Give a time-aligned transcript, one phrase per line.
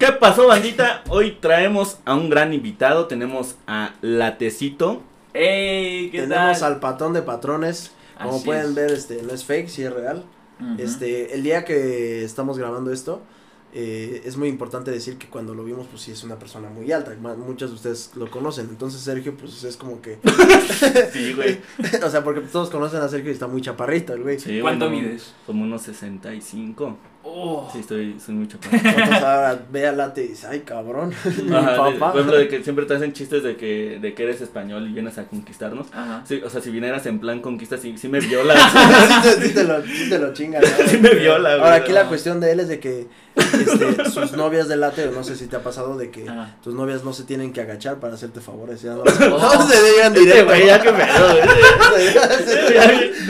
[0.00, 1.04] ¿Qué pasó, bandita?
[1.10, 3.04] Hoy traemos a un gran invitado.
[3.06, 5.02] Tenemos a Latecito.
[5.34, 6.08] ¡Ey!
[6.08, 6.72] ¿Qué Tenemos tal?
[6.72, 7.90] al patrón de patrones.
[8.16, 8.74] Como Así pueden es.
[8.74, 10.24] ver, este, no es fake, sí es real.
[10.78, 13.20] Este, el día que estamos grabando esto,
[13.74, 16.90] eh, es muy importante decir que cuando lo vimos, pues sí es una persona muy
[16.92, 17.14] alta.
[17.36, 18.68] Muchos de ustedes lo conocen.
[18.70, 20.18] Entonces Sergio, pues es como que,
[21.12, 21.60] Sí, güey.
[22.02, 24.40] o sea, porque todos conocen a Sergio y está muy chaparrito el güey.
[24.40, 25.34] Sí, ¿Cuánto bueno, mides?
[25.44, 26.96] Como unos 65.
[27.22, 27.68] Oh.
[27.72, 28.76] Sí, estoy, soy muy chaparro.
[28.82, 31.12] Entonces ahora ve al late y dice, ay cabrón,
[31.44, 32.12] mi Ajá, papá.
[32.12, 34.92] por ejemplo, de que siempre te hacen chistes de que, de que eres español y
[34.92, 35.86] vienes a conquistarnos.
[35.92, 36.22] Ajá.
[36.26, 38.58] Sí, o sea, si vinieras en plan conquista, sí, sí me violas.
[38.72, 40.62] sí, te, sí te lo, sí te lo chingan.
[40.62, 40.68] ¿no?
[40.88, 41.62] Sí me viola, güey.
[41.62, 43.06] Ahora aquí la cuestión de él es de que
[43.36, 46.56] este, sus novias de late, o no sé si te ha pasado de que Ajá.
[46.62, 48.82] tus novias no se tienen que agachar para hacerte favores.
[48.82, 49.54] Ya no, Oh.
[49.54, 50.46] no se digan Este directo.
[50.46, 50.90] güey, ya que.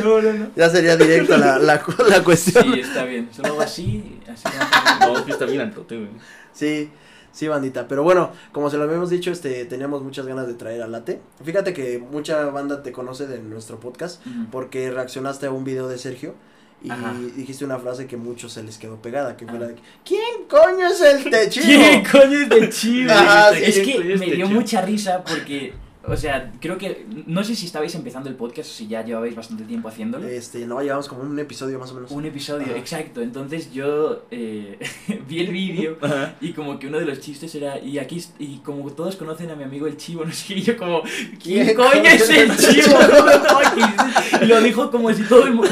[0.02, 0.46] No, no, no.
[0.56, 2.64] Ya sería directo la, la, la cuestión.
[2.72, 3.28] Sí, está bien.
[3.34, 4.48] Solo hago así, así.
[5.00, 6.08] No, sí está bien altote, güey.
[6.52, 6.90] Sí,
[7.32, 7.86] sí, bandita.
[7.88, 11.20] Pero bueno, como se lo habíamos dicho, este, teníamos muchas ganas de traer a Late.
[11.45, 14.46] Fíjate que mucha banda te conoce de nuestro podcast Ujú.
[14.50, 16.34] porque reaccionaste a un video de Sergio
[16.82, 17.12] y Ajá.
[17.37, 19.60] dijiste una frase que muchos se les quedó pegada, que fue Ah.
[19.60, 21.66] la de, ¿quién coño es el techivo?
[21.66, 23.12] ¿Quién coño es de chivo?
[23.12, 25.74] Ajá, sí, es que me dio mucha risa porque,
[26.10, 29.34] o sea, creo que, no sé si estabais empezando el podcast o si ya llevabais
[29.34, 30.26] bastante tiempo haciéndolo.
[30.26, 32.10] Este, no, llevamos como un episodio más o menos.
[32.10, 32.76] Un episodio, Ajá.
[32.76, 33.22] exacto.
[33.22, 34.78] Entonces yo eh,
[35.28, 35.98] vi el vídeo
[36.40, 39.56] y como que uno de los chistes era, y aquí, y como todos conocen a
[39.56, 41.02] mi amigo el chivo, no sé qué, y yo como,
[41.42, 42.98] ¿quién ¿Quién coño es el es chivo?
[42.98, 45.70] No Y lo dijo como si todo el mundo,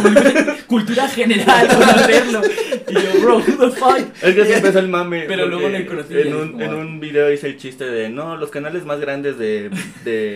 [0.66, 2.42] cultura general conocerlo.
[2.88, 3.98] Y yo, bro, who the fuck?
[4.22, 5.24] Es que así empezó el mame.
[5.26, 8.08] Pero luego le conocí En es un, como- en un video hice el chiste de,
[8.08, 9.70] no, los canales más grandes de,
[10.04, 10.27] de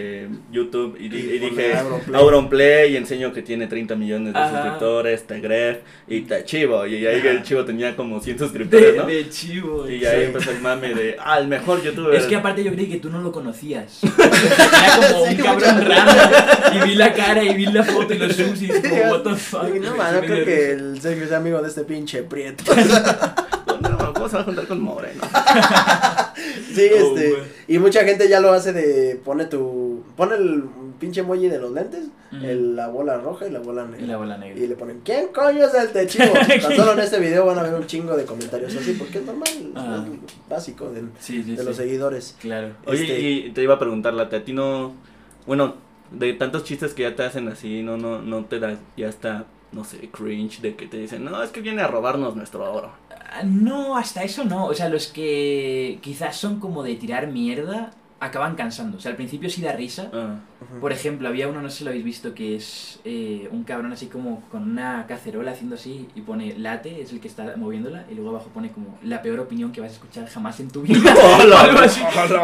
[0.51, 0.97] YouTube.
[0.98, 1.75] Y, Y y dije,
[2.15, 2.93] Auronplay.
[2.93, 4.51] Y enseño que tiene 30 millones de Ajá.
[4.51, 6.87] suscriptores, Tegref y Tachivo.
[6.87, 9.07] Y ahí el chivo tenía como 100 suscriptores, De, ¿no?
[9.07, 9.89] de chivo.
[9.89, 12.15] Y ahí empezó el mame de, ah, el mejor youtuber.
[12.15, 14.01] Es que aparte yo creí que tú no lo conocías.
[14.19, 16.77] Era como Sí, un cabrón random.
[16.77, 19.23] Y vi la cara y vi la foto y los zooms y dije como, what
[19.23, 19.74] the fuck.
[19.80, 22.64] No, man, no creo que el Sergio sea amigo de este pinche prieto.
[24.23, 25.21] No, ¿cómo se va a juntar con Moreno?
[26.75, 27.43] Sí, Oh, este, güey.
[27.69, 30.65] y mucha gente ya lo hace de, pone tu, pone el
[30.99, 32.45] pinche emoji de los lentes, Ujú.
[32.45, 34.03] el- la bola roja y la bola negra.
[34.03, 34.59] Y la bola negra.
[34.59, 36.33] Y le ponen, ¿quién coño es el techivo?
[36.63, 39.25] Tan solo en este video van a ver un chingo de comentarios así, porque es
[39.27, 40.05] normal, Ah.
[40.07, 41.65] es básico de, Sí, sí, de sí.
[41.65, 42.37] los seguidores.
[42.41, 42.69] Claro.
[42.87, 44.95] Oye, Este- y te iba a preguntar, Late, a ti no,
[45.47, 45.75] bueno,
[46.11, 49.45] de tantos chistes que ya te hacen así, no, no, no te da, ya está,
[49.73, 52.91] no sé, cringe de que te dicen, no, es que viene a robarnos nuestro oro.
[53.35, 54.67] Ah, No, hasta eso no.
[54.67, 57.91] O sea, los que quizás son como de tirar mierda
[58.23, 58.98] acaban cansando.
[58.98, 60.09] O sea, al principio sí da risa.
[60.15, 60.37] Ah.
[60.81, 63.92] Por ejemplo, había uno, no sé si lo habéis visto, que es eh, un cabrón
[63.92, 68.05] así como con una cacerola haciendo así y pone late, es el que está moviéndola,
[68.09, 70.83] y luego abajo pone como la peor opinión que vas a escuchar jamás en tu
[70.83, 71.13] vida.
[71.61, 72.01] algo así.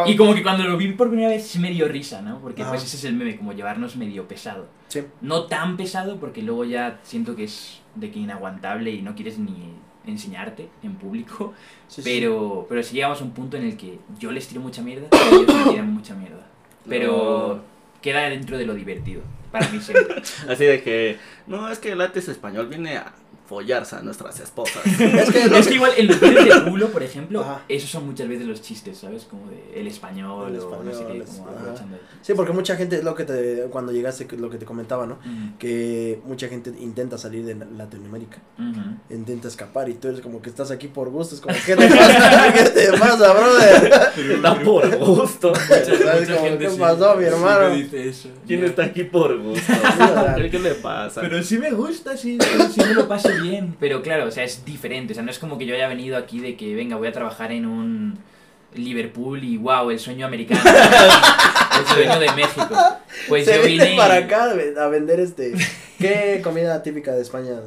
[0.07, 2.41] Y como que cuando lo vi por primera vez sí me dio risa, ¿no?
[2.41, 2.73] Porque Ajá.
[2.73, 4.67] pues ese es el meme, como llevarnos medio pesado.
[4.89, 5.03] Sí.
[5.21, 9.39] No tan pesado porque luego ya siento que es de que inaguantable y no quieres
[9.39, 9.75] ni
[10.11, 11.55] enseñarte en público.
[11.89, 12.11] Sí, sí.
[12.11, 15.09] Pero, pero si llegamos a un punto en el que yo les tiro mucha mierda
[15.11, 16.47] y ellos me tiran mucha mierda.
[16.87, 17.63] Pero
[18.03, 20.17] queda dentro de lo divertido, para mí siempre.
[20.49, 21.17] así de que,
[21.47, 23.15] no, es que Late es español, viene a
[23.49, 24.83] follarse a nuestras esposas.
[25.01, 27.63] Es que, es que- igual en los vídeos de culo, por ejemplo, Ajá.
[27.69, 29.25] esos son muchas veces los chistes, ¿sabes?
[29.25, 31.97] Como de el español, El o no sé qué, español, como.
[32.21, 35.15] Sí, porque mucha gente, es lo que te, cuando llegaste, lo que te comentaba, ¿no?
[35.15, 39.15] Ujú, Que mucha gente intenta salir de Latinoamérica, ujú.
[39.15, 41.89] intenta escapar y tú eres como que estás aquí por gusto, es como, ¿qué te
[41.89, 42.53] pasa?
[42.55, 43.93] ¿Qué te pasa, brother?
[44.35, 45.55] Está por gusto.
[45.55, 46.29] ¿Sabes?
[46.29, 47.71] Como, ¿qué pasó, mi sí hermano?
[47.71, 48.29] me dice eso.
[48.47, 48.67] ¿Quién Ya.
[48.67, 49.73] está aquí por gusto?
[50.51, 51.21] ¿Qué le pasa?
[51.23, 52.39] Pero sí me gusta, sí,
[52.73, 53.77] sí me lo paso bien.
[53.81, 55.13] Pero claro, o sea, es diferente.
[55.13, 57.13] O sea, no es como que yo haya venido aquí de que, venga, voy a
[57.13, 58.19] trabajar en un
[58.75, 60.61] Liverpool y wow, el sueño americano.
[61.81, 62.77] el sueño de México.
[63.29, 63.97] Pues Se yo vine.
[63.97, 65.55] para acá a vender este.
[65.99, 67.61] ¿Qué comida típica de España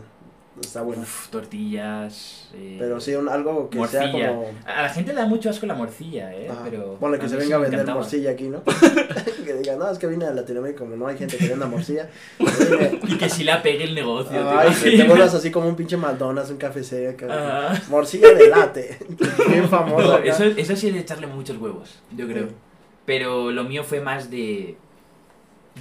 [0.67, 1.01] está buena?
[1.03, 2.49] Uf, tortillas.
[2.53, 4.45] eh, Pero sí, un, algo que sea como.
[4.65, 6.49] A la gente le da mucho asco la morcilla, ¿eh?
[6.63, 6.95] Pero.
[6.99, 7.99] Ponle que se venga a vender encantaba.
[8.01, 8.63] morcilla aquí, ¿no?
[9.45, 12.09] que diga, no, es que vine a Latinoamérica, como no hay gente que venda morcilla.
[13.07, 14.31] Y que si la pegue el negocio.
[14.31, 15.07] ¿te Ay, que te imaginas?
[15.07, 17.73] vuelvas así como un pinche McDonald's, un café seca.
[17.89, 18.97] Morcilla de late.
[19.49, 20.19] Bien famoso.
[20.19, 22.47] No, eso, eso sí es de echarle muchos huevos, yo creo.
[22.47, 22.53] Sí.
[23.05, 24.77] Pero lo mío fue más de.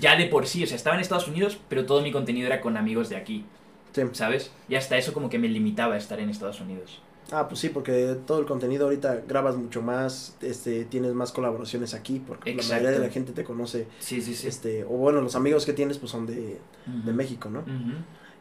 [0.00, 2.60] Ya de por sí, o sea, estaba en Estados Unidos, pero todo mi contenido era
[2.60, 3.44] con amigos de aquí,
[3.92, 4.02] Sí.
[4.12, 4.50] ¿sabes?
[4.68, 7.00] Y hasta eso como que me limitaba a estar en Estados Unidos.
[7.32, 11.94] Ah, pues sí, porque todo el contenido ahorita grabas mucho más, este, tienes más colaboraciones
[11.94, 14.48] aquí, porque la mayoría de la gente te conoce, Sí, sí, sí.
[14.48, 17.62] este, o bueno, los amigos que tienes pues son de, de México, ¿no?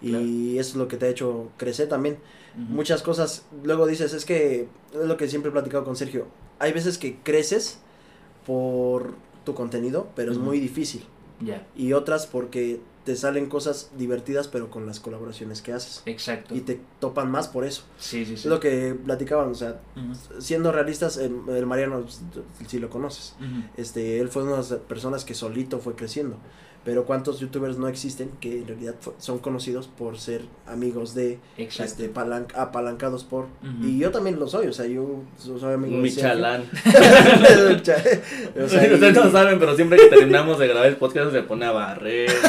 [0.01, 0.25] Y Claro.
[0.61, 2.17] eso es lo que te ha hecho crecer también.
[2.55, 6.25] Muchas cosas, luego dices, es que es lo que siempre he platicado con Sergio.
[6.57, 7.79] Hay veces que creces
[8.45, 9.13] por
[9.45, 11.03] tu contenido, pero es muy difícil.
[11.41, 16.03] Ya, Y otras porque te salen cosas divertidas, pero con las colaboraciones que haces.
[16.05, 16.55] exacto.
[16.55, 17.83] Y te topan más por eso.
[17.97, 18.41] Sí, sí, sí.
[18.41, 19.79] Es lo que platicaban, o sea,
[20.39, 22.05] siendo realistas, el, el Mariano,
[22.67, 23.35] si lo conoces,
[23.77, 26.37] este, él fue una de las personas que solito fue creciendo.
[26.85, 31.83] Pero cuántos youtubers no existen que en realidad son conocidos por ser amigos de, Exacto.
[31.91, 33.45] este, palan- apalancados por.
[33.45, 33.85] Ujú.
[33.85, 36.01] Y yo también lo soy, o sea, yo so- soy amigo de.
[36.03, 36.63] Michalán.
[36.83, 41.43] o sea, y- Ustedes no saben, pero siempre que terminamos de grabar el podcast se
[41.43, 42.29] pone a barrer.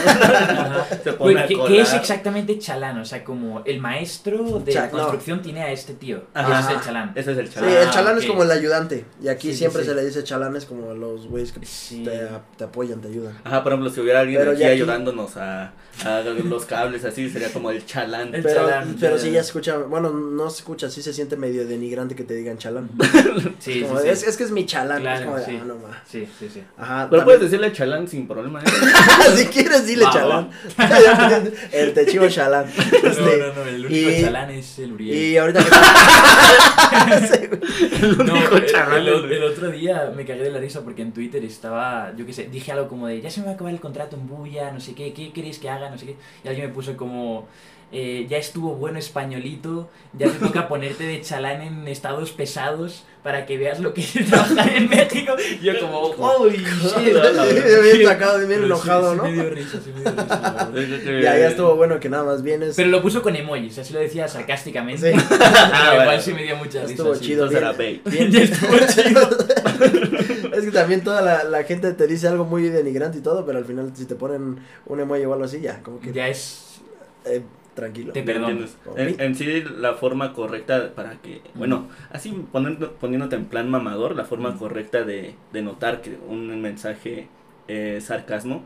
[1.04, 1.72] Se pone a ¿qué, colar.
[1.72, 2.98] qué es exactamente chalán?
[2.98, 4.98] O sea, como el maestro de Cha- la no.
[4.98, 6.22] construcción tiene a este tío.
[6.34, 6.60] Ajá.
[6.60, 7.12] Ese es el chalán.
[7.14, 7.70] Ese es el Sí, chalán.
[7.70, 8.22] el Ah, chalán ok.
[8.22, 9.04] es como el ayudante.
[9.22, 9.88] Y aquí Sí, sí, siempre sí.
[9.88, 12.02] se le dice chalanes como a los güeyes que Sí.
[12.04, 13.38] te, te apoyan, te ayudan.
[13.44, 15.72] Ajá, por ejemplo, si hubiera alguien Pero aquí ya aquí- ayudándonos a,
[16.04, 18.34] a los cables así, sería como el chalán.
[18.34, 19.22] El Pero, chalán, pero ya.
[19.22, 22.34] sí ya se escucha, bueno, no se escucha, sí se siente medio denigrante que te
[22.34, 22.88] digan chalán.
[23.60, 24.08] Sí, sí, Como, sí.
[24.08, 25.02] Es, es que es mi chalán.
[25.02, 25.58] Claro, es como de, sí.
[25.60, 26.02] ah, no ma.
[26.10, 26.62] Sí, sí, sí.
[26.78, 27.08] Ajá.
[27.10, 28.60] Pero también- puedes decirle chalán sin problema.
[28.62, 28.66] ¿eh?
[29.36, 30.50] si quieres, dile Va, chalán.
[31.72, 32.64] el te chivo chalán.
[32.68, 35.14] Este, no, no, no, el único y- chalán es el Uriel.
[35.16, 35.70] Y ahorita que
[38.00, 38.16] Güey.
[38.26, 38.36] No,
[38.96, 42.26] el, el- el otro día me cagué de la risa porque en Twitter estaba, yo
[42.26, 44.26] qué sé, dije algo como de, ya se me va a acabar el contrato en
[44.26, 45.90] Buya, no sé qué, ¿qué queréis que haga?
[45.90, 46.16] No sé qué.
[46.44, 47.48] Y alguien me puso como,
[47.92, 53.44] eh, ya estuvo bueno españolito, ya te toca ponerte de chalán en estados pesados para
[53.46, 55.34] que veas lo que es trabajar en México.
[55.60, 57.14] Yo como, holy shit.
[57.92, 59.22] Bien sacado, bien Pero sí, enojado, sí ¿no?
[59.24, 61.20] me dio risa, sí me dio risa.
[61.20, 62.76] Ya, ya estuvo bueno que nada más vienes.
[62.76, 65.12] Pero lo puso con emojis, así lo decía sarcásticamente.
[65.12, 65.18] Sí.
[65.72, 66.22] Ah, igual bueno.
[66.22, 66.92] sí me dio mucha risa.
[66.92, 67.24] Estuvo sí.
[67.26, 67.48] chido.
[67.48, 68.00] Bien.
[68.04, 68.30] Bien.
[68.30, 69.28] Ya estuvo chido.
[70.52, 73.58] es que también toda la, la gente te dice algo muy denigrante y todo, pero
[73.58, 76.80] al final si te ponen un emoji o algo así, ya, como que Ya es.
[77.24, 77.42] eh,
[77.74, 78.12] tranquilo.
[78.12, 78.64] Te ¿Me perdono.
[78.96, 84.16] En, en sí, la forma correcta para que, bueno, así poniendo, poniéndote en plan mamador,
[84.16, 87.28] la forma correcta de, de notar que un mensaje
[87.68, 88.64] es sarcasmo,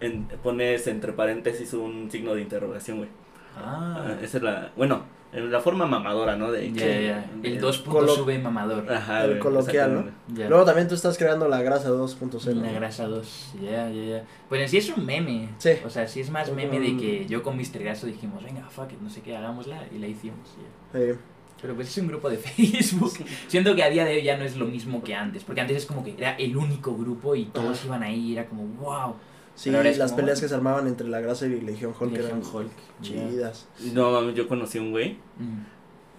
[0.00, 3.08] en- pones entre paréntesis un signo de interrogación, güey.
[3.56, 4.04] Ah.
[4.06, 6.50] Ah, Esa es la, bueno, en la forma mamadora, ¿no?
[6.52, 7.30] De que- ya.
[7.42, 8.90] El de- 2 Colo- sube mamador.
[8.92, 10.34] Ajá, el coloquial, ¿no?
[10.36, 10.48] Ya.
[10.48, 12.60] Luego también tú estás creando la grasa 2.0.
[12.62, 13.54] La grasa 2.
[13.60, 14.24] Ya, ya, ya.
[14.48, 15.48] Pues en sí es un meme.
[15.58, 15.70] Sí.
[15.84, 17.80] O sea, sí es más Como meme de que yo con Mr.
[17.80, 19.82] Graso dijimos, venga, fuck it, no sé qué, hagámosla.
[19.94, 20.48] Y la hicimos.
[20.94, 21.16] Eh,
[21.60, 23.12] Pero pues es un grupo de Facebook.
[23.48, 25.42] Siento que a día de hoy ya no es lo mismo que antes.
[25.44, 27.86] Porque antes es como que era el único grupo y todos Ajá.
[27.86, 28.32] iban ahí.
[28.34, 29.14] Era como, wow.
[29.54, 32.42] Sí, las como- peleas que se armaban entre la grasa y Legión Hulk Legion eran
[32.52, 32.70] Hulk.
[33.02, 33.66] chidas.
[33.92, 35.60] No, mames, yo conocí un güey, Mm.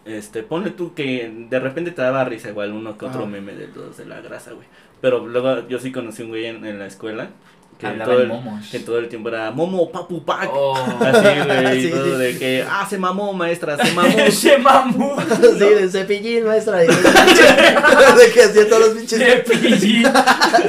[0.06, 3.68] este, ponle tú que de repente te daba risa igual uno que otro meme de
[3.68, 4.68] los de la grasa, güey.
[5.02, 7.30] Pero luego yo sí conocí un güey en, en la escuela
[7.78, 8.70] que Hablaba todo, el, momos.
[8.72, 10.50] que todo el tiempo era Momo, Papu, Pac.
[10.54, 10.76] Oh.
[11.02, 12.24] Así, güey, Sí, todo sí.
[12.24, 14.18] de que, ah, se mamó, maestra, se mamó.
[14.18, 15.14] ¡Ese mamú!
[15.60, 16.86] sí, de cepillín, maestra.
[16.86, 19.20] y- de que hacía todos los pinches.
[19.20, 20.06] De pillín.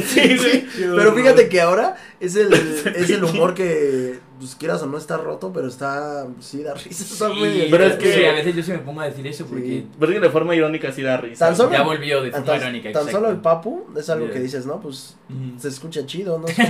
[0.05, 0.67] sí, güey.
[0.97, 2.53] Pero fíjate que ahora es el,
[2.97, 7.03] es el humor que, pues quieras o no, está roto, pero está, sí, da risa.
[7.05, 9.27] está Sí, muy- pero es sí, que- a veces yo se me pongo a decir
[9.27, 9.87] eso porque Sí.
[9.99, 11.47] Porque de forma irónica sí da risa.
[11.47, 12.93] Tan solo- ya volvió de forma tan, irónica.
[12.93, 13.11] tan exacto.
[13.19, 14.35] solo el papu es algo Yeah.
[14.35, 14.81] que dices, ¿no?
[14.81, 15.17] Pues
[15.59, 16.47] se escucha chido, ¿no?
[16.47, 16.63] Es que,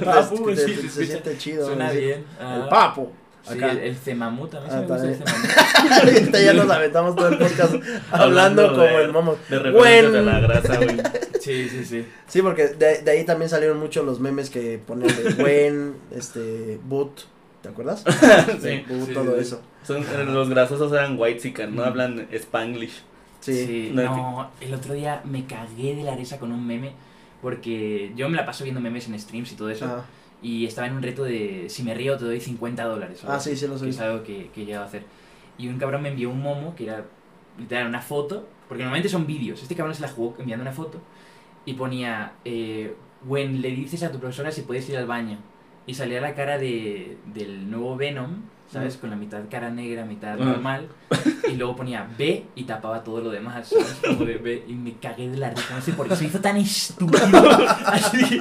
[0.00, 0.04] ¿no?
[0.04, 1.66] Papu, sí, te- se se escucha- siente chido.
[1.66, 2.24] Suena bien.
[2.40, 3.08] El papu.
[3.52, 5.92] Sí, el, el cemamú también Ah, se me gusta el cemamú.
[6.10, 7.74] Ahorita ya nos aventamos todo el podcast
[8.10, 9.36] hablando, Hablando como de- el momo.
[9.48, 10.96] De referencias de la grasa, güey.
[11.40, 12.04] Sí, sí, sí.
[12.26, 16.78] Sí, porque de, de ahí también salieron muchos los memes que ponían de buen, este,
[16.84, 17.22] boot,
[17.62, 18.04] ¿te acuerdas?
[18.60, 19.40] Sí, boot, sí, todo sí.
[19.40, 19.62] eso.
[19.82, 21.86] Son, los grasosos eran white no Mm.
[21.86, 23.02] hablan spanglish.
[23.40, 23.64] Sí.
[23.66, 26.92] Sí, No, no, el otro día me cagué de la risa con un meme
[27.40, 30.04] porque yo me la paso viendo memes en streams y todo eso Ah,
[30.42, 33.22] y estaba en un reto de si me río te doy 50 dólares.
[33.26, 33.88] Ah, sí, sí, lo que sé.
[33.88, 35.02] es algo que, que he llegado a hacer.
[35.58, 37.04] Y un cabrón me envió un momo que era
[37.58, 39.60] literal una foto, porque normalmente son vídeos.
[39.62, 41.00] Este cabrón se la jugó enviando una foto
[41.64, 42.94] y ponía, eh,
[43.26, 45.38] when le dices a tu profesora si puedes ir al baño.
[45.86, 48.96] Y salía la cara de, del nuevo Venom, ¿sabes?
[48.96, 49.00] Mm.
[49.00, 50.44] Con la mitad cara negra, mitad Ah.
[50.44, 50.88] normal.
[51.50, 53.98] Y luego ponía B y tapaba todo lo demás, ¿sabes?
[54.06, 54.64] Como de B.
[54.68, 56.14] Y me cagué de la risa, no sé por qué.
[56.14, 57.18] Se hizo tan estúpido.
[57.86, 58.38] Así,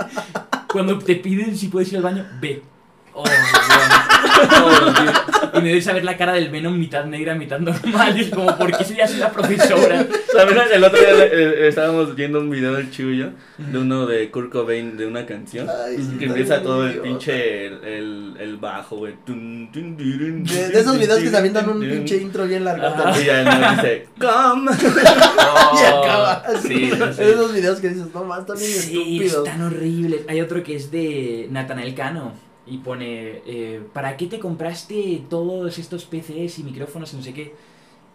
[0.67, 2.61] cuando te piden si puedes ir al baño, B.
[3.13, 3.23] Oh.
[5.53, 8.15] Y me debes a ver la cara del Venom mitad negra, mitad normal.
[8.17, 10.05] Y es como, ¿por qué soy así la profesora?
[10.31, 10.55] ¿Sabes?
[10.71, 14.97] El otro día eh, estábamos viendo un video del Chuyo de uno de Kurt Cobain
[14.97, 15.67] de una canción.
[15.69, 19.15] Ay, sí, que empieza todo el pinche el, el, el bajo, güey.
[19.25, 22.85] De, de esos videos que se avientan un pinche intro bien largo.
[22.85, 23.19] Ajá.
[23.19, 24.71] Y ya no dice, come.
[24.77, 26.43] Y acaba.
[26.61, 27.21] Sí, sí.
[27.23, 29.47] Esos videos que dices, no más, están bien Sí, estúpidos.
[29.47, 30.21] están horribles.
[30.27, 32.33] Hay otro que es de Natanael Cano.
[32.69, 37.33] Y pone, eh, ¿para qué te compraste todos estos PCs y micrófonos y no sé
[37.33, 37.53] qué?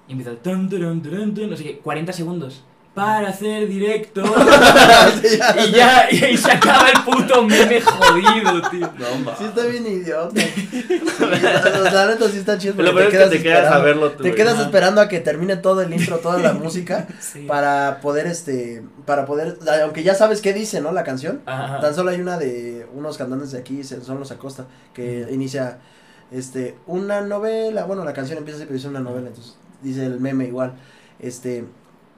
[0.09, 1.03] Y empieza, turun, turun,
[1.35, 2.65] tun, no sé qué, 40 segundos.
[2.95, 4.23] Para hacer directo.
[5.67, 8.91] y ya, y se acaba el puto meme jodido, tío.
[8.99, 9.35] No, ma.
[9.37, 10.35] Sí está bien idiota.
[11.93, 12.77] la neta sí está chido.
[12.77, 14.35] Que te quedas a esperando- verlo tú, Te güey.
[14.35, 14.63] quedas Ajá.
[14.65, 17.47] esperando a que termine todo el intro, toda la música, Sí.
[17.47, 20.93] para poder, este, para poder, aunque ya sabes qué dice, ¿no?
[20.93, 21.41] La canción.
[21.47, 21.81] Ajá.
[21.81, 25.79] Tan solo hay una de unos cantantes de aquí, son los Acosta, que inicia,
[26.31, 30.21] este, una novela, bueno, la canción empieza así, pero dice una novela, entonces dice el
[30.21, 30.75] meme igual,
[31.21, 31.65] este,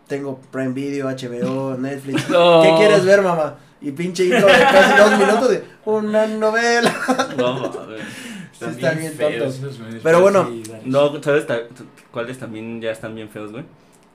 [0.07, 2.63] tengo Prime Video, HBO, Netflix, No.
[2.63, 3.57] ¿qué quieres ver, mamá?
[3.81, 6.95] Y pinche intro de casi dos minutos de una novela.
[7.37, 8.01] No, mames.
[8.59, 9.81] Sí está bien feos tontos.
[10.03, 10.51] Pero bueno.
[10.85, 11.45] No, ¿sabes
[12.11, 13.65] cuáles también ya están bien feos, güey?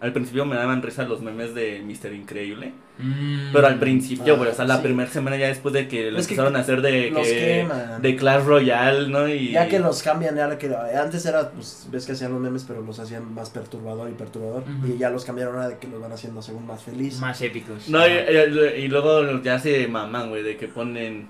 [0.01, 2.71] Al principio me daban risa los memes de Mister Increíble.
[2.99, 3.51] Mm.
[3.51, 4.83] Pero al principio, Ah, güey, o sea, la sí.
[4.83, 7.67] primera semana ya después de que lo que empezaron a hacer de, que,
[8.01, 9.27] de Clash Royale, ¿no?
[9.27, 12.63] Y Ya que los cambian, ya que antes era, pues, ves que hacían los memes,
[12.65, 15.99] pero los hacían más perturbador y perturbador, y ya los cambiaron ahora de que los
[16.01, 17.19] van haciendo según más feliz.
[17.19, 17.89] Más épicos.
[17.89, 21.27] No, y, y- y luego ya se maman, güey, de que ponen...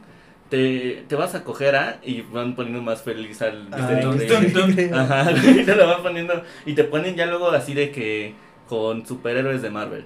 [0.51, 1.99] Te, te vas a coger a...
[2.03, 3.77] Y van poniendo más feliz al Ah.
[4.93, 6.43] Ajá, y te lo van poniendo...
[6.65, 8.33] Y te ponen ya luego así de que...
[8.69, 10.05] Con superhéroes de Marvel.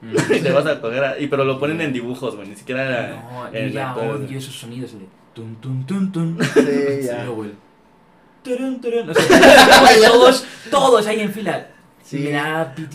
[0.00, 0.16] Mm.
[0.34, 1.18] Y te vas a coger a...
[1.20, 3.22] Y pero lo ponen en dibujos, güey, ni siquiera...
[3.30, 4.36] No, en ya actores, odio güey.
[4.38, 6.38] esos sonidos de tun tun tun tun.
[6.42, 7.22] Sí, ya.
[7.22, 7.54] Y luego el
[8.42, 11.68] turun, turun, o sea, todos, todos ahí en fila.
[12.02, 12.30] Sí.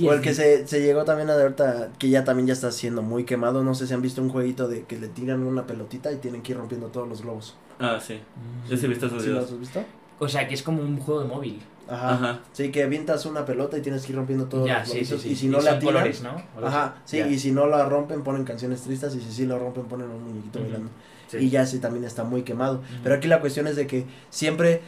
[0.07, 2.71] O el que se, se llegó también a de ahorita, que ya también ya está
[2.71, 5.67] siendo muy quemado, no sé si han visto un jueguito de que le tiran una
[5.67, 7.55] pelotita y tienen que ir rompiendo todos los globos.
[7.79, 8.15] Ah, sí.
[8.15, 8.69] Mm.
[8.71, 9.43] Yo sí he visto esos ¿Sí videos.
[9.43, 9.83] los has visto?
[10.17, 11.61] O sea, que es como un juego de móvil.
[11.93, 12.13] Ajá.
[12.13, 12.39] Ajá.
[12.53, 14.99] Sí, que avientas una pelota y tienes que ir rompiendo todos ya, los sí, sí,
[15.05, 15.29] globitos, sí.
[15.29, 16.41] y si no la tiran, colores, ¿no?
[16.65, 17.27] Ajá, sí, Ya.
[17.27, 20.23] y si no la rompen ponen canciones tristes y si sí lo rompen ponen un
[20.23, 20.67] muñequito Ujú.
[20.67, 20.91] bailando.
[21.27, 21.37] Sí.
[21.37, 22.81] Y ya sí también está muy quemado.
[23.03, 24.81] Pero aquí la cuestión es de que siempre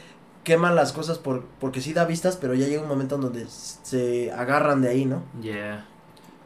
[0.44, 3.46] queman las cosas por porque sí da vistas, pero ya llega un momento en donde
[3.48, 5.24] se agarran de ahí, ¿no?
[5.42, 5.86] Yeah.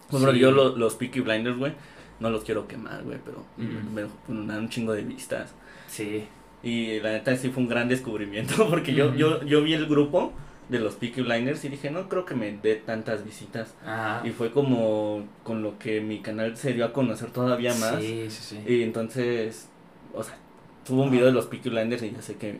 [0.09, 0.39] Bueno, Sí.
[0.39, 1.73] yo lo- los Peaky Blinders, güey,
[2.19, 5.51] no los quiero quemar, güey, pero me, me dan un chingo de vistas.
[5.87, 6.27] Sí.
[6.63, 10.31] Y la neta sí fue un gran descubrimiento porque yo, yo, yo vi el grupo
[10.69, 13.73] de los Peaky Blinders y dije, no creo que me dé tantas visitas.
[13.85, 14.21] Ajá.
[14.25, 17.99] Y fue como con lo que mi canal se dio a conocer todavía más.
[17.99, 18.63] Sí, sí, sí.
[18.71, 19.67] Y entonces,
[20.13, 20.37] o sea,
[20.85, 22.59] tuvo un video de los Peaky Blinders y ya sé que,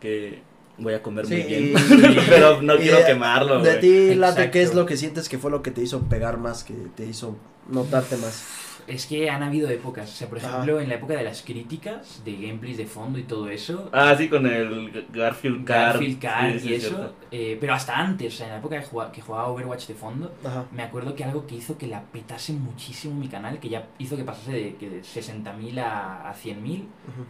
[0.00, 0.40] que
[0.78, 1.64] voy a comer Sí, muy bien.
[1.78, 5.38] y- pero no quiero de- quemarlo, De ti, Late, ¿qué es lo que sientes que
[5.38, 7.36] fue lo que te hizo pegar más, que te hizo
[7.70, 8.44] notarte más?
[8.86, 10.10] Es que han habido épocas.
[10.10, 10.48] O sea, por Ajá.
[10.48, 13.88] ejemplo, en la época de las críticas, de gameplays de fondo y todo eso.
[13.92, 15.92] Ah, sí, con el Garfield Card.
[15.94, 17.14] Garfield Card Sí, y es eso.
[17.30, 19.94] eh, pero hasta antes, o sea, en la época que jugaba, que jugaba Overwatch de
[19.94, 20.64] fondo, Ajá.
[20.72, 24.16] me acuerdo que algo que hizo que la petase muchísimo mi canal, que ya hizo
[24.16, 26.84] que pasase de, que de 60.000 a, a 100.000, ujú.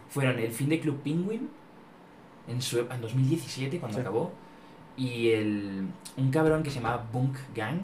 [0.09, 1.49] fueron el fin de Club Penguin
[2.47, 4.01] en, su, en 2017, cuando Sí.
[4.01, 4.33] acabó,
[4.97, 7.81] y el, un cabrón que se llamaba Bunk Gang,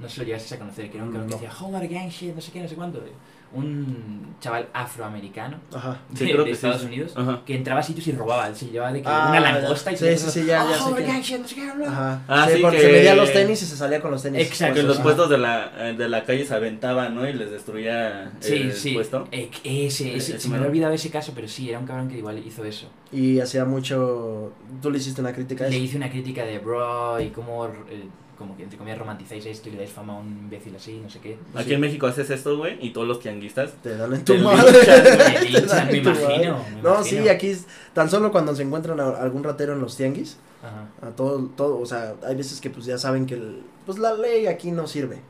[0.00, 1.38] no sé si lo llegaste a conocer, que era un cabrón No.
[1.38, 3.02] que decía, Holler Gang shit, no sé qué, no sé cuánto,
[3.52, 5.98] un chaval afroamericano Ajá.
[6.14, 6.66] Sí, de, creo de que sí.
[6.66, 7.42] Estados Unidos, Ajá.
[7.44, 10.04] que entraba a sitios y robaba, se llevaba de que Ah, una langosta y sí,
[10.04, 11.74] todo sí, sí, ya- "Oh, ya sé Holler que- Gang shit, no sé qué, bla,
[11.74, 11.88] bla".
[11.88, 12.22] Ajá.
[12.28, 14.40] Ah, sí, sí, porque que- se medía los tenis y se salía con los tenis.
[14.46, 15.02] Exacto, Que puestos, los ajá.
[15.02, 17.28] puestos de la, eh, de la calle se aventaban, ¿no?
[17.28, 18.92] Y les destruía Sí, el sí.
[18.94, 19.26] puesto.
[19.32, 22.08] Eh, ese, ese, Ese se me había olvidado ese caso, pero sí, era un cabrón
[22.08, 22.86] que igual hizo eso.
[23.10, 24.52] Y hacía mucho.
[24.80, 25.84] Tú le hiciste una crítica a Le eso.
[25.84, 28.04] hice una crítica de bro y cómo, eh,
[28.40, 31.08] como que entre comillas romantizáis esto y le dais fama a un imbécil así, no
[31.08, 31.36] sé qué.
[31.54, 31.74] Aquí Sí.
[31.74, 33.70] en México haces esto, güey, y todos los tianguistas.
[33.82, 34.72] Te dan en tu Te madre.
[34.72, 36.52] linchan, Me Te linchan, dan me en tu imagino.
[36.58, 36.74] madre.
[36.76, 39.96] me No, sí, aquí es- tan solo cuando se encuentran a algún ratero en los
[39.96, 41.08] tianguis, Ajá.
[41.08, 44.14] a todo, todo, o sea, hay veces que pues ya saben que el- pues la
[44.14, 45.20] ley aquí no sirve.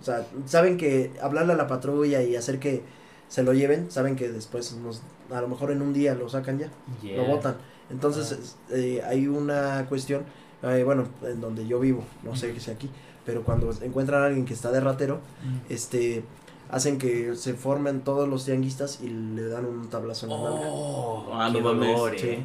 [0.00, 2.82] O sea, saben que hablarle a la patrulla y hacer que
[3.28, 6.58] se lo lleven, saben que después nos, a lo mejor en un día lo sacan
[6.58, 6.68] ya,
[7.02, 7.16] Yeah.
[7.16, 7.56] lo botan.
[7.90, 10.24] Entonces es- eh, hay una cuestión,
[10.62, 12.90] eh, bueno, en donde yo vivo, no sé que sea aquí,
[13.24, 15.20] pero cuando encuentran a alguien que está de ratero,
[15.68, 16.24] este
[16.70, 20.68] hacen que se formen todos los tianguistas y le dan un tablazo en la nalga.
[20.70, 21.88] Oh, Ah, qué no mames.
[21.96, 22.38] dolor, Sí.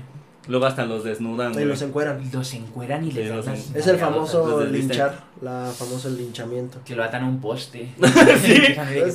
[0.47, 1.65] Luego hasta los desnudan, Y güey.
[1.65, 2.21] los encueran.
[2.33, 6.79] Los encueran y Sí, les dan las Es el famoso Los linchar, la famoso linchamiento.
[6.83, 7.93] Que lo atan a un poste.
[8.43, 8.61] Sí.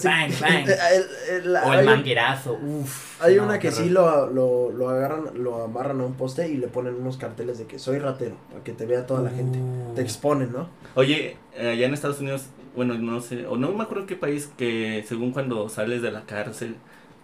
[0.05, 0.69] Bang, bang.
[0.69, 2.55] El- el- O hay el manguerazo.
[2.55, 3.21] Uf.
[3.23, 6.57] Hay no, una que sí lo, lo, lo agarran, lo amarran a un poste y
[6.57, 9.59] le ponen unos carteles de que soy ratero, para que te vea toda la gente.
[9.59, 9.95] Uh.
[9.95, 10.69] Te exponen, ¿no?
[10.95, 12.45] Oye, allá en Estados Unidos,
[12.75, 16.23] bueno, no sé, o no me acuerdo qué país que según cuando sales de la
[16.23, 16.77] cárcel,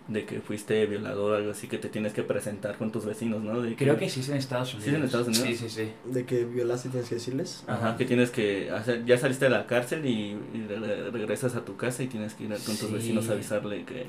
[0.09, 3.43] de que fuiste violador o algo así, que te tienes que presentar con tus vecinos,
[3.43, 3.63] ¿no?
[3.63, 4.93] De Creo que sí es en Estados ¿Sí Unidos.
[4.93, 5.47] es en Estados Unidos?
[5.49, 5.93] Sí, sí, sí.
[6.13, 7.65] De que violaste tienes que decirles.
[7.67, 11.65] Ajá, que tienes que hacer, ya saliste de la cárcel y, y re- regresas a
[11.65, 12.93] tu casa y tienes que ir con tus Sí.
[12.93, 14.07] vecinos a avisarle que,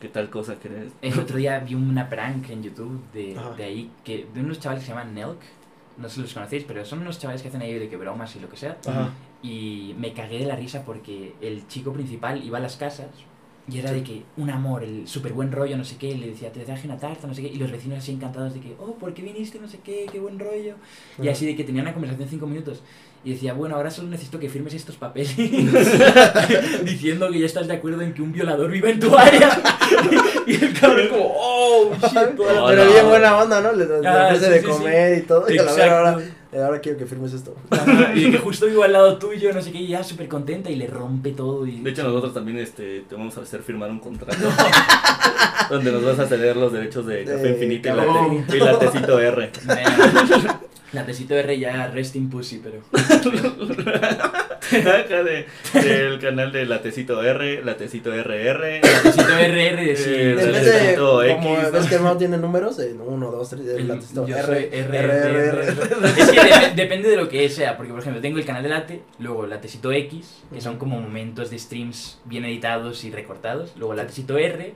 [0.00, 0.92] ¿Qué tal cosa querés?
[1.02, 3.50] El otro día vi una prank en YouTube de, Ajá.
[3.56, 5.40] de ahí, que, de unos chavales que se llaman Nelk.
[5.98, 8.34] No sé si los conocéis, pero son unos chavales que hacen ahí de que bromas
[8.36, 8.78] y lo que sea.
[8.86, 9.10] Ajá.
[9.42, 13.08] Y me cagué de la risa porque el chico principal iba a las casas
[13.70, 16.50] y era de que un amor, el súper buen rollo, no sé qué, le decía,
[16.50, 18.94] te traje una tarta, no sé qué, y los vecinos así encantados de que, oh,
[18.94, 19.58] ¿por qué viniste?
[19.58, 20.76] No sé qué, qué buen rollo.
[21.20, 22.82] Y así de que tenía una conversación de cinco minutos.
[23.24, 25.36] Y decía, bueno, ahora solo necesito que firmes estos papeles
[26.84, 29.60] diciendo que ya estás de acuerdo en que un violador viva en tu área.
[30.46, 33.72] y el cabrón como, oh, shit, Pero bien buena onda, ¿no?
[33.72, 35.52] Le, Ah, sí, de sí, comer y todo.
[35.52, 36.22] Y a la.
[36.52, 37.54] Ahora, eh, ahora quiero que firmes esto.
[38.14, 40.76] Y que justo vivo al lado tuyo, no sé qué, y ya súper contenta y
[40.76, 41.66] le rompe todo.
[41.66, 41.80] Y...
[41.80, 44.36] De hecho, nosotros también este, te vamos a hacer firmar un contrato
[45.70, 49.50] donde nos vas a ceder los derechos de Café Infinito y, Latecito R.
[50.92, 52.80] La tecito R ya resting pussy, pero.
[54.70, 58.80] Acá de, del canal de Latecito R, Latecito RR.
[58.82, 60.10] La tecito RR de sí.
[60.10, 61.88] Eh, En el vez de, como X, ves ¿no?
[61.88, 65.48] que hermano tiene números, en 1, 2, 3, El- el latecito R, R, R, R,
[65.48, 65.62] R, R.
[66.16, 68.68] Es que dep- depende de lo que sea, porque por ejemplo tengo el canal de
[68.68, 73.94] Late, luego Latecito X, que son como momentos de streams bien editados y recortados, luego
[73.94, 74.74] Latecito R,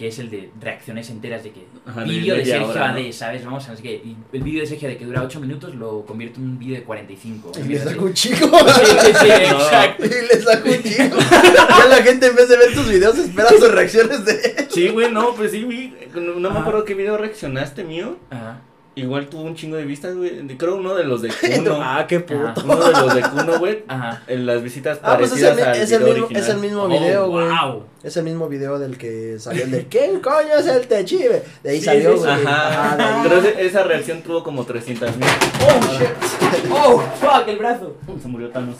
[0.00, 1.66] que es el de reacciones enteras de que
[2.06, 3.12] vídeo de Sergio hora, AD, ¿no?
[3.12, 3.44] ¿sabes?
[3.44, 3.74] Vamos a.
[3.74, 6.76] Y el vídeo de Sergio de que dura 8 minutos lo convierto en un vídeo
[6.76, 7.52] de 45.
[7.58, 8.48] Y le saco un chico.
[8.48, 9.60] Sí, sí, sí, No.
[9.60, 10.06] exacto.
[10.06, 11.16] Y le saco un chico.
[11.44, 14.66] Ya la gente en vez de ver tus videos espera sus reacciones de él.
[14.70, 15.94] Sí, güey, no, pues sí.
[16.14, 18.16] No me acuerdo qué video reaccionaste mío.
[18.30, 18.62] Ajá.
[18.96, 20.46] Igual tuvo un chingo de vistas, güey.
[20.58, 21.78] Creo uno de los de Kuno.
[21.80, 22.52] Ah, qué puto.
[22.64, 23.84] Uno de los de Kuno, güey.
[23.88, 24.22] Ajá.
[24.26, 26.42] En las visitas Ah, pues es parecidas el, al es el mismo, original.
[26.42, 27.46] es el mismo Oh, video, güey.
[27.48, 27.84] wow.
[28.02, 31.42] Es el mismo video del que salió el de ¿Quién coño es el Techive?
[31.62, 32.34] De ahí Sí, salió, güey.
[32.36, 32.42] sí.
[32.46, 33.28] Ajá, ahí.
[33.28, 35.28] Pero esa reacción tuvo como 300 mil.
[35.62, 36.08] Oh, shit.
[36.72, 37.96] Oh, fuck, el brazo.
[38.20, 38.76] Se murió Thanos.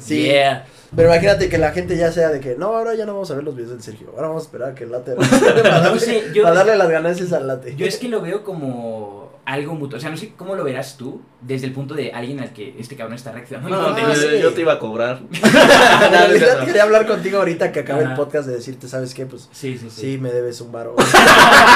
[0.00, 0.22] Sí.
[0.24, 0.66] Yeah.
[0.94, 3.34] Pero imagínate que la gente ya sea de que no, ahora ya no vamos a
[3.34, 4.08] ver los videos del Sergio.
[4.14, 5.12] Ahora vamos a esperar a que el late.
[5.16, 7.74] para, darle, No sé, yo- para darle las ganancias al late.
[7.76, 9.96] Yo es que lo veo como algo mutuo.
[9.98, 12.74] O sea, no sé cómo lo verás tú desde el punto de alguien al que
[12.80, 13.76] este cabrón está reaccionando.
[13.76, 14.14] No, contenido.
[14.14, 14.26] sí.
[14.42, 15.20] yo te iba a cobrar.
[16.10, 19.26] Realidad quería hablar contigo ahorita que acabe el podcast de decirte, ¿sabes qué?
[19.26, 20.00] Pues Sí, sí, sí.
[20.00, 20.96] sí, me debes un varo.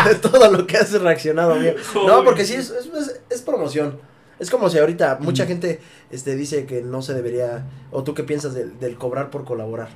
[0.07, 1.75] de todo lo que has reaccionado, mío.
[2.07, 3.99] No, porque sí, es, es, es- es promoción.
[4.41, 5.49] Es como si ahorita mucha Mm.
[5.49, 9.45] gente este, dice que no se debería, o tú qué piensas del, del cobrar por
[9.45, 9.89] colaborar.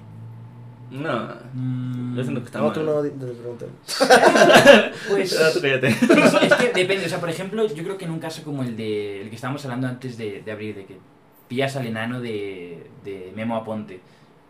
[0.91, 2.73] No, Mm, yo siento que está No, mal.
[2.75, 3.67] tú no, te pregunto.
[5.09, 5.37] Pues.
[5.55, 5.89] Tú cállate.
[5.89, 8.63] Es, es que depende, o sea, por ejemplo, yo creo que en un caso como
[8.63, 10.99] el de el que estábamos hablando antes de, de abrir, de que
[11.49, 14.01] pillas al enano de, de Memo Aponte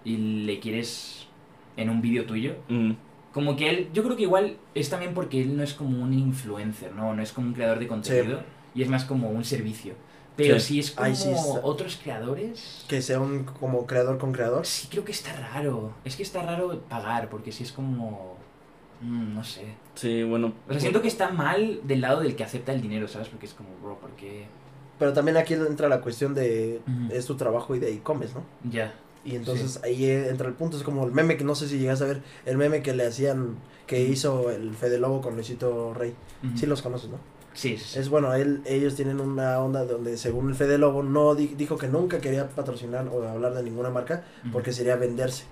[0.04, 1.26] y le quieres
[1.76, 2.92] en un vídeo tuyo, Mm,
[3.32, 6.12] como que él, yo creo que igual es también porque él no es como un
[6.12, 7.14] influencer, ¿no?
[7.14, 8.42] No es como un creador de contenido
[8.74, 9.94] y es más como un servicio.
[10.36, 10.66] Pero Sí.
[10.66, 14.66] si es como Ay, sí, está- otros creadores, Que sea un como creador con creador.
[14.66, 15.92] sí creo que está raro.
[16.04, 18.36] Es que está raro pagar, porque si es como...
[19.00, 19.62] mm, no sé.
[19.94, 20.52] Sí, bueno.
[20.68, 23.28] O sea, siento que está mal del lado del que acepta el dinero, ¿sabes?
[23.28, 24.46] Porque es como, bro, ¿por qué?
[24.98, 28.42] Pero también aquí entra la cuestión de es tu trabajo y de ahí comes, ¿no?
[28.68, 28.94] Ya.
[29.24, 32.02] Y entonces ahí entra el punto, es como el meme que no sé si llegas
[32.02, 33.56] a ver, el meme que le hacían,
[33.86, 36.14] que hizo el Fede Lobo con Luisito Rey.
[36.46, 36.58] Ujú.
[36.58, 37.18] Sí los conoces, ¿no?
[37.54, 37.74] Sí.
[37.74, 41.78] Es bueno, él, ellos tienen una onda donde según el Fede Lobo no di- dijo
[41.78, 45.44] que nunca quería patrocinar o hablar de ninguna marca porque sería venderse.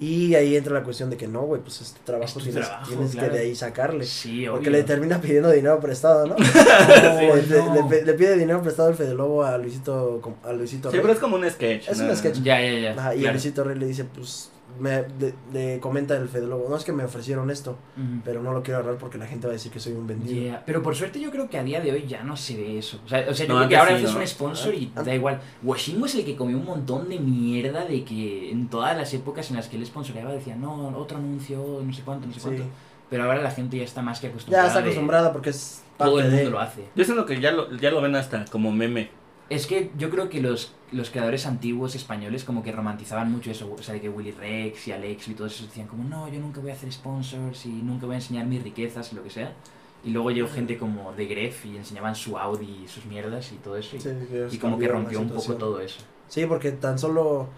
[0.00, 2.64] Y ahí entra la cuestión de que no, güey, pues es tu trabajo, Es tienes,
[2.66, 3.32] trabajo, tienes claro.
[3.32, 4.04] que de ahí sacarle.
[4.04, 6.36] Sí, Porque le termina pidiendo dinero prestado, ¿no?
[6.38, 7.74] No, le, no.
[7.74, 11.02] le pe- le pide dinero prestado el Fede Lobo a Luisito, a Luisito Sí, Rey.
[11.02, 11.88] pero es como un sketch.
[11.88, 12.08] Es ¿no?
[12.10, 12.36] un sketch.
[12.42, 12.90] Ya, ya, ya.
[12.92, 13.32] Ajá, y claro.
[13.34, 16.92] Luisito Rey le dice, pues, me, le, le comenta el Fede Lobo, no es que
[16.92, 18.20] me ofrecieron esto, Ujú.
[18.24, 20.34] pero no lo quiero agarrar porque la gente va a decir que soy un vendido.
[20.40, 22.78] Yeah, Pero por suerte yo creo que a día de hoy ya no se ve
[22.78, 23.00] eso.
[23.04, 24.20] O sea, o sea yo No, creo que ahora sí, haces ¿no?
[24.20, 25.40] un sponsor y Ah, da igual.
[25.62, 29.50] Washingo es el que comió un montón de mierda de que en todas las épocas
[29.50, 32.46] en las que él sponsoreaba decía, no, otro anuncio, no sé cuánto, no sé Sí.
[32.46, 32.64] cuánto.
[33.10, 34.64] Pero ahora la gente ya está más que acostumbrada.
[34.64, 36.50] Ya está de- acostumbrada porque es parte Todo el mundo de...
[36.50, 36.84] lo hace.
[36.94, 39.10] Yo siento que ya lo, ya lo ven hasta como meme.
[39.48, 43.72] Es que yo creo que los, los creadores antiguos españoles como que romantizaban mucho eso,
[43.72, 46.40] o sea, de que Willy Rex y Alex y todos esos decían como, no, yo
[46.40, 49.30] nunca voy a hacer sponsors y nunca voy a enseñar mis riquezas y lo que
[49.30, 49.52] sea.
[50.04, 53.56] Y luego llegó gente como de Gref y enseñaban su Audi y sus mierdas y
[53.56, 53.96] todo eso.
[53.96, 56.00] Y, Sí, que y como que rompió un poco todo eso.
[56.28, 57.48] Sí, porque tan solo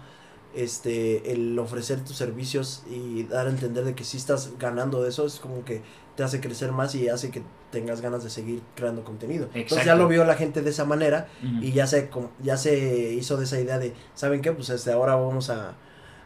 [0.53, 5.09] este el ofrecer tus servicios y dar a entender de que sí estás ganando de
[5.09, 5.81] eso es como que
[6.15, 9.49] te hace crecer más y hace que tengas ganas de seguir creando contenido.
[9.53, 11.27] Entonces ya lo vio la gente de esa manera
[11.61, 12.09] y ya se
[12.41, 14.51] ya se hizo de esa idea de, ¿saben qué?
[14.51, 15.73] Pues este ahora vamos a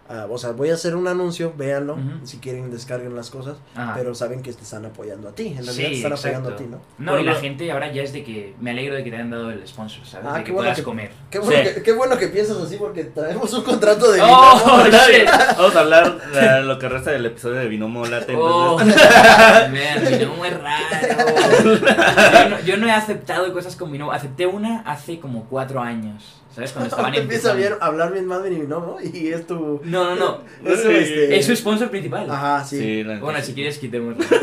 [0.10, 3.94] ah, o sea, voy a hacer un anuncio, véanlo, si quieren descarguen las cosas, Ajá.
[3.96, 6.56] pero saben que te están apoyando a ti, en realidad Sí, te están apoyando a
[6.56, 6.80] ti, ¿no?
[6.98, 9.30] No, y la gente ahora ya es de que me alegro de que te hayan
[9.32, 10.28] dado el sponsor, ¿sabes?
[10.30, 11.12] Ah, de qué que bueno puedas que- comer.
[11.30, 11.74] Qué bueno, Sí.
[11.76, 15.30] que, qué bueno que piensas así porque traemos un contrato de ¡Oh, shit!
[15.58, 18.36] Vamos a hablar de lo que resta del episodio de Binomo Late.
[18.38, 18.78] Oh,
[20.10, 20.86] Binomo es raro.
[21.66, 24.12] Yo no, yo no he aceptado cosas con Binomo.
[24.12, 26.72] Acepté una hace como cuatro años, ¿sabes?
[26.72, 27.76] Cuando estaban Te empieza a empezando.
[27.76, 29.82] bien- a hablar bien más de Binomo y es tu...
[29.84, 30.42] No, no, no.
[30.72, 31.38] Eso, este...
[31.38, 32.30] Es su sponsor principal.
[32.32, 32.80] Ajá, sí.
[32.80, 34.24] Sí, Bueno, si quieres quitémoslo.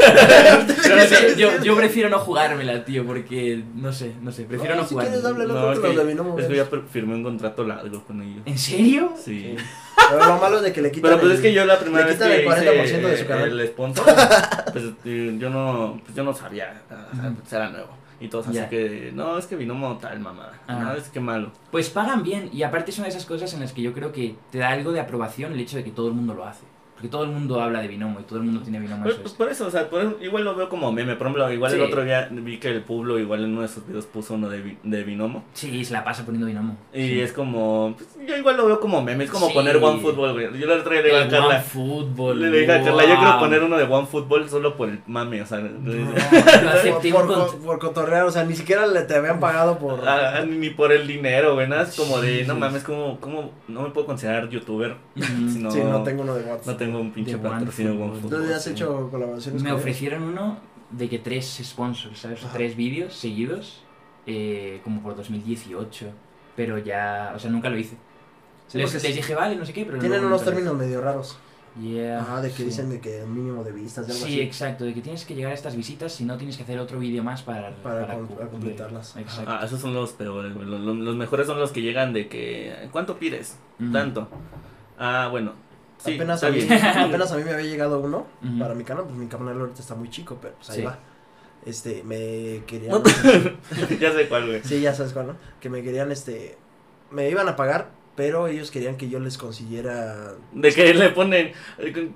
[0.93, 4.77] Yo, no sé, yo, yo prefiero no jugármela, tío, porque no sé, no sé, prefiero
[4.77, 5.07] no, si jugar.
[5.09, 6.39] quieres, háblalo No, con es que, de Binomo.
[6.39, 8.43] es que per- firmé un contrato largo con ellos.
[8.45, 9.15] ¿En serio?
[9.17, 9.57] Sí.
[9.57, 9.65] Sí.
[10.11, 11.79] Pero lo malo es de que le quitan Pero pues el- es que yo la
[11.79, 13.61] primera le vez quitan que el 40% hice de su canal.
[13.61, 14.05] el sponsor,
[14.73, 17.89] pues eh, yo no, pues yo no sabía, o sea, pues era nuevo.
[18.23, 20.81] Y todos así que, no, es que Binomo tal mamá, Ajá.
[20.81, 21.51] no, es que malo.
[21.73, 24.13] Pues pagan bien y aparte es una de esas cosas en las que yo creo
[24.13, 26.65] que te da algo de aprobación el hecho de que todo el mundo lo hace.
[27.03, 29.05] Porque todo el mundo habla de binomo y todo el mundo tiene binomo.
[29.09, 29.17] Es.
[29.33, 31.17] por eso, o sea, por eso, igual lo veo como meme.
[31.17, 33.85] Por ejemplo, igual el otro día vi que el Pueblo igual en uno de sus
[33.85, 35.43] videos puso uno de, de Binomo.
[35.53, 36.77] Sí, se la pasa poniendo binomo.
[36.95, 37.21] Y Sí.
[37.21, 39.53] es como, pues, yo igual lo veo como meme, es como Sí.
[39.55, 40.47] poner One Football, güey.
[40.61, 42.41] Yo el otro día le dije a Carla, fútbol.
[42.41, 45.43] le dije a Carla, yo quiero poner uno de One Football solo por el mame,
[45.43, 49.41] o sea, No, lo Por, por, por, cotorrear, o sea, ni siquiera le te habían
[49.41, 50.09] pagado por...
[50.09, 53.83] ah, ni por el dinero, güey, nada, es como de, no mames, como, como, no
[53.83, 55.49] me puedo considerar youtuber Mm.
[55.53, 56.67] si no, sí, no tengo uno de WhatsApp.
[56.67, 58.21] no tengo un pinche patrocinio de.
[58.29, 60.59] ¿Tú ya has hecho colaboraciones Me ofrecieron uno
[60.91, 62.45] de que tres sponsors, ¿sabes?
[62.45, 62.53] Ajá.
[62.53, 63.83] tres vídeos seguidos,
[64.27, 66.07] eh, como por 2018.
[66.55, 67.97] Pero ya, o sea, nunca lo hice.
[68.69, 71.39] Sí, les, dije, vale, no sé qué, pero Tienen unos términos medio raros.
[71.81, 72.65] Yeah, Ajá, de que sí.
[72.65, 74.41] dicen de que mínimo de vistas, de algo Sí, así.
[74.43, 76.99] exacto, de que tienes que llegar a estas visitas, si no tienes que hacer otro
[76.99, 79.17] vídeo más para, Para com- para completarlas.
[79.17, 79.51] Exacto.
[79.51, 80.55] Ah, esos son los peores.
[80.55, 82.89] Los, los- mejores son los que llegan de que.
[82.93, 83.57] ¿Cuánto pides?
[83.81, 83.91] Ujú.
[83.91, 84.29] Tanto.
[84.99, 85.55] Ah, bueno.
[86.05, 88.27] Sí, apenas, está a mí, apenas a mí me había llegado uno
[88.59, 90.83] para mi canal, pues mi canal ahorita está muy chico, pero pues ahí Sí.
[90.85, 90.99] va.
[91.65, 93.01] Este, me querían...
[94.01, 94.63] ya sé cuál, güey.
[94.65, 95.37] sí, ya sabes cuál, ¿no?
[95.61, 96.57] Que me querían, este...
[97.13, 100.33] Me iban a pagar, pero ellos querían que yo les consiguiera...
[100.53, 101.53] De que le ponen.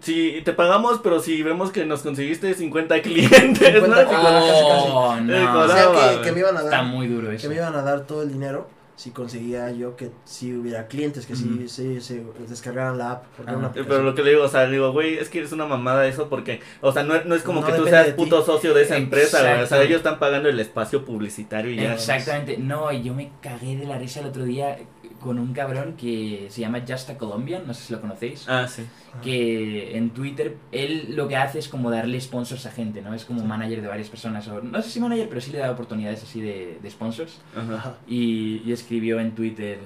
[0.00, 4.08] Si te pagamos, pero si vemos que nos conseguiste 50 clientes, 50 ¿no?
[4.08, 4.54] clientes.
[4.90, 5.60] Oh, Eh, no.
[5.60, 6.84] O sea, que, que me iban a Está dar...
[6.86, 7.48] muy duro Que eso.
[7.48, 11.34] me iban a dar todo el dinero si conseguía yo que si hubiera clientes, que
[11.34, 11.42] Ujú.
[11.42, 13.24] si sí, se descargaran la app.
[13.40, 16.06] Una Pero lo que le digo, o sea, digo, güey, es que eres una mamada
[16.06, 18.12] eso porque, o sea, no, no es como No que tú seas ti.
[18.12, 19.62] puto socio de esa empresa, güey.
[19.62, 21.92] O sea, ellos están pagando el espacio publicitario y ya.
[21.92, 22.56] Exactamente.
[22.56, 24.78] No, y yo me cagué de la risa el otro día
[25.20, 28.46] con un cabrón que se llama Justa Colombian, no sé si lo conocéis.
[28.48, 28.84] Ah, sí.
[29.22, 33.14] que en Twitter él lo que hace es como darle sponsors a gente, ¿no?
[33.14, 35.70] Es como manager de varias personas, o no sé si manager, pero sí le da
[35.70, 37.40] oportunidades así de, de sponsors.
[37.56, 37.74] Ajá.
[37.74, 37.94] Ajá.
[38.06, 39.78] Y, y escribió en Twitter,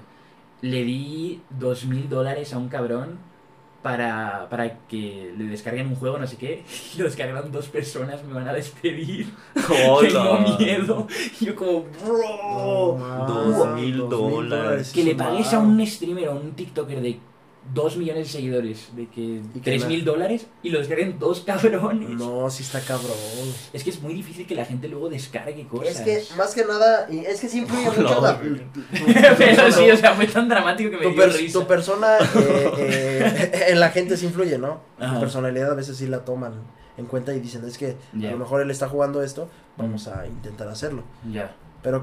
[0.62, 3.29] le di dos mil dólares a un cabrón
[3.82, 6.64] para, para que le descarguen un juego, no sé qué,
[6.94, 10.56] y lo descargaron dos personas, me van a despedir, tengo Hola.
[10.58, 11.06] miedo.
[11.40, 14.92] Y yo como, bro, No, dos mil dólares.
[14.92, 17.18] que le es pagues a un un streamer o un TikToker de
[17.74, 21.18] 2 millones de seguidores, de que Y que 3 la- mil dólares y lo descarguen
[21.18, 22.08] dos cabrones.
[22.10, 23.10] No, sí está cabrón.
[23.72, 26.00] Es que es muy difícil que la gente luego descargue cosas.
[26.06, 28.84] Es que, más que nada, y es que sí influye No, mucho la, tu- tu-
[29.38, 31.58] Pero sí, o sea, fue tan dramático que me tu, dio per- risa.
[31.60, 34.80] tu persona eh, eh, en la gente sí influye, ¿no?
[34.98, 35.14] Ajá.
[35.14, 36.52] Tu personalidad a veces sí la toman
[36.96, 40.26] en cuenta y dicen, es que a lo mejor él está jugando esto, vamos a
[40.26, 41.02] intentar hacerlo.
[41.30, 41.54] Ya.
[41.82, 42.02] Pero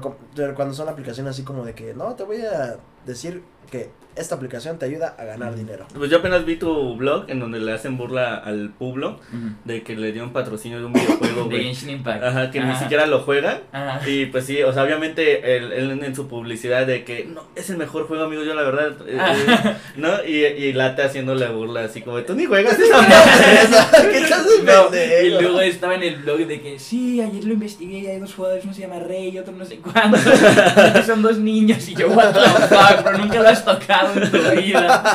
[0.56, 4.78] cuando son aplicaciones así como de que, no, te voy a decir que esta aplicación
[4.78, 5.86] te ayuda a ganar dinero.
[5.96, 9.20] Pues yo apenas vi tu blog en donde le hacen burla al Pueblo
[9.64, 11.64] de que le dio un patrocinio de un videojuego, De güey.
[11.64, 12.22] Genshin Impact.
[12.24, 13.60] Ajá, que ni siquiera lo juegan.
[13.72, 14.08] Ajá.
[14.08, 17.70] Y pues sí, o sea, obviamente él, él en su publicidad de que no, es
[17.70, 20.24] el mejor juego, amigo, yo la verdad, eh, eh, ¿no?
[20.24, 24.10] Y, y Late haciéndole burla así como, tú ni juegas esa madre".
[24.12, 25.26] ¿Qué estás de No, pendejo?
[25.26, 28.34] y luego estaba en el blog de que sí, ayer lo investigué y hay dos
[28.34, 30.16] jugadores, uno se llama Rey y otro no sé cuándo.
[31.06, 34.38] Son dos niños y yo, what the fuck, pero nunca lo has tocado en tu
[34.60, 35.04] vida.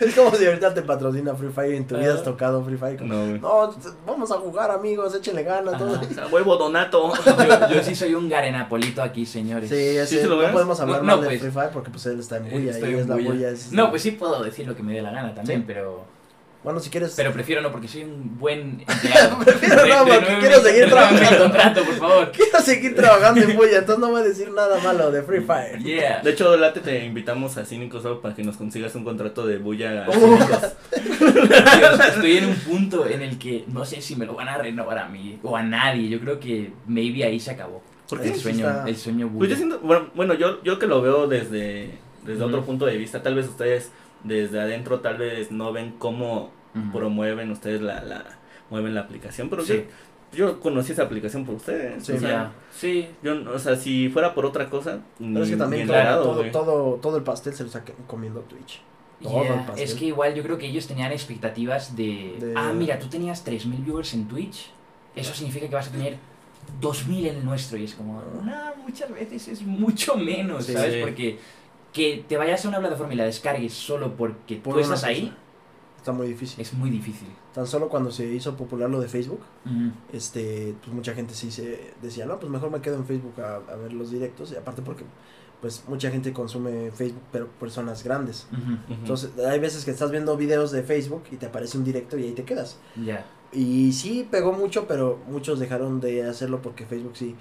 [0.00, 2.76] Es como si ahorita te patrocina Free Fire y en tu vida has tocado Free
[2.76, 3.00] Fire.
[3.02, 3.38] No, güey.
[3.38, 3.72] No,
[4.04, 5.78] vamos a jugar amigos, échenle ganas.
[5.78, 6.00] todo.
[6.00, 7.12] O sea, huevo donato.
[7.24, 9.70] Yo, yo sí soy un garenapolito aquí, señores.
[9.70, 10.50] Sí, ¿Sí no ves?
[10.50, 12.84] podemos hablar No, no, de pues, Free Fire porque pues él está en bulla en
[12.98, 13.30] es la bulla.
[13.30, 13.50] bulla.
[13.50, 15.64] es- No, pues sí puedo decir lo que me dé la gana también, Sí.
[15.68, 16.04] pero
[16.64, 17.12] Bueno, si quieres...
[17.14, 19.38] pero prefiero no porque soy un buen empleado.
[19.44, 21.38] Prefiero no, porque quiero seguir trabajando.
[21.44, 22.32] contrato, por favor.
[22.36, 25.78] Quiero seguir trabajando en bulla, entonces no voy a decir nada malo de Free Fire.
[25.84, 26.22] Yeah.
[26.22, 29.58] De hecho, Late te invitamos a Cínicos solo para que nos consigas un contrato de
[29.58, 30.38] bulla Uh.
[32.08, 34.98] Estoy en un punto en el que no sé si me lo van a renovar
[34.98, 36.08] a mí o a nadie.
[36.08, 37.82] Yo creo que maybe ahí se acabó.
[38.08, 38.28] ¿Por qué?
[38.28, 39.56] El sueño, está- el sueño Pues yo bulla.
[39.56, 41.90] siento, bueno, bueno, yo, yo que lo veo desde,
[42.24, 43.90] desde otro punto de vista, tal vez ustedes
[44.24, 46.50] desde adentro tal vez no ven cómo
[46.92, 48.24] promueven ustedes la, la
[48.70, 49.84] mueven la aplicación, pero Sí.
[50.32, 52.04] yo, yo conocí esa aplicación por ustedes.
[52.04, 52.12] Sí.
[52.12, 52.52] o sea, Ya.
[52.76, 53.08] Sí.
[53.22, 56.22] yo, o sea, si fuera por otra cosa, Pero es que también ni todo, enterado,
[56.24, 58.80] todo, todo, todo el pastel se lo está comiendo Twitch.
[59.22, 59.84] Todo Yeah, el pastel.
[59.84, 63.46] Es que igual yo creo que ellos tenían expectativas de, De- Ah, mira, tú tenías
[63.46, 64.70] 3.000 viewers en Twitch.
[65.14, 66.16] Eso significa que vas a tener
[66.80, 67.78] 2.000 en el nuestro.
[67.78, 70.66] Y es como, no, muchas veces es mucho menos.
[70.66, 70.94] ¿sabes?
[70.94, 71.00] Sí.
[71.00, 71.38] Porque
[71.94, 75.34] que te vayas a una plataforma y la descargues solo porque Por tú estás ahí.
[75.96, 76.60] Está muy difícil.
[76.60, 77.28] es muy difícil.
[77.54, 79.40] Tan solo cuando se hizo popular lo de Facebook,
[80.12, 83.54] este, pues mucha gente sí se decía, no, pues mejor me quedo en Facebook a,
[83.72, 84.52] a ver los directos.
[84.52, 85.04] Y aparte porque,
[85.62, 88.48] pues mucha gente consume Facebook, pero personas grandes.
[88.90, 92.24] Entonces, hay veces que estás viendo videos de Facebook y te aparece un directo y
[92.24, 92.76] ahí te quedas.
[93.02, 93.24] Ya.
[93.52, 97.34] Y sí pegó mucho, pero muchos dejaron de hacerlo porque Facebook sí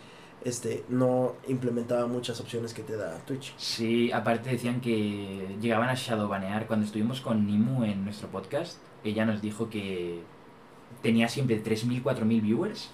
[0.45, 3.53] este no implementaba muchas opciones que te da Twitch.
[3.57, 6.67] Sí, aparte decían que llegaban a shadowbanear.
[6.67, 10.21] Cuando estuvimos con Nimu en nuestro podcast, ella nos dijo que
[11.01, 12.89] tenía siempre 3.000, 4.000 viewers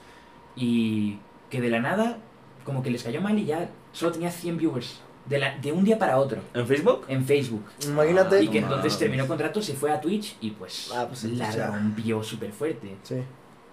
[0.56, 1.18] y
[1.50, 2.18] que de la nada
[2.64, 5.84] como que les cayó mal y ya solo tenía 100 viewers de, la, de un
[5.84, 7.06] día para otro ¿En Facebook?
[7.08, 7.64] en Facebook.
[7.86, 8.44] Imagínate.
[8.44, 9.00] y que entonces mames.
[9.00, 12.96] terminó contrato, se fue a Twitch y pues Ah, pues, la rompió súper fuerte.
[13.04, 13.16] Sí.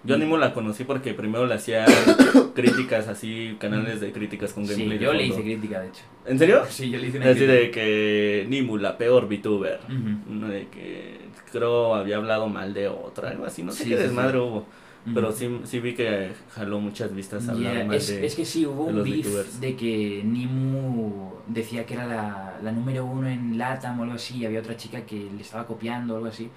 [0.07, 1.85] Yo ni mo la conocí porque primero le hacía
[2.55, 4.97] críticas así, canales de críticas con Sí, gameplay.
[4.97, 6.01] de yo le hice crítica, de hecho.
[6.25, 6.63] ¿En serio?
[6.69, 7.53] Sí, yo le hice una Así crítica.
[7.59, 9.79] de que Nimu, la peor VTuber.
[9.85, 10.33] Ujú.
[10.33, 11.19] No, De que
[11.51, 13.63] creo había hablado mal de otra, algo así.
[13.63, 14.37] No sé Sí, qué sí, desmadre sí.
[14.39, 14.65] hubo.
[15.13, 18.25] Pero sí, sí vi que jaló muchas vistas hablar Yeah, mal es, de...
[18.25, 19.61] es que sí, hubo un beef VTubers.
[19.61, 24.39] de que Nimu decía que era la, la número uno en LATAM o algo así,
[24.39, 26.49] y había otra chica que le estaba copiando o algo así.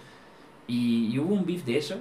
[0.66, 2.00] Y, y hubo un beef de eso,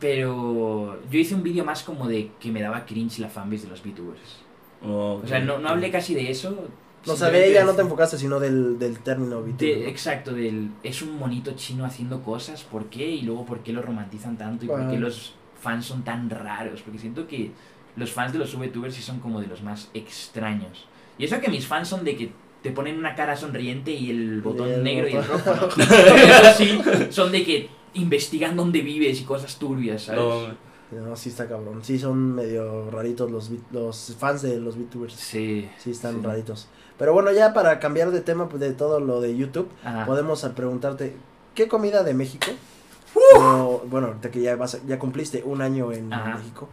[0.00, 3.68] pero yo hice un vídeo más como de que me daba cringe la fanbase de
[3.70, 4.38] los VTubers.
[4.82, 6.50] O sea, no, no hablé casi de eso.
[6.50, 9.56] No simplemente sabía, ya no de- te enfocaste sino del, del término VTuber.
[9.56, 9.86] de- ¿no?
[9.88, 13.06] exacto, del es un monito chino haciendo cosas, ¿por qué?
[13.08, 14.64] Y luego, ¿por qué lo romantizan tanto?
[14.64, 16.80] ¿Y por qué los fans son tan raros?
[16.82, 17.50] Porque siento que
[17.96, 20.86] los fans de los VTubers sí son como de los más extraños.
[21.18, 22.30] Y eso que mis fans son de que
[22.62, 25.84] te ponen una cara sonriente y el botón Y el negro y el rojo, ¿no?
[25.84, 26.78] Eso sí,
[27.10, 30.20] son de que investigan dónde vives y cosas turbias, ¿sabes?
[30.92, 31.80] No, No, sí está cabrón.
[31.84, 35.14] Sí son medio raritos los, los fans de los VTubers.
[35.14, 35.68] Sí.
[35.78, 36.26] Sí están Sí.
[36.26, 36.68] raritos.
[36.98, 40.04] Pero bueno, ya para cambiar de tema pues, de todo lo de YouTube, Ajá.
[40.04, 41.14] podemos preguntarte,
[41.54, 42.46] ¿qué comida de México?
[43.38, 46.36] o, bueno, ahorita que ya, vas ya cumpliste un año en Ajá.
[46.38, 46.68] México,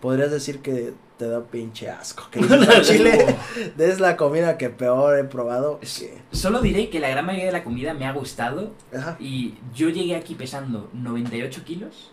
[0.00, 2.24] podrías decir que te da pinche asco.
[2.30, 3.36] Que "Al Chile
[3.78, 5.80] es la comida que peor he probado.
[5.80, 9.16] Que- Solo diré que la gran mayoría de la comida me ha gustado Ajá.
[9.18, 12.10] Y yo llegué aquí pesando 98 kilos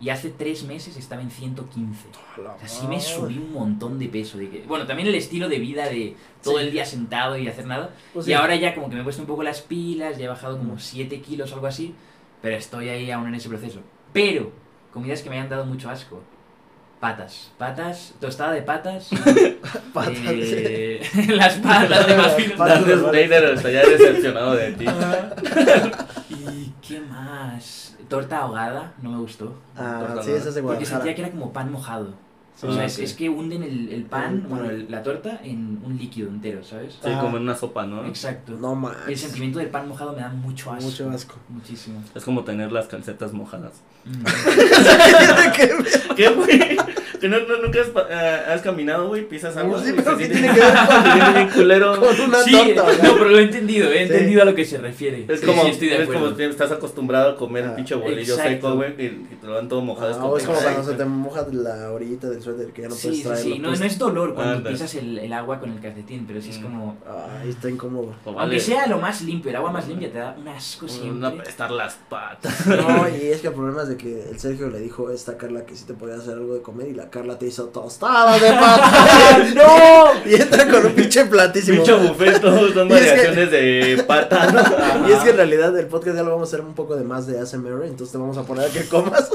[0.00, 2.08] y hace 3 meses estaba en 115.
[2.38, 4.36] O sea, sí me subí un montón de peso.
[4.36, 6.64] De que, bueno, también el estilo de vida de todo Sí.
[6.64, 7.90] el día sentado y hacer nada.
[8.12, 8.34] Pues y sí.
[8.34, 10.58] ahora ya como que me he puesto un poco las pilas, ya he bajado Mm.
[10.58, 11.94] como 7 kilos o algo así.
[12.42, 13.80] Pero estoy ahí aún en ese proceso.
[14.12, 14.50] Pero,
[14.92, 16.20] comidas que me han dado mucho asco.
[17.04, 17.50] Patas.
[17.58, 19.10] Patas, tostada de patas.
[19.92, 20.14] Patas.
[20.24, 21.02] eh,
[21.36, 22.86] las patas de más Las patas.
[22.86, 24.86] Dante Snyder estaría decepcionado de ti.
[26.30, 27.94] ¿Y qué más?
[28.08, 29.54] Torta ahogada, no me gustó.
[29.76, 30.38] Ah, Torta sí, ahogada.
[30.38, 32.14] esa es de Porque sentía que era como pan mojado.
[32.56, 34.48] Sí, o sea, es, es que hunden el, el pan, El pan.
[34.48, 36.94] bueno, el- la torta, en un líquido entero, ¿sabes?
[37.02, 37.18] Sí, Ah.
[37.20, 38.06] como en una sopa, ¿no?
[38.06, 38.52] Exacto.
[38.60, 39.20] No El manches.
[39.22, 40.84] sentimiento del pan mojado me da mucho asco.
[40.88, 41.34] Mucho asco.
[41.48, 42.00] Muchísimo.
[42.14, 43.72] Es como tener las calcetas mojadas.
[44.04, 44.24] Mm.
[46.16, 46.76] ¿Qué, güey?
[47.24, 49.78] Que no, no- nunca has, eh, has caminado, güey, pisas algo.
[49.78, 51.98] Sí, y pero ¿qué tiene que ver con- culero.
[52.04, 52.82] Con una sí, torta.
[52.82, 53.02] ¿verdad?
[53.02, 54.12] no, pero lo he entendido, he Sí.
[54.12, 55.24] entendido a lo que se refiere.
[55.26, 56.34] Es Sí, como, sí, estoy de es acuerdo.
[56.34, 58.50] como estás acostumbrado a comer Ah, el pinche bolillo exacto.
[58.50, 60.14] seco, güey, y, y te lo dan todo mojado.
[60.20, 62.94] Ah, o es como cuando se te moja la orillita del suéter que ya no
[62.94, 63.54] sí, puedes sí, traerlo.
[63.54, 63.58] sí.
[63.58, 63.80] No, pues.
[63.80, 64.74] no es dolor cuando Ándale.
[64.76, 66.62] pisas el, el agua con el calcetín, pero sí es Mm.
[66.62, 66.96] como...
[67.40, 68.14] Ay, está incómodo.
[68.26, 71.10] vale, Aunque sea lo más limpio, el agua más limpia te da un asco siempre.
[71.16, 72.66] Una apestar las patas.
[72.66, 75.38] No, y es que el problema es de que el Sergio le dijo a esta
[75.38, 78.40] Carla que sí te podía hacer algo de comer y la Carla te hizo tostadas
[78.40, 79.38] de pata.
[79.54, 80.04] ¡No!
[80.30, 81.76] Y entra con un pinche platísimo.
[81.84, 85.08] Pinche buffet, todos son que- variaciones de pata, ¿no?
[85.08, 87.04] Y es que en realidad el podcast ya lo vamos a hacer un poco de
[87.04, 89.30] más de ASMR, entonces te vamos a poner a que comas.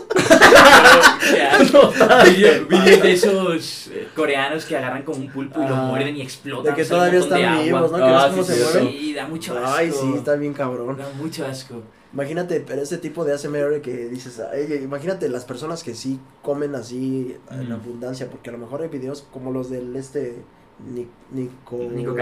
[1.31, 1.93] Qué asco.
[2.25, 6.17] Vídeos vídeos de esos eh, coreanos que agarran como un pulpo y lo Ah, muerden
[6.17, 6.75] y explotan.
[6.75, 7.97] De que todavía están vivos, ¿no?
[7.97, 8.91] Que Ah, ves sí, cómo se sí, mueven.
[8.91, 9.73] Sí, da mucho asco.
[9.77, 10.97] Ay, sí, está bien cabrón.
[10.97, 11.81] Da mucho asco.
[12.13, 16.73] Imagínate, pero ese tipo de ASMR que dices, ay, imagínate las personas que sí comen
[16.75, 17.73] así en Mm.
[17.73, 20.41] abundancia, porque a lo mejor hay videos como los del este
[20.93, 22.15] Ni- Nico, Nico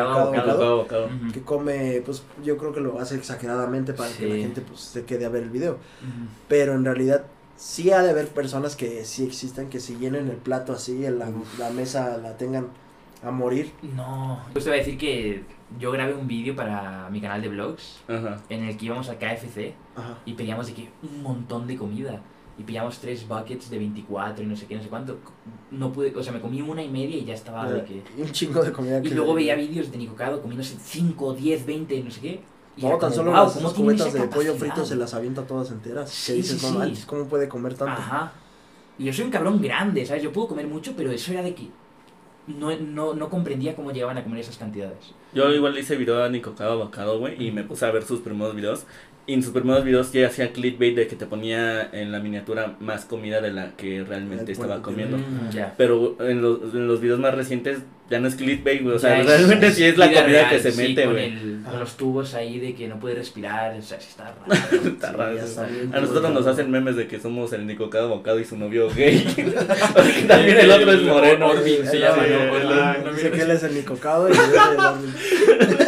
[1.32, 5.06] que come, pues yo creo que lo hace exageradamente para que la gente pues se
[5.06, 5.78] quede a ver el video.
[6.48, 10.38] Pero en realidad sí ha de haber personas que sí existen, que si llenen el
[10.38, 12.70] plato así, en la, la mesa la tengan
[13.24, 13.72] a morir.
[13.96, 14.44] No.
[14.54, 15.44] Pues te voy a decir que
[15.80, 18.42] yo grabé un vídeo para mi canal de vlogs Ajá.
[18.50, 20.18] en el que íbamos al KFC Ajá.
[20.26, 22.22] y pedíamos de que un montón de comida.
[22.60, 25.20] Y pillamos tres buckets de 24 y no sé qué, no sé cuánto.
[25.70, 28.02] No pude, o sea, me comí una y media y ya estaba de que...
[28.18, 28.98] Un chingo de comida.
[29.00, 32.42] Y que- luego veía vídeos de Nico Cado comiéndose 5, 10, 20, no sé qué.
[32.76, 34.58] Y No, tan como, solo "Guau, las ¿cómo esas tienen cubetas de pollo capacidad?".
[34.74, 36.10] frito se las avienta todas enteras.
[36.10, 37.04] Sí, que dices, sí, no sí.
[37.06, 38.02] ¿cómo puede comer tanto?
[38.02, 38.32] Ajá.
[38.98, 40.24] Y yo soy un cabrón grande, ¿sabes?
[40.24, 41.70] Yo puedo comer mucho, pero eso era de que
[42.48, 45.14] no, no, no comprendía cómo llegaban a comer esas cantidades.
[45.34, 48.04] Yo igual le hice video a Nico Cabo Bocado, güey, y me puse a ver
[48.04, 48.86] sus primeros videos.
[49.30, 52.78] Y en sus primeros videos ya hacía clickbait de que te ponía en la miniatura
[52.80, 55.18] más comida de la que realmente estaba comiendo.
[55.18, 55.50] Mm.
[55.78, 58.96] Pero en los, en los videos más recientes ya no es clickbait, güey.
[58.96, 61.34] O sea, es- realmente sí es la comida real, que se sí, mete, con güey.
[61.36, 61.80] Con Ajá.
[61.80, 64.64] los tubos ahí de que no puede respirar, o sea, sí está raro.
[64.88, 65.38] Está Sí, raro
[65.94, 68.88] A nosotros nos hacen memes de que somos el Nico Cabo Bocado y su novio
[68.96, 69.26] gay.
[70.30, 71.48] También el otro es moreno.
[71.48, 72.24] Orbin se llama,
[73.04, 73.12] ¿no?
[73.14, 75.14] dice que él es el Nicocado y yo el Armin.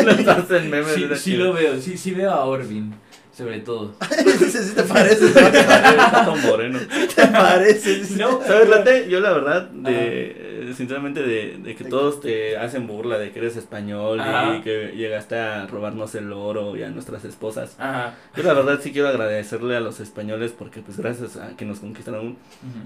[0.06, 0.91] Nos hacen memes.
[0.93, 2.93] Sí, de sí lo veo, sí, sí veo a Orbin,
[3.39, 3.95] sobre todo.
[4.49, 5.30] Sí te parece.
[5.30, 6.80] Tato moreno.
[7.15, 8.02] te parece.
[8.17, 9.08] No, ¿Sabes, Late?
[9.10, 13.56] Yo la verdad, de, sinceramente, de, de que todos te hacen burla de que eres
[13.58, 14.56] español Ajá.
[14.58, 17.76] y que llegaste a robarnos el oro y a nuestras esposas.
[17.80, 18.15] Ajá.
[18.36, 21.80] Yo la verdad sí quiero agradecerle a los españoles porque pues gracias a que nos
[21.80, 22.38] conquistaron, Ujú.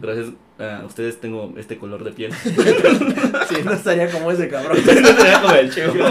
[0.01, 0.27] gracias
[0.59, 2.31] a ustedes tengo este color de piel.
[3.49, 4.77] Sí, no estaría como ese cabrón.
[4.86, 5.93] No sería como el chivo.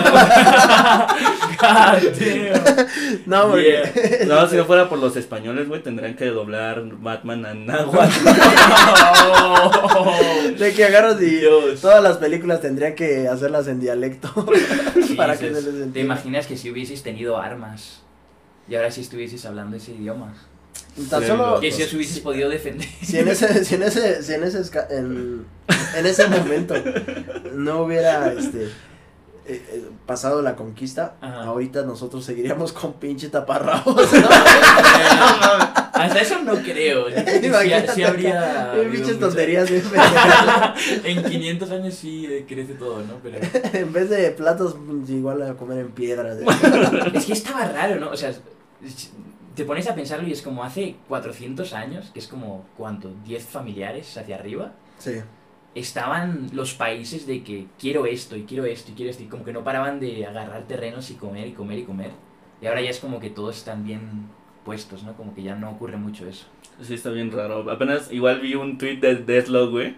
[3.27, 3.83] No, porque.
[4.21, 4.27] Yeah.
[4.27, 8.13] No, si no fuera por los españoles, güey, tendrían que doblar Batman a náhuatl.
[10.59, 11.81] De que agarras y Dios.
[11.81, 14.29] todas las películas tendrían que hacerlas en dialecto.
[15.17, 18.01] para que se les ¿Te imaginas que si hubieseis tenido armas
[18.69, 20.35] y ahora si estuvieseis hablando ese idioma?
[21.11, 21.47] Tan Sí, solo.
[21.47, 21.61] loco.
[21.61, 22.87] Que si os hubieseis podido defender.
[23.03, 24.59] Si en ese, si en ese, si en ese,
[24.91, 25.47] en,
[25.97, 26.75] en ese momento
[27.55, 28.69] no hubiera este
[29.53, 31.45] eh, eh, pasado la conquista, Ajá.
[31.45, 34.09] ahorita nosotros seguiríamos con pinche taparrabos.
[35.93, 37.07] Hasta eso no creo.
[37.93, 38.73] Sí habría.
[38.75, 39.71] Eh, Pinches tonterías,
[41.05, 43.15] en 500 años sí eh, crece todo, ¿no?
[43.23, 43.39] Pero
[43.73, 46.39] En vez de platos, pues, igual a comer en piedras.
[47.15, 48.11] es que estaba raro, ¿no?
[48.11, 48.33] O sea,
[49.55, 53.11] te pones a pensarlo y es como hace 400 años, que es como, ¿cuánto?
[53.27, 54.73] ¿10 familiares hacia arriba?
[54.99, 55.21] Sí.
[55.75, 59.45] Estaban los países de que quiero esto y quiero esto y quiero esto y como
[59.45, 62.11] que no paraban de agarrar terrenos y comer y comer y comer.
[62.61, 64.29] Y ahora ya es como que todos están bien
[64.65, 65.17] puestos, ¿no?
[65.17, 66.47] Como que ya no ocurre mucho eso.
[66.83, 67.71] Sí, está bien raro.
[67.71, 69.95] Apenas igual vi un tweet de Deathlock, güey,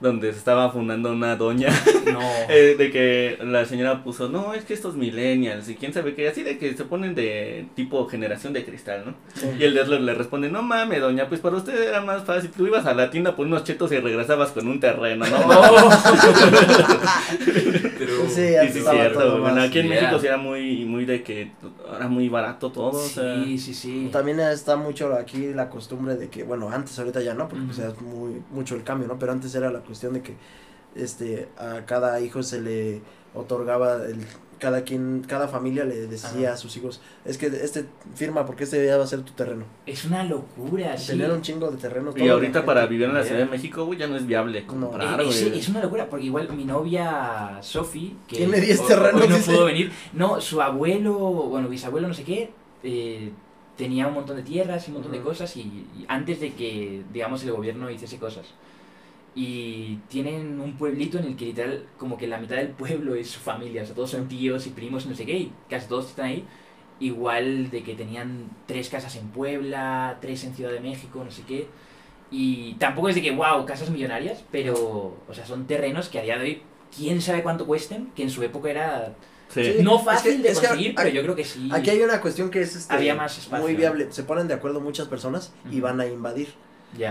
[0.00, 1.68] donde se estaba fundando una doña.
[2.08, 2.20] No.
[2.48, 6.26] Eh, de que la señora puso, no, es que estos millennials y quién sabe qué,
[6.28, 9.14] así de que se ponen de tipo generación de cristal, ¿no?
[9.58, 12.66] Y el Deathlock le responde, no mames, doña, pues para usted era más fácil, tú
[12.66, 15.38] ibas a la tienda por unos chetos y regresabas con un terreno, ¿no?
[18.28, 18.34] Sí,
[18.72, 19.40] sí, estaba cierto.
[19.40, 20.00] Bueno, aquí en Yeah.
[20.00, 21.52] México sí era muy, muy de que
[21.96, 23.44] era muy barato todo, o sea.
[23.44, 24.08] Sí, sí, sí.
[24.12, 27.74] También está mucho aquí la costumbre de que, bueno, antes ahorita ya no, porque Ujú.
[27.74, 29.18] pues, es muy mucho el cambio, ¿no?
[29.18, 30.36] Pero antes era la cuestión de que
[30.94, 33.00] este a cada hijo se le
[33.34, 34.24] otorgaba el
[34.58, 36.54] cada quien cada familia le decía Ajá.
[36.54, 39.64] a sus hijos, es que este firma porque este ya va a ser tu terreno.
[39.86, 41.08] Es una locura, sí.
[41.12, 42.14] Tener un chingo de terrenos.
[42.16, 43.22] Y ahorita para vivir en la.
[43.24, 45.58] Ciudad de México, güey, ya no es viable comprar, Eh, es, güey.
[45.60, 49.36] es una locura, porque igual mi novia Sofi, que Tiene 10 hoy- terrenos, hoy no
[49.36, 49.52] dice.
[49.52, 52.50] pudo venir, no, su abuelo, bueno, bisabuelo, no sé qué,
[52.82, 53.30] eh,
[53.76, 57.02] tenía un montón de tierras y un montón de cosas y, y antes de que,
[57.12, 58.46] digamos, el gobierno hiciese cosas.
[59.40, 63.28] Y tienen un pueblito en el que literal, como que la mitad del pueblo es
[63.30, 66.06] su familia, o sea, todos son tíos y primos, no sé qué, y casi todos
[66.08, 66.44] están ahí.
[66.98, 71.42] Igual de que tenían tres casas en Puebla, tres en Ciudad de México, no sé
[71.46, 71.68] qué.
[72.32, 74.74] Y tampoco es de que, wow, casas millonarias, pero,
[75.28, 76.62] o sea, son terrenos que a día de hoy,
[76.96, 79.14] quién sabe cuánto cuesten, que en su época era
[79.50, 79.76] Sí.
[79.82, 81.70] No es fácil que- de es que conseguir, aquí- pero yo creo que sí.
[81.72, 83.64] Aquí hay una cuestión que es este, Había más espacio.
[83.64, 86.48] muy viable, se ponen de acuerdo muchas personas y van a invadir.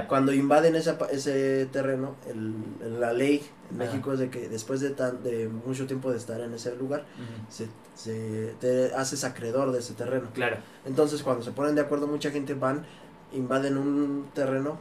[0.07, 3.91] Cuando invaden ese, pa- ese terreno, el, la ley en Ajá.
[3.91, 7.05] México es de que después de, tan, de mucho tiempo de estar en ese lugar,
[7.49, 10.29] se, se te haces acreedor de ese terreno.
[10.33, 10.57] Claro.
[10.85, 12.85] Entonces, cuando se ponen de acuerdo, mucha gente van,
[13.33, 14.77] invaden un terreno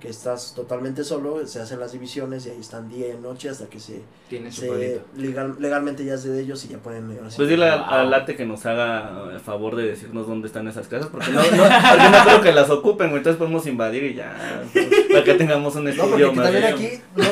[0.00, 3.66] que estás totalmente solo, se hacen las divisiones y ahí están día y noche hasta
[3.66, 5.00] que se, Tiene su se pueblito.
[5.16, 7.08] legal, legalmente ya es de ellos y ya pueden...
[7.30, 7.84] sí Pues dile a, Wow.
[7.94, 11.40] a Late que nos haga el favor de decirnos dónde están esas casas, porque no,
[11.40, 14.64] no, porque no creo que las ocupen, güey, entonces podemos invadir y ya,
[15.10, 16.44] para que tengamos un No, porque estudio que más.
[16.46, 17.00] también aquí...
[17.16, 17.24] no,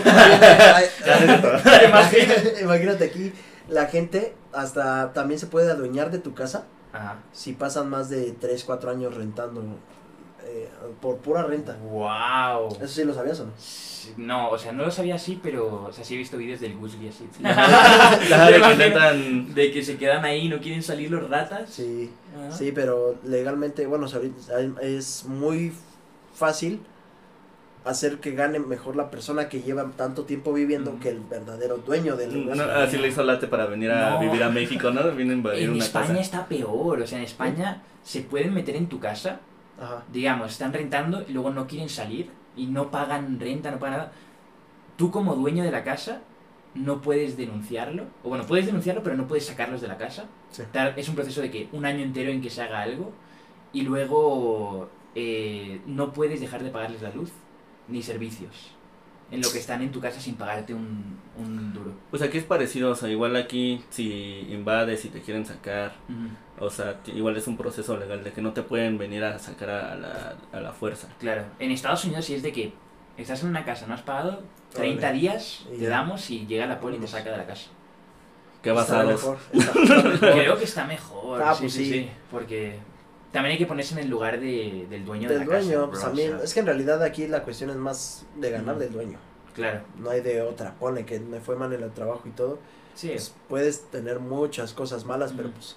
[1.05, 1.43] también
[2.55, 3.33] no imagínate aquí,
[3.69, 7.19] la gente hasta también se puede adueñar de tu casa Ajá.
[7.33, 9.63] si pasan más de 3, 4 años rentando
[10.47, 10.69] eh,
[11.01, 11.77] por pura renta.
[11.83, 12.69] ¡Wow!
[12.77, 13.53] ¿Eso sí lo sabías o no?
[14.17, 16.77] No, o sea, no lo sabía así, pero o sea, sí he visto vídeos del
[16.77, 17.29] Gus y así.
[19.55, 21.71] De ¿Te que se quedan ahí y no quieren salir los ratas.
[21.71, 22.51] Sí, Ah.
[22.51, 24.07] sí, pero legalmente, bueno,
[24.81, 25.73] es muy
[26.35, 26.81] fácil
[27.85, 31.01] hacer que gane mejor la persona que lleva tanto tiempo viviendo Mm.
[31.01, 34.21] que el verdadero dueño del No, así le hizo late para venir a No.
[34.21, 35.11] vivir a México, ¿no?
[35.13, 36.21] Viene a invadir En una España casa.
[36.21, 39.41] está peor, o sea, en España se pueden meter en tu casa,
[39.81, 40.05] Ajá.
[40.13, 44.13] digamos, están rentando y luego no quieren salir y no pagan renta, no pagan nada.
[44.97, 46.21] Tú como dueño de la casa
[46.75, 50.27] no puedes denunciarlo, o bueno, puedes denunciarlo, pero no puedes sacarlos de la casa.
[50.51, 50.63] Sí.
[50.97, 53.13] Es un proceso de que un año entero en que se haga algo
[53.73, 57.31] y luego eh, no puedes dejar de pagarles la luz
[57.89, 58.75] ni servicios
[59.33, 61.93] en lo que están en tu casa sin pagarte un, un duro.
[62.11, 65.93] Pues aquí es parecido, o sea, igual aquí si invades, si te quieren sacar,
[66.61, 69.71] o sea, igual es un proceso legal de que no te pueden venir a sacar
[69.71, 71.09] a la, a la fuerza.
[71.19, 72.73] Claro, en Estados Unidos sí es de que
[73.17, 74.43] estás en una casa, no has pagado,
[74.75, 75.19] 30 Órale.
[75.19, 75.89] días Y te ya.
[75.91, 77.71] damos y llega la poli y te saca de la casa.
[78.63, 78.73] ¿Qué
[79.07, 79.39] mejor.
[80.21, 81.43] Creo que está mejor.
[81.43, 81.93] Ah, sí, pues sí, sí.
[81.93, 82.79] sí, Porque
[83.33, 85.65] también hay que ponerse en el lugar de, del dueño de Del la casa.
[85.67, 88.79] dueño, bro, pues también, es que en realidad aquí la cuestión es más de ganar
[88.79, 89.19] del dueño.
[89.55, 90.75] Claro, No hay de otra.
[90.79, 92.59] Ponle que me fue mal en el trabajo y todo.
[92.95, 93.09] sí.
[93.09, 95.77] Pues puedes tener muchas cosas malas, pero pues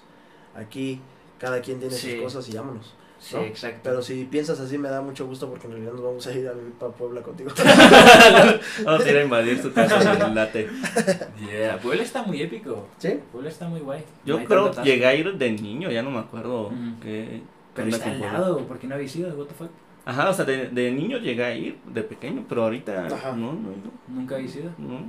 [0.54, 1.00] aquí
[1.38, 2.12] cada quien tiene Sí.
[2.12, 2.94] sus cosas y vámonos.
[3.28, 3.42] Sí, ¿no?
[3.42, 3.80] exacto.
[3.82, 6.48] Pero si piensas así me da mucho gusto porque en realidad nos vamos a ir
[6.48, 7.50] a vivir para Puebla contigo.
[8.84, 10.68] Vamos a ir a invadir su casa del late.
[11.50, 12.86] Yeah, Puebla está muy épico.
[12.98, 13.18] ¿Sí?
[13.32, 14.02] Puebla está muy guay.
[14.24, 16.70] Yo No creo que llegué a ir de niño, ya no me acuerdo.
[17.02, 17.42] Qué-
[17.74, 19.28] qué Pero está al lado, ¿por qué no habéis ido?
[19.34, 19.70] What the fuck?
[20.04, 23.32] Ajá, o sea, de, de niño llegué a ir, de pequeño, pero ahorita Ajá.
[23.32, 24.70] no, no, he ido, ¿Nunca habéis ido?
[24.78, 25.00] no.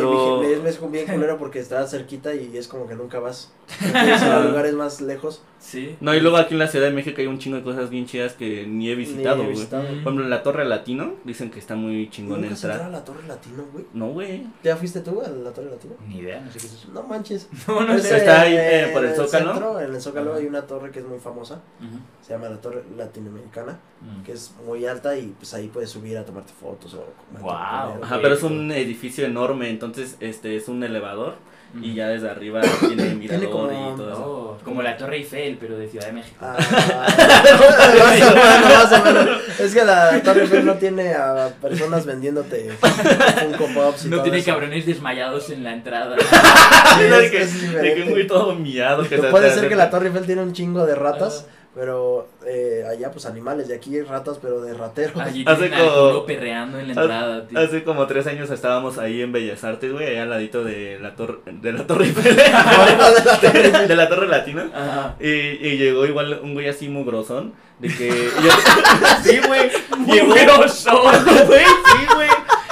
[0.00, 0.40] Pero...
[0.42, 3.52] Pero me, es bien culero porque está cerquita y es como que nunca vas.
[3.94, 5.42] A lugares más lejos.
[5.58, 5.96] Sí.
[6.00, 8.06] No, y luego aquí en la Ciudad de México hay un chingo de cosas bien
[8.06, 9.56] chidas que ni he visitado, güey.
[9.56, 9.66] Mm.
[9.68, 12.80] Por ejemplo, la Torre Latino, dicen que está muy chingón ¿Nunca entrar.
[12.82, 13.84] a la Torre Latino, güey?
[13.92, 14.46] No, güey.
[14.62, 15.94] ¿Ya fuiste tú a la Torre Latino?
[16.06, 16.88] Ni idea, no sé qué es eso.
[16.92, 17.48] No manches.
[17.66, 18.18] No, no Es, sé.
[18.18, 19.52] Está ahí, eh, por el en Zócalo.
[19.52, 20.40] centro, en el Zócalo Ajá.
[20.40, 21.62] hay una torre que es muy famosa.
[21.80, 21.98] Ujú.
[22.22, 23.80] Se llama la Torre Latinoamericana.
[24.00, 24.22] Mm.
[24.24, 27.50] Que es muy alta y pues ahí puedes subir a tomarte fotos o comer.
[27.50, 29.85] Ajá, pero es un edificio enorme, entonces
[30.20, 31.34] este es un elevador
[31.74, 31.82] Mm.
[31.84, 34.22] y ya desde arriba tiene mirador como- y todo eso.
[34.24, 36.36] Oh, como la Torre Eiffel, pero de Ciudad de México.
[36.40, 39.28] Ah, más o menos, más o menos.
[39.58, 44.22] Es que la Torre Eiffel no tiene a personas vendiéndote Funko Pops y no todo
[44.24, 44.52] tiene eso.
[44.52, 46.16] cabrones desmayados en la entrada.
[46.98, 49.06] Sí, de es- que, es de que muy todo miado.
[49.06, 51.52] Que puede se- ser que la Torre Eiffel tiene un chingo de ratas, Ah.
[51.76, 55.14] Pero eh, allá pues animales, y aquí hay ratas pero de rateros.
[55.20, 57.58] Allí Hace como- perreando en la entrada, tío.
[57.58, 61.14] Hace como tres años estábamos ahí en Bellas Artes, güey, allá al ladito de la
[61.14, 63.88] torre, de la torre de la Torre Eiffel.
[63.88, 64.70] de la torre latina.
[64.74, 65.16] Ajá.
[65.20, 68.08] Y, y llegó igual un güey así mugrosón, de que...
[68.42, 69.70] yo- sí, güey.
[70.06, 70.28] Llegó...
[70.28, 71.02] Mugroso.
[71.46, 72.28] Güey, sí, güey.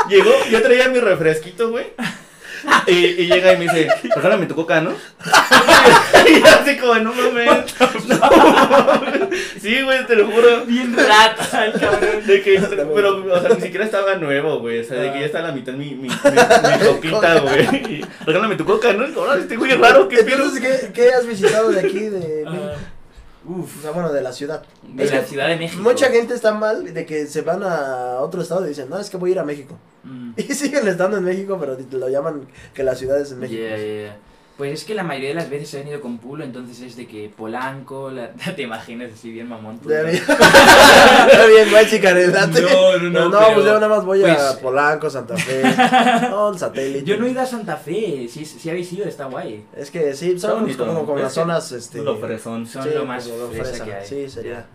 [0.09, 1.93] Llegó, yo traía mi refresquito, güey.
[2.87, 4.91] Y, y llega y me dice, regálame tu coca, ¿no?
[6.29, 7.75] y así como, no mames.
[8.07, 8.21] No.
[9.61, 10.67] Sí, güey, te lo juro.
[10.67, 12.27] Bien rata el cabrón.
[12.27, 12.61] De que,
[12.95, 14.81] pero, o sea, ni siquiera estaba nuevo, güey.
[14.81, 18.05] O sea, de que ya está a la mitad mi, mi, mi, mi coquita, güey.
[18.27, 19.07] Regálame tu coca, ¿no?
[19.19, 20.21] Ahora este güey es raro, ¿qué?
[20.21, 22.01] Entonces, ¿qué, ¿qué has visitado de aquí?
[22.01, 22.45] De,
[23.47, 24.65] Ah, o sea, bueno, de la ciudad.
[24.83, 25.83] de Es la Ciudad de México.
[25.83, 29.11] Mucha gente está mal de que se van a otro estado y dicen, no, es
[29.11, 29.77] que voy a ir a México.
[30.05, 30.33] Mm.
[30.37, 33.61] Y siguen estando en México, pero lo llaman que la ciudad es en México.
[33.61, 34.17] Yeah, yeah, yeah.
[34.57, 36.97] Pues es que la mayoría de las veces se han ido con Pulo, entonces es
[36.97, 38.31] de que Polanco, la...
[38.57, 39.79] te imaginas así bien mamón.
[39.79, 39.97] Pulo.
[39.97, 40.23] Ya bien,
[41.33, 42.61] Ya bien, guay, chicarelate.
[42.63, 45.63] No, no, no, No, pero- pues yo nada más voy pues- a Polanco, Santa Fe.
[46.31, 47.05] No, el satélite.
[47.05, 49.65] Yo no he ido a Santa Fe, sí, sí habéis ido, está guay.
[49.77, 51.99] Es que sí, Está son como, como es las zonas, este...
[52.03, 52.67] Lo fresón.
[52.67, 54.07] Son sí, lo más como lo fresa, fresa, que hay.
[54.07, 54.67] Sí, sería.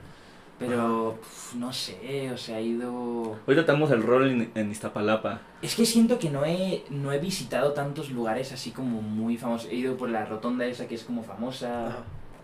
[0.60, 3.38] Pero, pf, no sé, o sea, he ido...
[3.48, 5.40] Ahorita tenemos el rol en, en Iztapalapa.
[5.62, 9.70] Es que siento que no he, no he visitado tantos lugares así como muy famosos.
[9.72, 11.98] He ido por la rotonda esa que es como famosa, Ajá.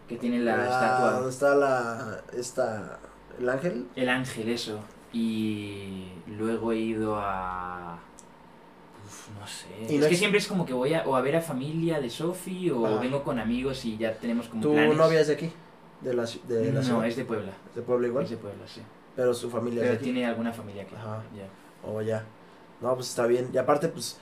[0.08, 1.12] que tiene la Ah, estatua.
[1.12, 2.22] ¿Dónde está la...
[2.38, 3.00] esta...
[3.38, 3.88] el ángel?
[3.98, 4.80] El ángel, eso.
[5.12, 6.06] Y
[6.38, 8.00] luego he ido a...
[9.06, 9.68] Uf, no sé.
[9.94, 11.42] Y es no que es- siempre es como que voy a, o a ver a
[11.42, 12.98] familia de Sofi o Ajá.
[13.00, 14.96] vengo con amigos y ya tenemos como ¿Tu planes.
[14.98, 15.52] novia es de aquí?
[16.02, 17.08] De la, ci- de la no, ciudad.
[17.08, 17.52] es de Puebla.
[17.74, 18.82] de Puebla igual, Es de Puebla, sí.
[19.16, 20.04] pero su familia es Pero aquí.
[20.04, 20.96] tiene alguna familia aquí.
[20.96, 21.24] Ajá.
[21.36, 21.48] Ya.
[21.90, 22.24] Oh, ya.
[22.82, 23.50] No, pues está bien.
[23.54, 24.20] Y aparte, pues,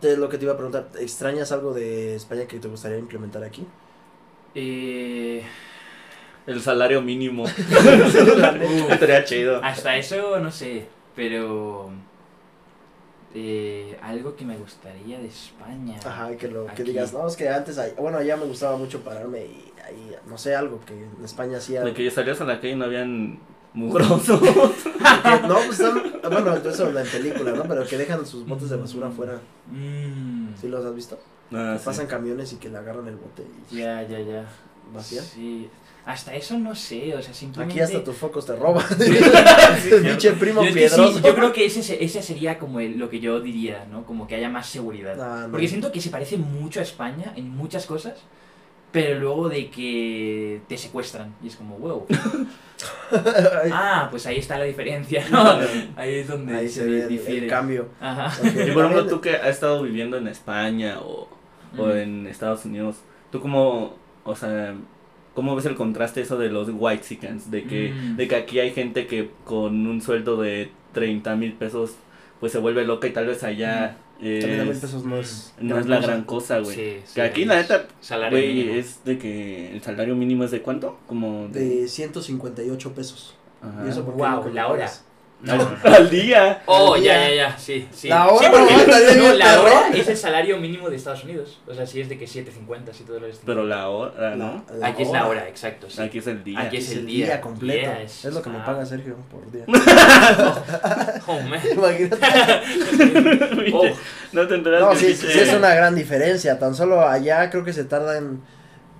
[0.00, 3.44] de lo que te iba a preguntar, ¿extrañas algo de España que te gustaría implementar
[3.44, 3.66] aquí?
[4.54, 5.42] Eh,
[6.46, 7.44] El salario mínimo.
[8.90, 9.60] Estaría chido.
[9.62, 11.90] hasta eso no sé, pero...
[13.34, 15.98] eh, algo que me gustaría de España.
[16.04, 16.82] Ajá, que lo que Aquí.
[16.84, 20.54] digas, no, es que antes, bueno, allá me gustaba mucho pararme y ahí, no sé,
[20.54, 21.82] algo que en España hacía.
[21.82, 23.38] De que salías a la calle y no habían
[23.72, 24.40] mugrosos.
[24.42, 27.62] que- no, pues están, bueno, eso en película, ¿no?
[27.64, 29.40] Pero que dejan sus botes de basura afuera.
[29.70, 30.54] Mm.
[30.60, 31.18] ¿Sí los has visto?
[31.52, 31.84] Ah, Que sí.
[31.84, 34.44] pasan camiones y que le agarran el bote y Ya, ya, ya.
[34.92, 35.22] vacía.
[35.22, 35.68] Sí.
[36.06, 37.82] Hasta eso no sé, o sea, simplemente...
[37.82, 38.84] Aquí hasta tus focos te roban.
[38.98, 41.20] Sí, El pinche primo Yo, que sí, piedroso.
[41.20, 44.04] yo creo que ese, se- ese sería como el- lo que yo diría, ¿no?
[44.04, 45.18] Como que haya más seguridad.
[45.20, 45.52] Ah, no.
[45.52, 48.18] Porque siento que se parece mucho a España en muchas cosas,
[48.94, 52.06] pero luego de que te secuestran y es como, wow.
[53.72, 55.42] Ah, pues ahí está la diferencia, ¿no?
[55.96, 57.44] Ahí es donde Ahí se, se ve el, difiere.
[57.46, 57.88] el cambio.
[58.00, 58.32] Ajá.
[58.46, 61.28] Y por ejemplo, tú que has estado viviendo en España o,
[61.90, 62.96] en Estados Unidos,
[63.32, 64.74] ¿tú cómo, o sea,
[65.34, 68.16] cómo ves el contraste eso de los white de que, Mm.
[68.16, 71.96] de que aquí hay gente que con un sueldo de 30 mil pesos
[72.38, 73.96] pues se vuelve loca y tal vez allá
[74.40, 75.54] También mil es- pesos no es.
[75.60, 76.08] no es la cosa.
[76.08, 76.74] gran cosa, güey.
[76.76, 80.50] Sí, sí, que aquí la neta, Salario güey, es de que el salario mínimo es
[80.50, 80.98] de cuánto?
[81.06, 83.34] Como De 158 pesos.
[83.62, 83.84] Ajá.
[83.86, 84.90] Y eso lo que la hora.
[85.44, 85.90] No, no, no.
[85.94, 86.62] al día.
[86.66, 87.28] Oh, Al ya, día.
[87.28, 88.08] ya, ya, sí, sí.
[88.08, 91.58] La hora, Sí, porque- no, la hora es el salario mínimo de Estados Unidos.
[91.66, 93.40] O sea, sí es de que 7.50, sí todo lo es.
[93.44, 94.64] Pero la hora, ¿no?
[94.78, 95.88] La- Aquí es la hora, exacto.
[95.90, 96.00] Sí.
[96.02, 96.60] Aquí es el día.
[96.60, 97.40] Aquí Es es el el día, día.
[97.40, 97.80] completo.
[97.80, 98.64] Yeah, es, lo que me ah.
[98.64, 99.64] paga Sergio por día.
[101.26, 101.60] Oh, man.
[101.72, 102.16] Imagínate.
[103.72, 103.84] Oh,
[104.32, 106.58] No te enteras No, sí, sí es una gran diferencia.
[106.58, 108.42] Tan solo allá creo que se tardan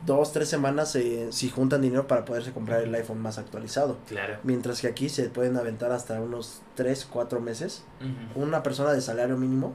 [0.06, 3.96] dos, tres semanas eh, si juntan dinero para poderse comprar el iPhone más actualizado.
[4.08, 4.36] claro.
[4.42, 7.84] Mientras que aquí se pueden aventar hasta unos tres, cuatro meses
[8.34, 9.74] una persona de salario mínimo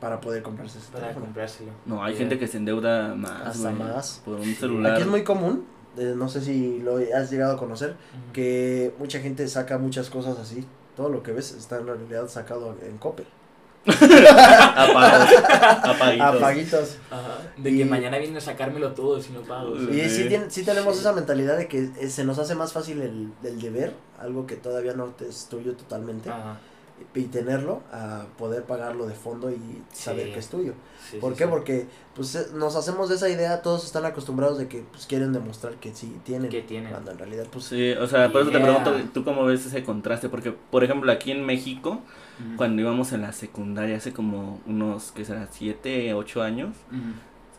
[0.00, 1.26] para poder comprarse ese Para teléfono.
[1.26, 1.70] comprárselo.
[1.86, 2.18] No, hay Yeah.
[2.20, 3.46] gente que se endeuda más.
[3.56, 4.20] Hasta más.
[4.24, 4.92] Por un celular.
[4.94, 5.64] Aquí es muy común,
[5.96, 7.94] eh, no sé si lo has llegado a conocer,
[8.32, 10.66] que mucha gente saca muchas cosas así.
[10.96, 13.26] Todo lo que ves está en realidad sacado en Coppel.
[13.86, 15.28] Apagos.
[15.84, 16.20] Apaguitos.
[16.36, 16.96] Apaguitos.
[17.10, 17.38] Ajá.
[17.56, 19.76] De Y- que mañana vienen a sacármelo todo si no pago.
[19.76, 19.88] sí.
[19.90, 20.28] Y sí, Sí.
[20.28, 23.60] tien- sí tenemos esa mentalidad de que eh, se nos hace más fácil el, el
[23.60, 26.58] deber, algo que todavía no te es tuyo totalmente, Ajá.
[27.14, 29.58] y tenerlo a poder pagarlo de fondo y
[29.92, 30.32] saber Sí.
[30.32, 30.74] que es tuyo.
[31.10, 31.44] Sí, ¿Por sí, qué?
[31.44, 31.50] sí.
[31.50, 35.32] Porque pues eh, nos hacemos de esa idea, todos están acostumbrados de que pues quieren
[35.32, 36.90] demostrar que sí tienen, Que tienen.
[36.90, 39.82] cuando en realidad pues Sí, o sea, por eso te pregunto, ¿tú cómo ves ese
[39.82, 40.28] contraste?
[40.28, 42.00] Porque, por ejemplo, aquí en México,
[42.56, 45.46] Cuando íbamos en la secundaria, hace como unos, ¿qué será?
[45.50, 46.76] ¿Siete, ocho años?
[46.90, 47.12] Ujú.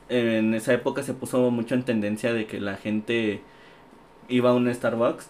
[0.10, 3.42] En esa época se puso mucho en tendencia de que la gente
[4.30, 5.30] iba a un Starbucks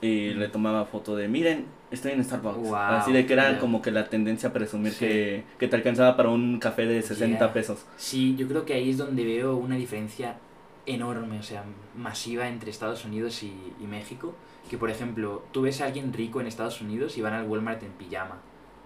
[0.00, 2.58] y le tomaba foto de, miren, estoy en Starbucks.
[2.68, 4.98] Wow, Así de que era como que la tendencia a presumir Sí.
[5.00, 7.52] que, que te alcanzaba para un café de 60 Yeah.
[7.52, 7.84] pesos.
[7.96, 10.36] Sí, yo creo que ahí es donde veo una diferencia
[10.86, 11.64] enorme, o sea,
[11.96, 14.34] masiva entre Estados Unidos y, y México.
[14.70, 17.82] Que, por ejemplo, tú ves a alguien rico en Estados Unidos y van al Walmart
[17.82, 18.38] en pijama,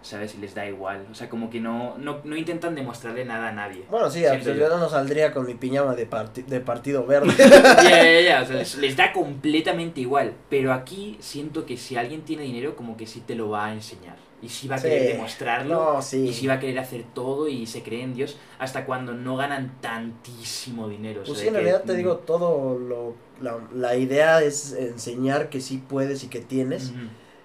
[0.06, 0.34] ¿sabes?
[0.34, 1.06] Y les da igual.
[1.10, 3.84] O sea, como que no, no, no intentan demostrarle nada a nadie.
[3.90, 4.78] Bueno, sí, pues, yo.
[4.78, 7.32] no saldría con mi piñama de, parti- de partido verde.
[7.38, 10.32] Ya, ya, ya, les, da completamente igual.
[10.48, 13.72] Pero aquí siento que si alguien tiene dinero, como que sí te lo va a
[13.72, 14.16] enseñar.
[14.42, 14.88] Y sí va a Sí.
[14.88, 15.94] querer demostrarlo.
[15.94, 16.28] no, sí.
[16.28, 19.36] Y sí va a querer hacer todo y se cree en Dios hasta cuando no
[19.36, 21.22] ganan tantísimo dinero.
[21.22, 24.72] o sea, Pues sí, en que- realidad te digo, todo lo, la, la idea es
[24.74, 26.92] enseñar que sí puedes y que tienes,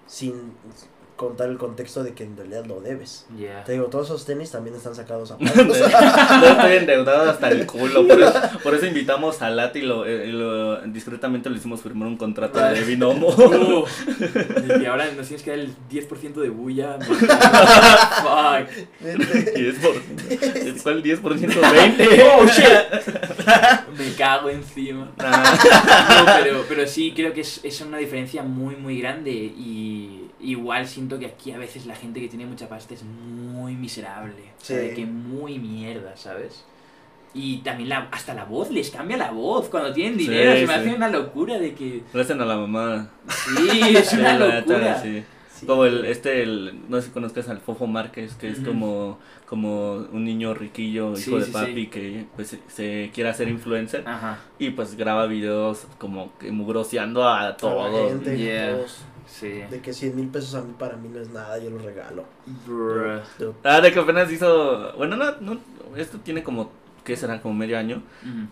[0.06, 0.52] sin
[1.28, 3.26] contar el contexto de que en realidad lo debes.
[3.38, 3.64] ya.
[3.64, 5.76] Te digo, todos esos tenis también están sacados a Yo pagos.
[5.78, 8.06] estoy endeudado hasta el culo.
[8.06, 11.80] Por eso, por eso invitamos a Lati y lo, eh, y lo- discretamente le hicimos
[11.82, 13.28] firmar un contrato de binomo.
[13.28, 13.84] Uh,
[14.66, 16.98] de que ahora nos tienes que dar el 10% de bulla.
[18.22, 18.68] Fuck.
[19.00, 19.52] Vete.
[19.60, 19.92] 10 por,
[20.82, 21.72] ¿Cuál 10%?
[21.72, 22.22] 20.
[22.34, 22.64] Oh shit.
[23.98, 25.10] Me cago encima.
[25.18, 25.30] Nah.
[25.42, 30.86] No, pero, pero sí creo que es, es una diferencia muy muy grande y igual
[30.88, 34.42] siento que aquí a veces la gente que tiene mucha pasta es muy miserable.
[34.60, 34.88] O sea, Sí.
[34.88, 36.64] de que muy mierda, ¿sabes?
[37.34, 40.52] Y también la, hasta la voz, les cambia la voz cuando tienen Sí, dinero.
[40.52, 40.80] Se me sí.
[40.80, 42.02] hace una locura de que...
[42.12, 43.08] Lo hacen a la mamá.
[43.28, 45.00] Sí, es Sí, una locura.
[45.00, 45.22] sí.
[45.54, 45.66] Sí.
[45.66, 49.92] Como el, este, el, no sé si conozcas al Fofo Márquez, que es como, como
[49.94, 51.86] un niño riquillo, hijo Sí, de sí, papi, sí.
[51.86, 54.40] que pues se- se quiere hacer influencer Ajá.
[54.58, 58.08] y pues graba videos como que mugroseando a A la todos.
[58.10, 58.72] gente, Yeah.
[58.72, 59.02] todos,
[59.32, 59.62] Sí.
[59.70, 62.24] de que 100 mil pesos a mí para mí no es nada, yo los regalo.
[62.66, 63.20] Bruh.
[63.40, 65.58] Yo- Ah, de que apenas hizo, bueno, no, no,
[65.96, 66.70] esto tiene como,
[67.02, 67.40] ¿qué será?
[67.40, 68.02] Como medio año,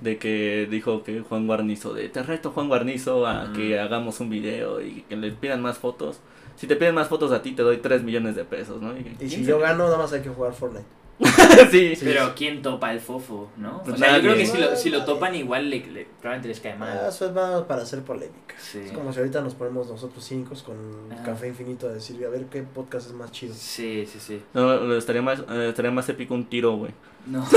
[0.01, 4.31] de que dijo que Juan Guarnizo, de te reto Juan Guarnizo a que hagamos un
[4.31, 6.20] video y que le pidan más fotos.
[6.57, 8.97] Si te piden más fotos a ti, te doy 3 millones de pesos, ¿no?
[8.97, 10.85] Y ¿quién si yo gano, nada más hay que jugar Fortnite.
[11.71, 13.83] sí, Pero ¿quién topa el fofo, no?
[13.83, 16.49] Pues o sea, yo creo que si lo, si lo topan igual le, le- probablemente
[16.49, 16.99] les cae mal.
[17.05, 18.55] Ah, eso es más para hacer polémica.
[18.59, 18.79] Sí.
[18.87, 20.77] Es como si ahorita nos ponemos nosotros cínicos con
[21.12, 21.23] Ajá.
[21.23, 23.55] café infinito a decir, a ver qué podcast es más chido.
[23.55, 24.43] Sí, sí, sí.
[24.55, 26.93] No, estaría más, eh, estaría más épico un tiro, güey.
[27.27, 27.47] No.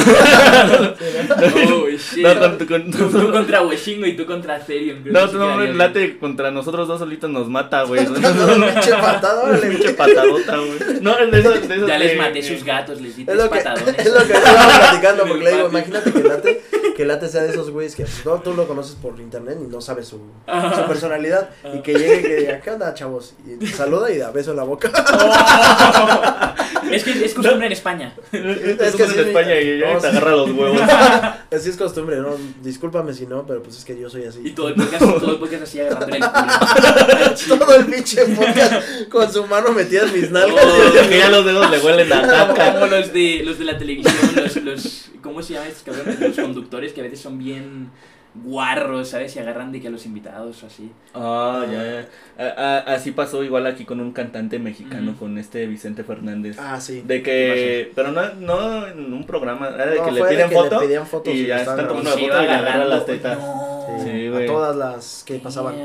[1.74, 2.24] oh, shit.
[2.24, 4.60] No, con- con- Tú, tú contra Weshingo y tú contra
[5.02, 5.78] creo No, tú no, bien.
[5.78, 8.06] late contra nosotros dos solitos nos mata, güey.
[8.06, 8.12] No,
[8.56, 9.70] no, pinche güey.
[9.72, 11.00] Pinche patadota, güey.
[11.02, 13.50] No, de eso, de eso Ya les maté sus gatos, les di Es tres lo
[13.50, 14.00] que, patadones.
[14.00, 16.62] es lo que estábamos platicando, porque le digo, imagínate que Late,
[16.96, 19.82] que Late sea de esos güeyes que no, tú lo conoces por internet y no
[19.82, 23.34] sabes su, su personalidad y que llegue y que diga, ¿qué onda, chavos?
[23.48, 24.92] Y te saluda y da beso en la boca.
[26.92, 28.14] Es que es costumbre en España.
[28.32, 30.82] Es que sí, en España no, te agarra los huevos.
[31.52, 32.36] Así es costumbre, ¿no?
[32.62, 34.40] Discúlpame si no, pero pues es que yo soy así.
[34.44, 37.58] Y todo el podcast, todo el podcast así agarrándole el culo.
[37.60, 40.66] Todo el pinche podcast con su mano metida en mis nalgas.
[40.66, 42.74] Oh, que ya los dedos le huelen a caca.
[42.74, 46.20] como los de los de la televisión, los, los ¿cómo se llaman estos cabrones?
[46.20, 47.92] Los conductores que a veces son bien
[48.36, 49.36] guarros, ¿sabes?
[49.36, 50.92] Y agarran de que a los invitados o así.
[51.14, 52.08] Ah, ya,
[52.38, 52.80] ya.
[52.80, 56.58] Así pasó igual aquí con un cantante mexicano, con este Vicente Fernández.
[56.60, 57.02] Ah, sí.
[57.06, 60.36] De que, pero no, no en un programa, era de No, que le fue de
[60.36, 62.90] piden que foto le pedían fotos y y ya están estaban tomando foto y agarran
[62.90, 63.40] las tetas.
[63.40, 63.74] No.
[64.04, 65.76] Sí, A todas las que pasaban,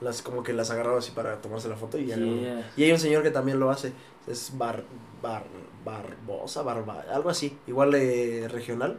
[0.00, 2.16] las como que las agarraba así para tomarse la foto y ya.
[2.16, 2.70] Yeah.
[2.76, 3.92] Y hay un señor que también lo hace,
[4.26, 4.82] es Bar,
[5.22, 5.44] Bar,
[5.84, 8.98] Barbosa, Barba, algo así, igual de regional.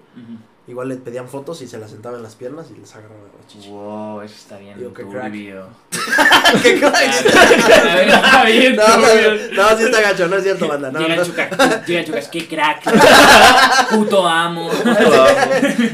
[0.68, 3.48] Igual le pedían fotos y se las sentaba en las piernas y les agarraba la
[3.48, 3.70] chichi.
[3.70, 5.68] Wow, eso está bien qué turbio.
[6.64, 7.26] ¡Qué crack!
[7.26, 9.08] Está bien No, no,
[9.54, 11.26] no, sí está gacho, no es cierto, banda, no, Llega no.
[11.26, 12.82] Chucas, llega Chucas, qué crack.
[13.92, 14.72] Puto amo.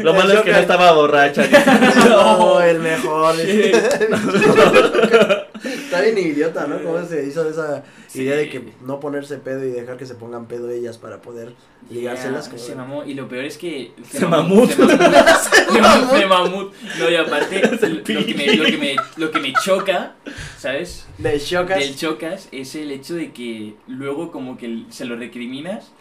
[0.02, 1.44] Lo malo es que no estaba borracha.
[2.08, 3.36] No, el mejor.
[5.64, 6.82] Está bien idiota, ¿no?
[6.84, 8.24] ¿Cómo se hizo esa Sí.
[8.24, 11.54] idea de que no ponerse pedo y dejar que se pongan pedo ellas para poder
[11.90, 12.46] ligárselas?
[12.46, 13.04] Yeah, como se mamó.
[13.04, 13.92] Y lo peor es que.
[14.10, 14.70] Se mamut.
[14.72, 16.12] Se mamut.
[16.20, 16.74] Se mamut.
[17.00, 20.16] No, y aparte, lo que, me, lo, que me, lo que me choca,
[20.58, 21.06] ¿sabes?
[21.18, 21.80] De chocas.
[21.80, 25.92] Del chocas es el hecho de que luego, como que se lo recriminas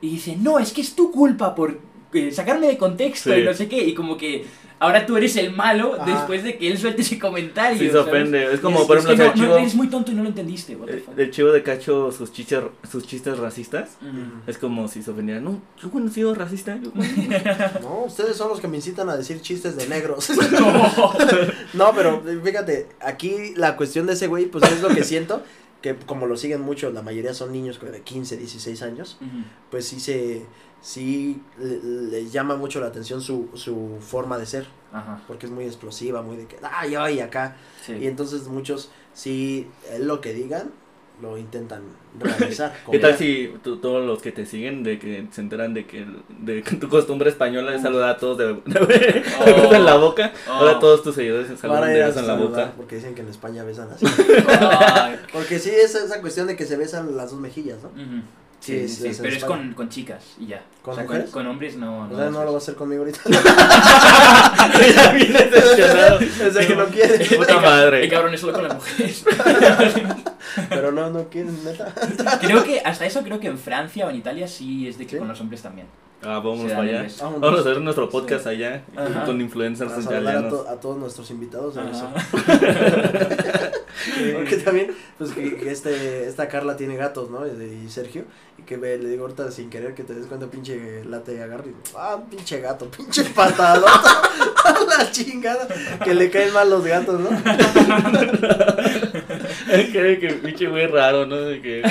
[0.00, 1.78] y dice, no, es que es tu culpa por
[2.12, 3.40] eh, sacarme de contexto Sí.
[3.40, 3.82] y no sé qué.
[3.84, 4.44] Y como que
[4.78, 6.04] ahora tú eres el malo Ajá.
[6.10, 7.78] después de que él suelte ese comentario.
[7.78, 8.08] Sí se ¿sabes?
[8.08, 8.52] ofende.
[8.54, 10.12] Es como, Es- por es ejemplo, que si no, el no, chivo, eres muy tonto
[10.12, 10.76] y no lo entendiste.
[10.76, 11.18] What the eh, fuck.
[11.18, 12.60] el chivo de cacho sus chistes,
[12.90, 13.96] sus chistes racistas.
[14.00, 14.48] Mm.
[14.48, 15.40] Es como si se ofendiera.
[15.40, 16.78] No, yo cuando he sido racista.
[16.82, 16.90] Yo,
[17.82, 20.30] No, ustedes son los que me incitan a decir chistes de negros.
[20.50, 21.12] No.
[21.74, 25.42] no, pero fíjate, aquí la cuestión de ese güey, pues es lo que siento,
[25.82, 29.44] que como lo siguen mucho, la mayoría son niños de 15, 16 años, Ujú.
[29.70, 30.44] pues sí se,
[30.86, 35.20] sí le- llama mucho la atención su, su forma de ser, Ajá.
[35.26, 37.94] porque es muy explosiva, muy de que, ay, ay, acá, Sí.
[37.94, 40.70] y entonces muchos, sí, eh, lo que digan,
[41.20, 41.82] lo intentan
[42.20, 42.72] realizar.
[42.88, 46.06] ¿Qué tal si tú- todos los que te siguen de que se enteran de que,
[46.40, 49.24] de que tu costumbre española es saludar a todos de, de,
[49.72, 50.32] en la boca?
[50.48, 50.52] Oh.
[50.52, 52.72] Ahora todos tus seguidores se saludan de beso en la boca.
[52.76, 54.06] Porque dicen que en España besan así.
[55.32, 57.88] Porque sí, es esa cuestión de que se besan las dos mejillas, ¿no?
[57.88, 58.22] Ujú.
[58.66, 60.60] Sí, Sí, sí, sí, pero es con, con chicas y ya.
[60.82, 61.30] ¿Con o sea, mujeres?
[61.30, 62.08] con, hombres no.
[62.10, 63.20] O sea, no lo va a hacer conmigo ahorita.
[65.14, 66.18] Bien decepcionado.
[66.18, 67.24] o sea, que no quiere.
[67.26, 68.08] Puta El madre.
[68.08, 69.24] cabrón es solo con las mujeres.
[70.68, 71.94] Pero no, no quiere, neta.
[72.40, 75.12] creo que, hasta eso creo que en Francia o en Italia sí es de que
[75.12, 75.18] ¿Sí?
[75.18, 75.86] con los hombres también.
[76.28, 77.06] Ah, dan para allá.
[77.20, 77.40] Vámonos.
[77.40, 79.24] Vamos a hacer nuestro podcast allá Ajá.
[79.24, 80.50] con influencers a, italianos.
[80.50, 81.74] to- a todos nuestros invitados.
[81.76, 81.80] de.
[81.82, 82.12] Ajá.
[84.34, 87.46] Porque también, pues que, que este, esta Carla tiene gatos, ¿no?
[87.46, 88.24] Y, Sergio.
[88.58, 91.74] Y que le digo ahorita sin querer que te des cuenta, pinche late agarra y.
[91.96, 93.92] Ah, pinche gato, pinche patadota.
[94.64, 95.68] A la chingada.
[96.02, 97.28] Que le caen mal los gatos, ¿no?
[99.92, 101.36] que, que pinche güey raro, ¿no?
[101.36, 101.82] De que,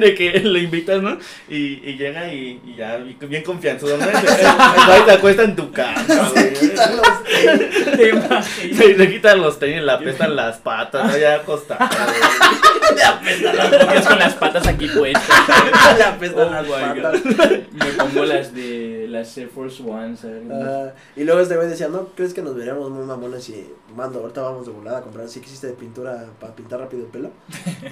[0.00, 1.18] de que lo invitas, ¿no?
[1.48, 1.56] Y,
[1.88, 4.06] y llega y, y ya, bien confianzudo, ¿no?
[4.06, 6.52] Va y te acuesta en tu casa, güey.
[6.54, 8.76] Quitan los tenis.
[8.76, 11.16] Se le quitan los tenis, le apestan las patas, ¿no?
[11.18, 11.88] Ya acostado.
[12.94, 15.22] Le apestan las Porque con las patas aquí puestas.
[15.26, 15.98] patas.
[15.98, 17.24] Le apestan Oh las my patas.
[17.72, 20.42] Me pongo las de las Air Force One, ¿sabes?
[20.52, 24.20] Ah, y luego este güey decía, ¿no crees que nos veríamos muy mamones y mando,
[24.20, 27.10] ahorita vamos de volada a comprar, sí que hiciste de pintura para pintar rápido el
[27.10, 27.30] pelo?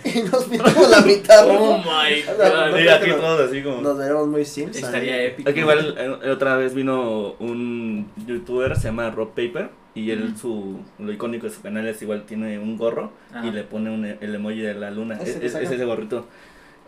[0.05, 2.79] y nos pintamos la mitad, Oh my O sea, god.
[2.79, 3.81] Y aquí todos así como...
[3.81, 4.77] Nos veríamos muy sims.
[4.77, 5.49] Estaría épico.
[5.53, 10.79] Aquí igual eh, otra vez vino un youtuber, se llama Rob Paper, y él su,
[10.99, 13.47] lo icónico de su canal es igual tiene un gorro Ajá.
[13.47, 15.65] y le pone un, el emoji de la luna, Ese es, que es- saca.
[15.65, 16.27] es ese gorrito.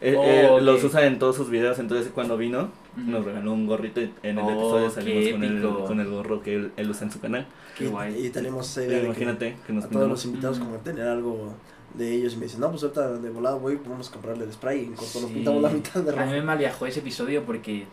[0.00, 0.62] Eh, Oh, eh, ok.
[0.62, 3.10] Los usa en todos sus videos, entonces cuando vino Ujú.
[3.10, 6.08] nos regaló un gorrito y en el Oh, episodio qué salimos con el, con el
[6.10, 7.46] gorro que él, él usa en su canal.
[7.78, 8.26] Qué guay.
[8.26, 10.24] Y tenemos esa idea de que Imagínate que nos a todos los pintamos.
[10.26, 10.62] invitados Mm.
[10.64, 11.54] como tener algo
[11.94, 14.52] de ellos y me dicen, no, pues ahorita de volada voy, vamos a comprarle el
[14.52, 15.34] spray y en corto nos Sí.
[15.34, 16.30] pintamos la mitad de A mí rojo.
[16.32, 17.86] me mal viajó ese episodio porque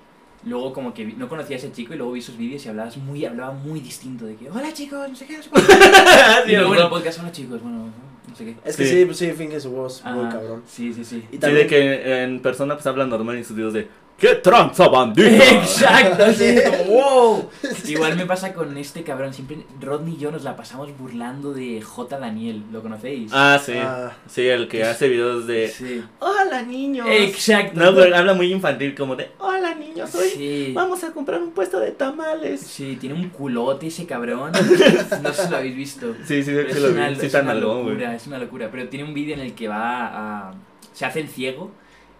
[0.46, 2.70] luego como que vi- no conocía a ese chico y luego vi sus vídeos y
[2.70, 5.72] hablabas muy, hablaba muy distinto de que hola chicos, no sé qué, no sé cuánto".
[6.46, 6.89] Sí, y luego en el ¿no?
[6.89, 7.89] podcast, hola chicos, bueno,
[8.30, 8.56] no sé qué.
[8.64, 8.92] Es que Sí.
[9.00, 10.64] sí, pues sí, finge su voz muy cabrón.
[10.68, 11.24] Sí, sí, sí.
[11.32, 13.88] Y Sí, también, de que en persona pues habla normal y en sus videos de
[14.22, 15.28] ¡Qué tranza bandito!
[15.28, 16.56] Exacto, así
[16.88, 17.50] wow.
[17.88, 19.34] Igual me pasa con este cabrón.
[19.34, 22.20] Siempre Rodney y yo nos la pasamos burlando de J.
[22.20, 22.62] Daniel.
[22.72, 23.32] ¿Lo conocéis?
[23.34, 23.74] Ah, sí.
[23.76, 24.12] Ah.
[24.28, 25.70] Sí, el que hace videos de.
[25.70, 26.04] sí.
[26.20, 27.08] Hola niños.
[27.10, 27.80] Exacto.
[27.80, 29.32] No, pero habla muy infantil, como de.
[29.40, 30.72] Hola niños, hoy Sí.
[30.76, 32.62] vamos a comprar un puesto de tamales.
[32.62, 34.52] Sí, tiene un culote ese cabrón.
[35.24, 36.14] No sé si lo habéis visto.
[36.28, 37.16] Sí, sí, sí, Es lo una, vi.
[37.16, 38.70] Sí, es tan una locura, es una locura.
[38.72, 40.54] Pero tiene un vídeo en el que va a.
[40.94, 41.72] Se hace el ciego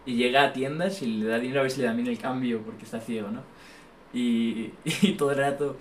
[0.06, 2.18] y llega a tiendas y le da dinero a ver si le dan bien el
[2.18, 3.42] cambio porque está ciego, ¿no?
[4.14, 5.78] Y, y todo el rato,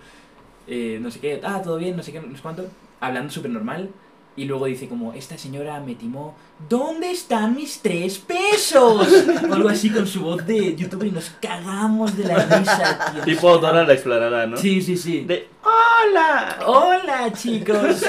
[0.66, 2.68] eh, no sé qué, ah, todo bien, no sé qué, no sé cuánto,
[3.01, 3.91] hablando súper normal.
[4.37, 6.35] Y luego dice como, esta señora me timó,
[6.68, 9.07] ¿dónde están mis tres pesos?
[9.51, 13.22] O algo así con su voz de youtuber y nos cagamos de la risa, tío.
[13.24, 14.57] Tipo Dora la Exploradora, ¿no?
[14.57, 15.24] Sí, sí, sí.
[15.24, 15.49] De.
[15.62, 16.59] ¡Hola!
[16.64, 18.01] Hola, chicos.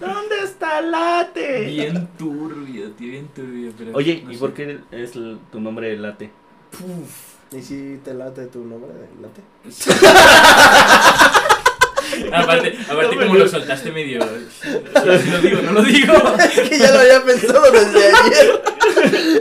[0.00, 1.66] ¿Dónde está Late?
[1.66, 3.72] Bien turbio, tío, bien turbio.
[3.78, 4.40] Pero Oye, no ¿y sé.
[4.40, 6.30] por qué es el- tu nombre Late?
[7.52, 8.90] ¿Y si te late tu nombre?
[9.22, 9.40] ¿Late?
[12.32, 14.20] aparte, aparte No como lo soltaste medio.
[14.62, 16.14] Si lo digo, no lo digo.
[16.38, 18.62] Es que ya lo había pensado desde ayer.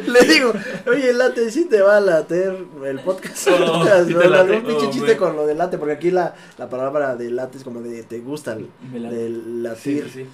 [0.08, 0.54] Le digo,
[0.88, 3.48] oye, late, sí te va a later el podcast.
[3.50, 4.54] Oh, sí te Pero late.
[4.56, 7.58] algún pinche Oh, chiste con lo de late, porque aquí la, la palabra de late
[7.58, 9.30] es como de te gusta, el- de
[9.62, 10.04] latir.
[10.06, 10.26] sí, sí.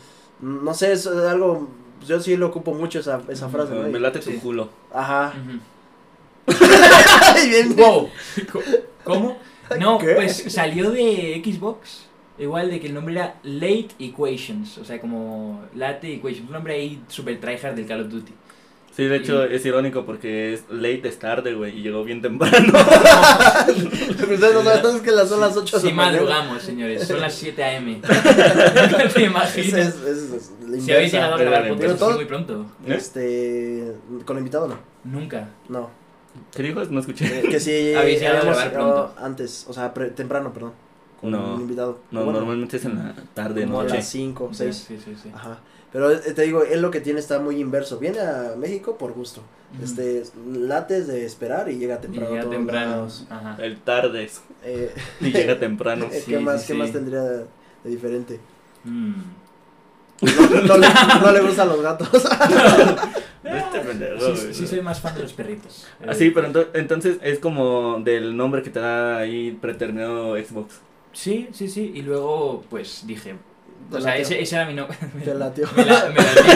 [0.42, 1.70] No sé, es algo.
[2.08, 3.88] Yo sí lo ocupo mucho esa, esa frase, ¿no?
[3.90, 4.38] Me late tu Sí.
[4.38, 4.70] culo.
[4.94, 5.34] Ajá.
[5.38, 5.60] Ujú.
[7.44, 8.10] Y bien- Wow.
[9.04, 9.38] ¿Cómo?
[9.80, 10.14] No, ¿Qué?
[10.16, 12.08] pues salió de Xbox.
[12.40, 14.78] Igual de que el nombre era Late Equations.
[14.80, 16.48] O sea, como Late Equations.
[16.48, 18.34] Un nombre ahí super tryhard del Call of Duty.
[18.96, 22.22] Sí, de hecho Y- es irónico porque es late es tarde, güey, y llegó bien
[22.22, 22.74] temprano.
[23.68, 26.18] Ustedes no saben es que las son las 8 de Sí la mañana.
[26.18, 27.08] madrugamos, señores.
[27.08, 28.02] Son las 7 am.
[29.14, 29.56] ¿Te imaginas?
[29.56, 32.66] Es, ese es la Si habéis llegado a grabar podcast así muy pronto.
[32.88, 32.94] ¿Eh?
[32.96, 33.94] Este.
[34.26, 34.78] Con invitado no.
[35.04, 35.50] Nunca.
[35.70, 35.90] No.
[36.56, 36.84] ¿Qué dijo?
[36.86, 37.40] No escuché.
[37.40, 39.14] Eh, que sí, Habéis llegado a grabar pronto.
[39.20, 40.74] antes, o sea, pre- temprano, perdón.
[41.20, 41.56] Con No.
[41.56, 42.00] un invitado.
[42.12, 43.96] No, Bueno, normalmente es en la tarde, como a noche.
[43.98, 44.86] las 5, 6.
[44.88, 45.30] Sí, sí, sí.
[45.34, 45.60] Ajá.
[45.92, 47.98] Pero eh, te digo, él lo que tiene está muy inverso.
[48.00, 49.42] Viene a México por gusto.
[49.84, 52.28] Este, lates de esperar y llega temprano.
[52.28, 53.08] a llega temprano.
[53.30, 53.58] Ajá.
[53.60, 54.42] El tardes.
[54.64, 56.08] Eh, Y llega temprano.
[56.12, 56.80] ¿Qué Sí, más, sí, qué sí.
[56.80, 57.46] más tendría de
[57.84, 58.40] diferente?
[58.84, 59.14] Mm.
[60.22, 60.88] No, no le,
[61.24, 62.10] no le gustan los gatos.
[62.14, 65.88] Este pendejo, Sí, soy más fan de los perritos.
[66.08, 70.82] Así, Eh, pero ento- entonces es como del nombre que te da ahí preterminado Xbox.
[71.14, 71.91] Sí, sí, sí.
[71.95, 73.36] Y luego, pues dije.
[73.91, 74.95] O sea, ese, ese era mi nombre.
[75.26, 75.68] Te latió.
[75.76, 76.43] Me, la, me latió.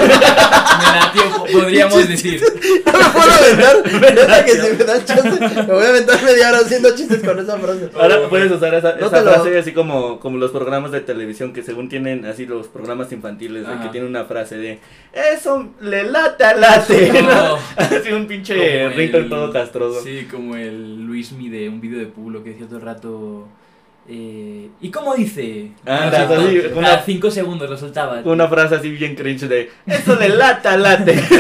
[0.84, 2.42] Me latió, podríamos decir.
[2.86, 3.76] No me puedo aventar.
[4.16, 7.40] Neta que si me dan chance, me voy a aventar media hora haciendo chistes con
[7.40, 7.90] esa frase.
[7.96, 11.02] Ahora Oh, puedes usar esa, No esa lo- frase así como, como los programas de
[11.02, 14.80] televisión que según tienen así los programas infantiles de que tienen una frase de
[15.14, 17.22] eso le late a late.
[17.24, 17.58] No.
[17.78, 20.02] así un pinche el- todo castroso.
[20.04, 23.48] Sí, como el Luismi de un vídeo de Pulo que decía todo el rato.
[24.08, 25.72] Eh, ¿Y cómo dice?
[25.86, 26.10] Ah,
[26.76, 28.22] una- cada cinco segundos lo soltaba.
[28.26, 31.24] Una frase así bien cringe de eso le late a late.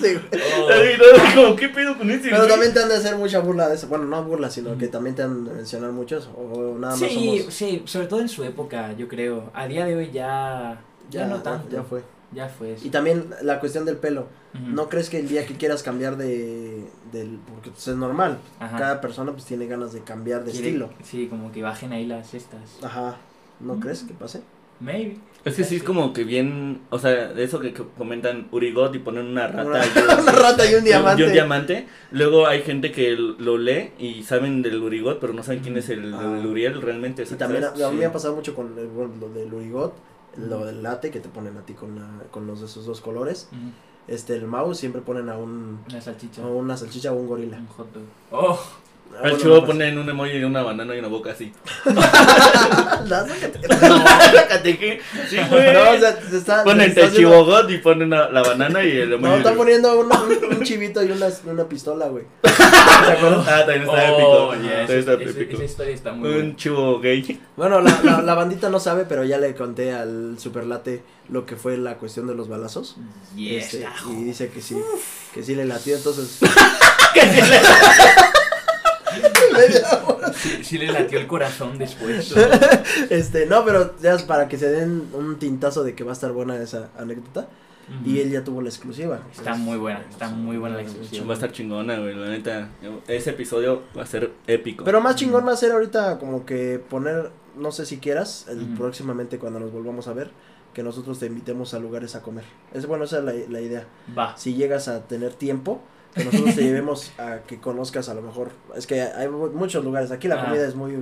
[0.00, 0.16] Sí.
[0.34, 1.34] Oh.
[1.36, 2.24] Como, ¿qué pedo con ese?
[2.24, 2.48] Pero güey?
[2.50, 3.86] también te han de hacer mucha burla de eso.
[3.86, 6.28] Bueno, no burla, sino que también te han de mencionar muchos.
[6.36, 7.54] O nada más Sí, somos.
[7.54, 9.50] sí, sobre todo en su época, yo creo.
[9.54, 10.80] A día de hoy ya.
[11.08, 11.68] Ya, no tanto.
[11.70, 12.02] Ya fue.
[12.34, 12.86] Ya fue eso.
[12.86, 14.26] Y también la cuestión del pelo.
[14.54, 16.84] ¿No crees que el día que quieras cambiar de.
[17.10, 18.38] del porque pues, es normal.
[18.60, 18.76] Ajá.
[18.78, 20.90] Cada persona pues tiene ganas de cambiar de Quiere- estilo.
[21.04, 22.78] Sí, como que bajen ahí las estas.
[22.82, 23.16] Ajá.
[23.60, 24.42] ¿No crees que pase?
[24.80, 25.18] Maybe.
[25.44, 28.98] Es que sí es como que bien, o sea, de eso que comentan Urigot y
[28.98, 31.22] ponen una rata Una, y un- una rata y un diamante.
[31.22, 31.86] y un diamante.
[32.10, 35.88] Luego hay gente que lo lee y saben del Urigot, pero no saben quién es
[35.88, 36.36] el, Ah.
[36.40, 37.22] el Uriel realmente.
[37.22, 37.96] Y también a, a mí Sí.
[37.96, 38.88] me ha pasado mucho con el-
[39.20, 39.94] lo del Urigot,
[40.36, 43.00] lo del late que te ponen a ti con, la, con los de esos dos
[43.00, 43.48] colores.
[44.08, 46.42] Este, el mouse siempre ponen a un Una salchicha.
[46.42, 47.58] a una salchicha o un gorila.
[47.58, 48.02] Un hot dog.
[48.32, 48.58] Oh,
[49.14, 51.52] Ah, bueno, chivo pues- ponen un emoji de una banana y una boca así.
[53.06, 53.26] La-
[54.32, 54.78] sácate.
[54.78, 55.00] Que.
[55.28, 55.72] Sí, güey.
[55.72, 58.90] No, o sea, se está, ponen el haciendo- chivogot y ponen la, la banana y
[58.90, 59.30] el emoji.
[59.30, 62.24] No, están poniendo un, un, un chivito y una, una pistola, güey.
[62.42, 62.48] ¿Te
[63.12, 63.46] acuerdas?
[63.48, 64.62] Ah, también está oh, épico.
[64.62, 65.54] yeah, También está ese- ese- épico.
[65.56, 66.56] esa historia está muy Un buena.
[66.56, 67.40] chivo gay.
[67.56, 71.56] Bueno, la, la, la bandita no sabe, pero ya le conté al superlate lo que
[71.56, 72.96] fue la cuestión de los balazos.
[73.36, 74.76] Yes, Este, y dice que sí,
[75.34, 76.38] que sí le latió, entonces.
[79.52, 80.32] Media hora.
[80.32, 82.34] Sí, sí le latió el corazón después.
[83.10, 86.14] este, no, pero ya es para que se den un tintazo de que va a
[86.14, 87.48] estar buena esa anécdota.
[88.06, 89.20] Y él ya tuvo la exclusiva.
[89.30, 91.26] Está muy buena, está muy buena la exclusiva.
[91.26, 92.14] Va a estar chingona, güey.
[92.14, 92.70] La neta.
[93.06, 94.84] Ese episodio va a ser épico.
[94.84, 98.62] Pero más chingón va a ser ahorita como que poner, no sé si quieras, el,
[98.62, 98.74] Ujú.
[98.76, 100.30] próximamente cuando nos volvamos a ver,
[100.72, 102.44] que nosotros te invitemos a lugares a comer.
[102.72, 103.86] Es bueno, esa es la, la idea.
[104.16, 104.38] Va.
[104.38, 105.82] Si llegas a tener tiempo,
[106.14, 108.50] que nosotros te llevemos a que conozcas a lo mejor.
[108.76, 110.10] Es que hay mu- muchos lugares.
[110.10, 110.44] Aquí la Ah.
[110.46, 110.94] comida es muy,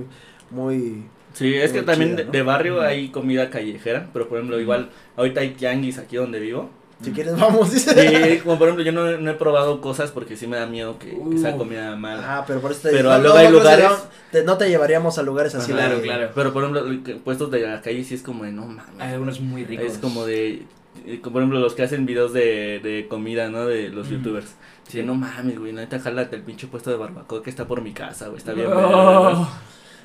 [0.49, 1.05] muy.
[1.33, 2.31] Sí, es que también chida, de, ¿no?
[2.31, 6.69] de barrio hay comida callejera, pero por ejemplo, igual ahorita hay tianguis aquí donde vivo.
[7.01, 8.35] Si quieres, vamos, dice.
[8.35, 10.99] Y como por ejemplo, yo no, no he probado cosas porque sí me da miedo
[10.99, 11.57] que, que sea Uh.
[11.57, 12.37] comida mala.
[12.39, 13.97] Ah, pero por eso te Pero no, luego no, hay no, lugares- No,
[14.31, 15.71] te- no te llevaríamos a lugares así.
[15.71, 16.29] De- Claro, claro.
[16.35, 18.83] Pero por ejemplo, puestos de la calle sí es como de no mames.
[18.99, 19.85] Hay algunos muy ricos.
[19.87, 20.61] Es como de,
[21.07, 23.65] eh, como por ejemplo los que hacen videos de, de comida, ¿no?
[23.65, 24.53] De los youtubers.
[24.91, 27.93] Sí, no mames, güey, neta, jálate el pinche puesto de barbacoa que está por mi
[27.93, 28.67] casa, güey, está bien.
[28.73, 29.31] Oh.
[29.31, 29.47] ¿no?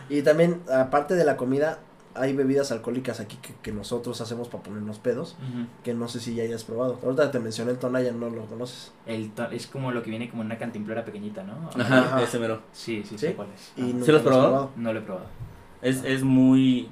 [0.08, 1.80] Y también, aparte de la comida,
[2.14, 5.36] hay bebidas alcohólicas aquí que, que nosotros hacemos para ponernos pedos.
[5.82, 7.00] Que no sé si ya hayas probado.
[7.02, 8.92] Ahorita te mencioné el Tonayan, no lo conoces.
[9.06, 11.68] El es como lo que viene como en una cantimplora pequeñita, ¿no?
[11.82, 12.22] Ajá, Ajá.
[12.22, 12.60] ese mero.
[12.72, 13.26] Sí, sí, ¿Sí?
[13.26, 13.72] sé cuál es.
[13.76, 13.92] Y Ajá.
[13.92, 14.70] nunca ¿Sí lo has probado?
[14.76, 15.26] No lo he probado.
[15.82, 16.88] Es, es muy...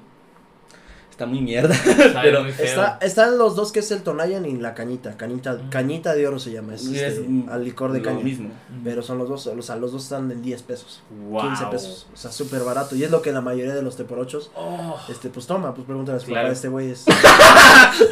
[1.15, 1.73] Está muy mierda.
[2.21, 2.51] Pero muy.
[2.51, 5.15] Está, están los dos que es el Tonayan y la cañita.
[5.15, 5.69] Cañita, Mm.
[5.69, 6.75] cañita de oro se llama.
[6.75, 8.19] Es, este, es, al licor de lo caña.
[8.19, 8.49] mismo.
[8.83, 11.01] Pero son los dos, o sea, los dos están en 10 pesos.
[11.29, 11.41] Wow.
[11.43, 12.07] 15 pesos.
[12.13, 12.97] O sea, súper barato.
[12.97, 14.97] Y es lo que la mayoría de los teporochos, Oh.
[15.09, 16.51] este, pues toma, pues pregúntale a su Claro.
[16.51, 17.05] este güey es,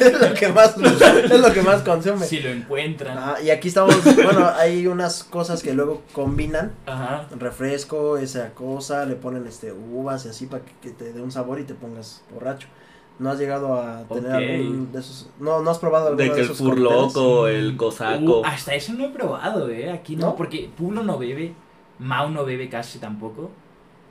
[0.00, 2.26] es lo que más, es lo que más consume.
[2.26, 3.18] Si lo encuentran.
[3.18, 7.26] Ajá, y aquí estamos, bueno, hay unas cosas que luego combinan, Ajá.
[7.38, 11.32] refresco, esa cosa, le ponen este uvas y así para que, que te dé un
[11.32, 12.68] sabor y te pongas borracho.
[13.18, 14.36] ¿No has llegado a tener Ok.
[14.36, 15.30] algún de esos?
[15.40, 18.40] No, no has probado alguno De de, que el esos furloco, el cosaco.
[18.40, 19.90] Uh, hasta eso no he probado, ¿eh?
[19.90, 20.36] Aquí no, ¿No?
[20.36, 21.54] porque Pulo no bebe,
[21.98, 23.50] Mau no bebe casi tampoco.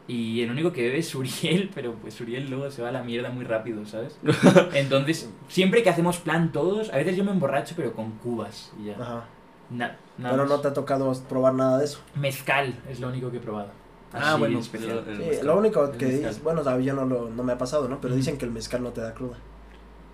[0.08, 3.04] Y el único que bebe es Uriel, pero pues Uriel luego se va a la
[3.04, 4.18] mierda muy rápido, ¿sabes?
[4.74, 8.86] Entonces, siempre que hacemos plan todos, a veces yo me emborracho, pero con cubas y
[8.86, 8.94] ya.
[9.00, 9.26] Ajá.
[9.70, 10.50] Na- nada Pero más.
[10.50, 12.00] no te ha tocado probar nada de eso.
[12.16, 13.70] Mezcal es lo único que he probado.
[14.14, 15.04] Ah, Así, bueno, especial.
[15.08, 15.48] el Sí, mezcal.
[15.48, 17.90] lo único el que dices, bueno, a mí ya no, lo, no me ha pasado,
[17.90, 18.00] ¿no?
[18.00, 18.20] Pero Ujú.
[18.20, 19.38] dicen que el mezcal no te da cruda.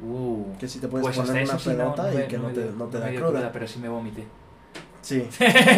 [0.03, 0.57] Uh.
[0.59, 2.65] Que si te puedes Pues poner una sí no- pelota no y que no, te,
[2.77, 3.51] no te da dio cruda.
[3.51, 4.23] pero sí me vomité.
[5.01, 5.27] Sí.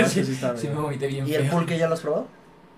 [0.07, 0.75] sí, sí está sí bien.
[0.77, 1.51] me vomité bien ¿Y el feo.
[1.51, 2.27] pulque ya lo has probado?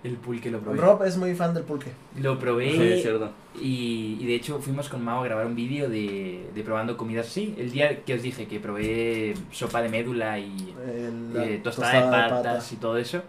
[0.03, 0.77] El pulque lo probé.
[0.79, 1.91] Rob es muy fan del pulque.
[2.19, 2.71] Lo probé.
[2.71, 3.31] Sí, es cierto.
[3.59, 7.25] Y, y de hecho fuimos con Mao a grabar un vídeo de, de probando comidas
[7.27, 7.55] así.
[7.57, 12.01] El día que os dije que probé sopa de médula y El- eh, tostada, de
[12.11, 12.65] patas pata.
[12.71, 13.21] y todo eso.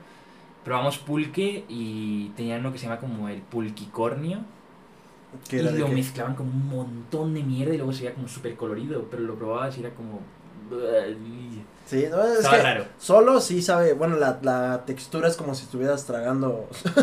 [0.67, 4.41] Probamos pulque y tenían uno que se llama como el pulquicornio.
[5.49, 8.57] ¿Qué Y lo mezclaban con un montón de mierda y luego se veía como súper
[8.57, 9.07] colorido.
[9.11, 10.21] Pero lo probabas y era como...
[11.87, 12.85] Sí, no, es que raro.
[12.99, 16.69] solo sí sabe, bueno, la, la textura es como si estuvieras tragando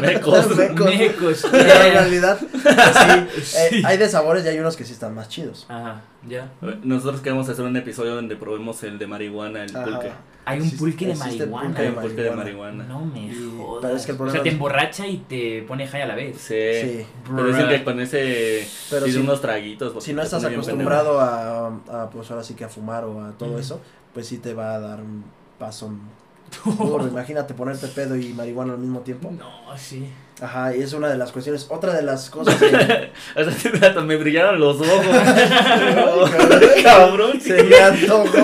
[0.00, 0.56] Mecos.
[0.56, 0.86] mecos.
[0.86, 1.46] Mecos.
[1.50, 2.46] Pero en realidad, sí,
[3.58, 3.82] eh, Sí.
[3.84, 5.66] hay de sabores y hay unos que sí están más chidos.
[5.68, 6.52] Ajá, ya.
[6.82, 9.84] Nosotros queremos hacer un episodio donde probemos el de marihuana, el Ajá.
[9.84, 10.12] pulque.
[10.46, 11.78] Hay un pulque de marihuana.
[11.78, 12.84] Hay de un pulque de marihuana.
[12.84, 12.84] marihuana.
[12.84, 13.80] No me jodas.
[13.82, 16.36] pero es que el o sea, te emborracha y te pone high a la vez.
[16.38, 16.54] Sí.
[16.54, 17.06] Sí.
[17.24, 20.04] Pero dicen que con ese Pero si, unos traguitos.
[20.04, 23.58] si no estás acostumbrado a, a, pues ahora sí que a fumar o a todo
[23.58, 23.80] eso,
[24.12, 25.24] pues sí te va a dar un
[25.58, 25.90] paso
[26.78, 27.06] duro.
[27.08, 29.30] Imagínate ponerte pedo y marihuana al mismo tiempo.
[29.30, 30.06] No, sí.
[30.40, 31.66] Ajá, y es una de las cuestiones.
[31.70, 33.10] Otra de las cosas que.
[33.86, 35.06] Hasta me brillaron los ojos.
[35.14, 37.40] Ay, Cabrón.
[37.40, 38.38] se me antojó.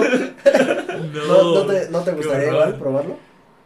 [1.12, 3.16] No, ¿No, no te, no te gustaría igual probarlo?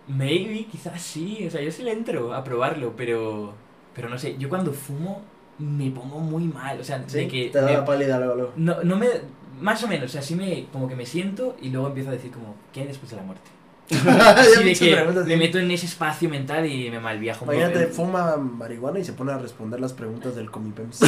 [0.09, 1.45] Maybe, quizás sí.
[1.47, 3.53] O sea, yo sí le entro a probarlo, pero.
[3.95, 5.23] Pero no sé, yo cuando fumo
[5.59, 6.81] me pongo muy mal.
[6.81, 7.51] O sea, de Sí, que.
[7.51, 8.53] te da me- la pálida luego, luego.
[8.57, 9.07] no, no me.
[9.61, 10.67] Más o menos, o sea, sí me.
[10.73, 13.23] Como que me siento y luego empiezo a decir, como, ¿qué hay después de la
[13.23, 13.51] muerte?
[14.07, 18.37] Así de que preguntas, me meto en ese espacio mental y me malviajo Imagínate, fuma
[18.37, 21.01] marihuana y se pone a responder las preguntas del Comipems.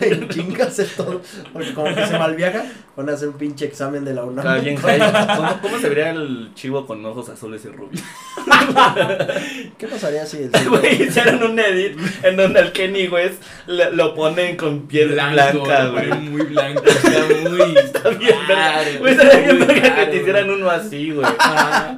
[0.00, 1.20] En chingas de todo.
[1.52, 4.64] Porque como que se malviaja, pone a hacer un pinche examen de la UNAM.
[5.36, 8.02] ¿Cómo, ¿Cómo se vería el chivo con ojos azules y rubios?
[9.78, 14.14] ¿Qué pasaría si el Güey, hicieron un edit en donde al Kenny West le- lo
[14.14, 16.12] ponen con piel Blanco, blanca, güey.
[16.20, 17.10] muy blanco, está
[17.50, 17.60] muy.
[18.00, 18.98] Está bien verga.
[18.98, 21.26] Güey, estaría bien verga que te hicieran uno así, güey.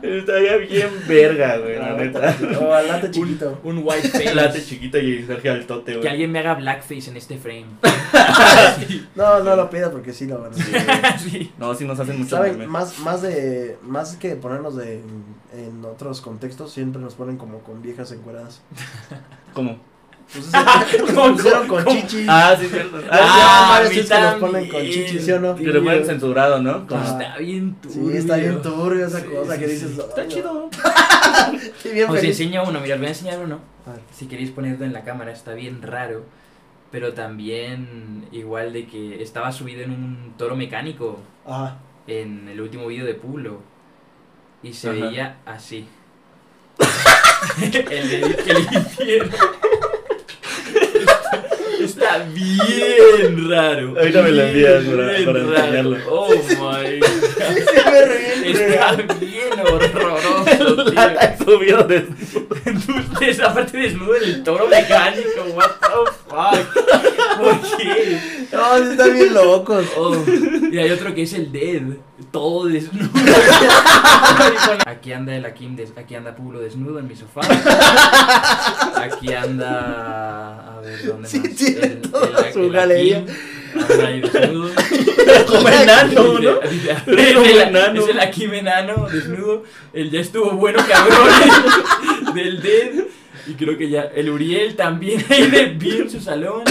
[0.02, 2.36] Estaría bien verga, güey, la neta.
[2.60, 3.60] O al late chiquito.
[3.62, 4.34] Un white face.
[4.34, 6.08] Late chiquito y Sergio Altote, Que güey.
[6.10, 7.66] alguien me haga blackface en este frame.
[9.14, 11.18] No, no lo pidas porque sí lo van a hacer.
[11.20, 11.52] Sí.
[11.58, 12.52] No, sí nos hacen mucho ¿Saben?
[12.52, 12.66] meme.
[12.66, 13.76] Más, más de.
[13.82, 15.02] Más que ponernos de.
[15.54, 16.22] En otros
[16.68, 18.62] siempre nos ponen como con viejas encueradas.
[19.54, 19.78] ¿Cómo?
[20.32, 22.24] Pues eso, nos pusieron con chichi.
[22.28, 22.98] Ah, sí, cierto.
[23.10, 24.92] Ah, Ah, varios que nos ponen con también.
[25.06, 25.54] chichi, ¿sí o no?
[25.54, 26.86] que le ponen censurado, ¿no?
[26.86, 27.04] Como- Ah.
[27.20, 28.10] Está bien turbio.
[28.12, 29.98] Sí, está bien turbio esa Sí, cosa sí, que dices.
[29.98, 30.70] Está "Ay, chido.
[31.92, 32.30] Bien Os feliz.
[32.40, 33.56] enseño uno, mira, os voy a enseñar uno.
[33.86, 33.94] A.
[34.14, 36.24] Si queréis ponerlo en la cámara, está bien raro.
[36.90, 41.78] Pero también igual de que estaba subido en un toro mecánico Ajá.
[42.06, 43.60] en el último vídeo de Pulo.
[44.62, 44.98] Y se Ajá.
[45.00, 45.88] veía así.
[47.90, 49.30] El edit que le hicieron.
[51.82, 53.94] Está bien raro.
[53.98, 55.56] Ahorita me lo envías para- Bien para raro.
[55.56, 55.96] enseñarlo.
[56.08, 58.46] Oh my god.
[58.46, 60.31] Está bien horroroso.
[60.94, 62.06] Lata subido de...
[63.20, 67.38] Esa parte desnudo del toro mecánico, what the fuck.
[67.38, 68.18] ¿Por qué?
[68.52, 69.84] No, están bien locos.
[69.96, 70.16] Oh,
[70.70, 71.82] y hay otro que es el Dead,
[72.30, 73.08] todo desnudo.
[74.86, 77.40] Aquí anda el Akim, des- aquí anda Pulo desnudo en mi sofá.
[78.96, 80.76] Aquí anda.
[80.76, 81.54] A ver, ¿dónde Sí, más?
[81.56, 83.18] tiene El- toda el- su el galería.
[83.18, 83.34] Akim
[83.72, 84.70] desnudo.
[85.46, 86.60] Como enano, ¿no?
[86.60, 88.02] Como Es el, enano.
[88.02, 89.64] es el Akim enano desnudo.
[89.92, 92.34] El ya estuvo bueno, cabrón.
[92.34, 93.04] del Dead.
[93.46, 94.02] Y creo que ya.
[94.14, 96.62] El Uriel también ahí de bien en su salón.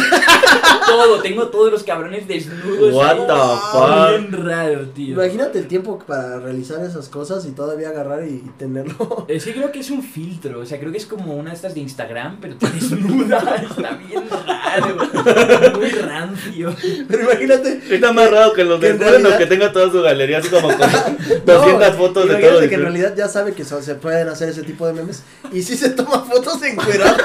[0.88, 2.93] Todo, tengo todos los cabrones desnudos.
[2.93, 3.28] What ahí.
[3.28, 3.34] the
[3.72, 4.09] fuck?
[4.32, 5.13] Bien raro, tío.
[5.15, 9.26] Imagínate el tiempo para realizar esas cosas y todavía agarrar y tenerlo.
[9.28, 11.55] Es que creo que es un filtro, o sea, creo que es como una de
[11.55, 13.38] estas de Instagram, pero te desnuda,
[13.69, 16.76] está bien raro, muy rancio.
[17.07, 17.82] Pero imagínate.
[17.89, 20.38] Está más raro que los Que en de bueno, realidad- que tenga toda su galería
[20.39, 20.78] así como con
[21.45, 22.69] 200 No, fotos de imagínate todo.
[22.69, 25.76] que en realidad ya sabe que se pueden hacer ese tipo de memes y sí
[25.78, 26.61] se toma fotos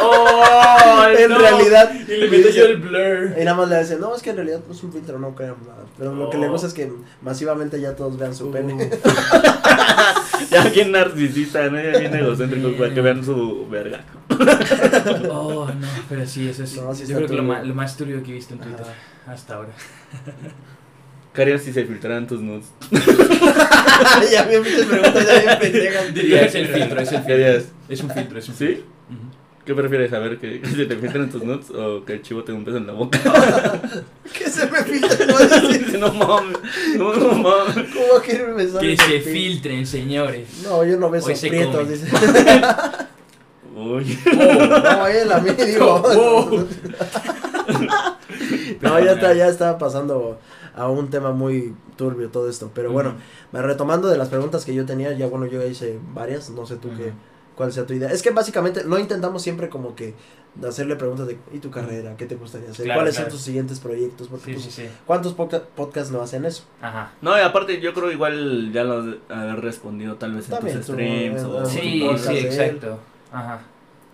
[0.01, 1.39] Oh, en no.
[1.39, 1.93] realidad.
[2.09, 3.35] Y le meto yo el blur.
[3.41, 5.35] Y nada más le dicen, no, es que en realidad no es un filtro, no
[5.35, 5.85] crean nada.
[5.99, 6.53] Pero lo que le Oh.
[6.53, 6.91] gusta es que
[7.23, 8.91] masivamente ya todos vean su pene.
[10.51, 11.81] Ya bien narcisista, ¿no?
[11.81, 14.05] Ya bien egocéntrico para que vean su verga.
[15.31, 17.97] Oh, no, pero sí, eso es, No, sí yo creo que lo más, lo más
[17.97, 18.85] turbio que he visto en Twitter
[19.27, 19.71] hasta ahora.
[21.35, 22.67] ¿Qué harías si se filtraran tus nudes?
[24.31, 26.15] ya bien muchas preguntas, ya bien pendejas.
[26.15, 27.63] Diría, es el filtro, es el ¿Qué harías?
[27.65, 27.75] filtro.
[27.89, 28.67] Es un filtro, es un ¿Sí?
[28.67, 28.85] filtro.
[28.85, 28.96] Ujú.
[29.67, 30.39] ¿Qué prefieres saber?
[30.39, 32.79] ¿Que que se te filtren tus nudes o que el chivo te dé un beso
[32.79, 33.19] en la boca?
[34.33, 36.59] Que se me filtra, no a decir, no mames,
[36.97, 37.75] no, no mames.
[37.93, 40.63] ¿Cómo quiere besar Que se filtren, señores.
[40.63, 42.07] No, yo no beso prietos, dice.
[43.75, 44.19] Uy.
[44.35, 46.03] No, él a mí digo.
[48.81, 50.39] No, ya está, ya está pasando
[50.75, 52.71] a un tema muy turbio todo esto.
[52.75, 53.15] Pero bueno,
[53.53, 56.89] retomando de las preguntas que yo tenía, ya bueno, yo hice varias, no sé tú
[56.97, 57.13] qué, Ujú.
[57.57, 58.11] Cuál sea tu idea.
[58.11, 60.15] Es que básicamente no intentamos siempre como que
[60.67, 62.17] hacerle preguntas de, ¿y tu carrera?
[62.17, 62.85] ¿Qué te gustaría hacer?
[62.85, 63.31] Claro, ¿Cuáles claro.
[63.31, 64.29] son tus siguientes proyectos?
[64.29, 64.89] Porque Sí, pues, sí, sí.
[65.07, 66.65] ¿cuántos podca- podcasts no hacen eso?
[66.81, 67.13] Ajá.
[67.23, 70.87] No, y aparte yo creo igual ya lo has haber respondido tal vez en tus
[70.87, 72.99] tú, streams en- o Sí, sí, exacto.
[73.33, 73.61] Ajá.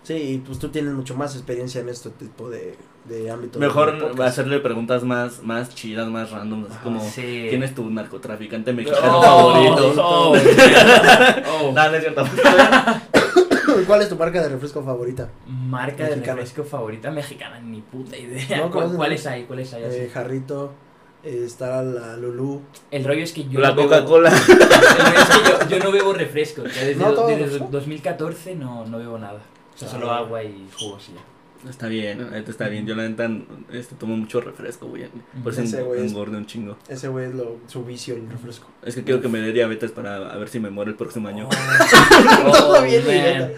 [0.03, 2.75] Sí, y pues tú tienes mucho más experiencia en este tipo de,
[3.05, 3.59] de ámbito.
[3.59, 7.47] Mejor de hacerle preguntas más, más chidas, más random, así Ajá, como Sí.
[7.49, 9.93] ¿quién es tu narcotraficante mexicano Oh, favorito?
[10.01, 11.71] oh, oh.
[11.73, 12.23] No, no es cierto.
[13.87, 15.29] ¿Cuál es tu marca de refresco favorita?
[15.47, 18.57] Marca de refresco favorita mexicana, ni puta idea.
[18.57, 18.95] No, ¿Cuál-.
[18.95, 19.43] ¿Cuáles hay?
[19.43, 19.83] ¿Cuáles hay?
[19.83, 20.71] Eh, Jarrito,
[21.23, 22.61] eh, está la Lulú.
[22.91, 24.29] El rollo es que yo La no Coca-Cola.
[24.29, 26.63] El rollo es que yo, yo no bebo refresco.
[26.65, 27.67] ya desde, No, desde refresco.
[27.71, 29.39] 2014 no, no bebo nada.
[29.75, 30.19] O sea, solo Ah.
[30.19, 31.21] agua y jugos y ya.
[31.69, 32.85] Está bien, neta está bien.
[32.85, 33.29] Yo la neta
[33.71, 35.05] este, tomo mucho refresco, güey.
[35.43, 35.61] Por eso
[35.95, 36.77] engordé un chingo.
[36.89, 38.67] Ese güey es lo, su vicio, el refresco.
[38.83, 41.27] Es que quiero que me dé diabetes para a ver si me muero el próximo
[41.29, 41.47] año.
[42.45, 43.15] Oh, Todo bien, man.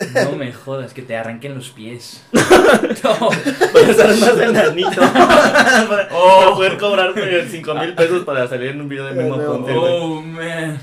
[0.00, 0.30] idiota.
[0.30, 2.22] No me jodas, que te arranquen los pies.
[3.04, 3.28] No.
[3.72, 5.00] Para estar más enanito.
[5.00, 6.38] para, Oh.
[6.40, 9.46] para poder cobrarme 5 mil pesos para salir en un video de Memo Oh.
[9.46, 9.72] Ponte.
[9.76, 10.78] Oh, man.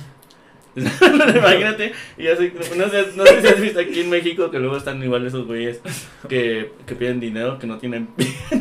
[1.35, 4.77] Imagínate, y así, no sé, no sé si has visto aquí en México que luego
[4.77, 5.81] están igual esos güeyes
[6.29, 8.27] que, que piden dinero, que no tienen pie,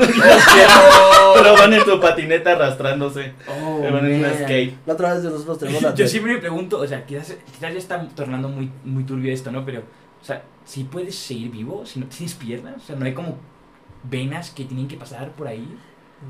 [1.34, 4.38] pero van en su patineta arrastrándose, Oh, van en una man.
[4.44, 4.74] skate.
[4.86, 7.78] La otra vez nosotros tenemos la Yo siempre me pregunto, o sea, quizás, quizás ya
[7.78, 9.64] está tornando muy, muy turbio esto, ¿no?
[9.64, 13.12] Pero, o sea, si puedes seguir vivo si no tienes piernas, o sea, no hay
[13.14, 13.38] como
[14.04, 15.66] venas que tienen que pasar por ahí.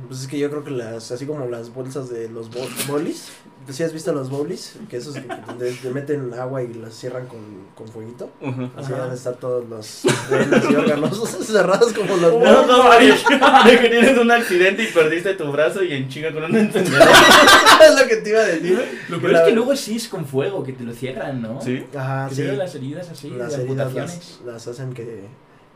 [0.08, 3.28] Pues es que yo creo que las, así como las bolsas de los bo- bolis,
[3.68, 4.76] ¿sí has visto los bolis?
[4.88, 7.40] Que esos que donde te meten agua y las cierran con,
[7.74, 8.30] con fueguito.
[8.40, 8.70] Ujú.
[8.76, 9.02] Así Ajá.
[9.02, 13.24] van a estar todos los venas y órganos cerrados como los No, bolis.
[13.40, 16.44] no, de, de que tienes un accidente y perdiste tu brazo y en chinga con
[16.44, 17.08] un encendedor.
[17.88, 18.80] es lo que te iba a decir.
[19.08, 21.60] Lo peor es que luego sí es con fuego, que te lo cierran, ¿no?
[21.60, 21.84] ¿Sí?
[21.96, 22.42] Ajá, Que sí.
[22.42, 24.40] las heridas así, Las de heridas amputaciones.
[24.44, 25.24] las, las hacen que,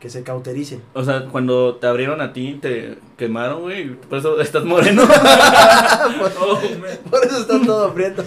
[0.01, 0.81] que se cautericen.
[0.93, 5.03] O sea, cuando te abrieron a ti, te quemaron, güey, por eso estás moreno.
[6.43, 6.59] Oh.
[7.09, 8.23] Por eso está todo prieto.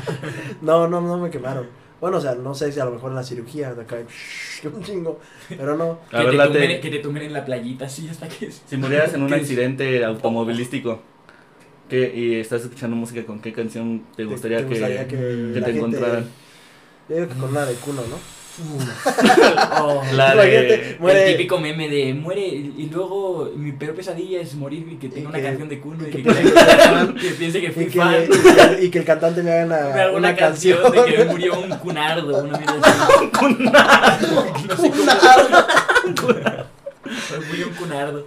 [0.62, 1.68] no, no, no me quemaron.
[2.00, 3.96] Bueno, o sea, no sé si a lo mejor en la cirugía de acá,
[4.64, 6.00] un chingo, pero no.
[6.10, 8.50] Que ver, te, tumben, que te tumben en la playita así hasta que...
[8.50, 11.00] Si murieras en un accidente automovilístico
[11.88, 15.60] ¿qué, y estás escuchando música, ¿con qué canción te gustaría, te gustaría que, que que
[15.60, 16.28] la te gente- encontraran?
[17.08, 18.43] Yo digo que con una de cuno, ¿no?
[19.80, 20.96] Oh, La de...
[21.00, 25.08] muere- El típico meme de muere y luego mi peor pesadilla es morir y que
[25.08, 27.86] tenga una que- canción de Kuno y que que, piense que piense que fui Y
[27.88, 28.14] que, fan.
[28.24, 28.28] y
[28.78, 32.42] que- y que el cantante me haga una, una, canción, de que murió un cunardo,
[32.44, 33.28] una así.
[33.38, 34.46] cunardo.
[34.68, 34.90] No sé
[36.20, 36.34] cómo.
[37.48, 38.24] murió un cunardo.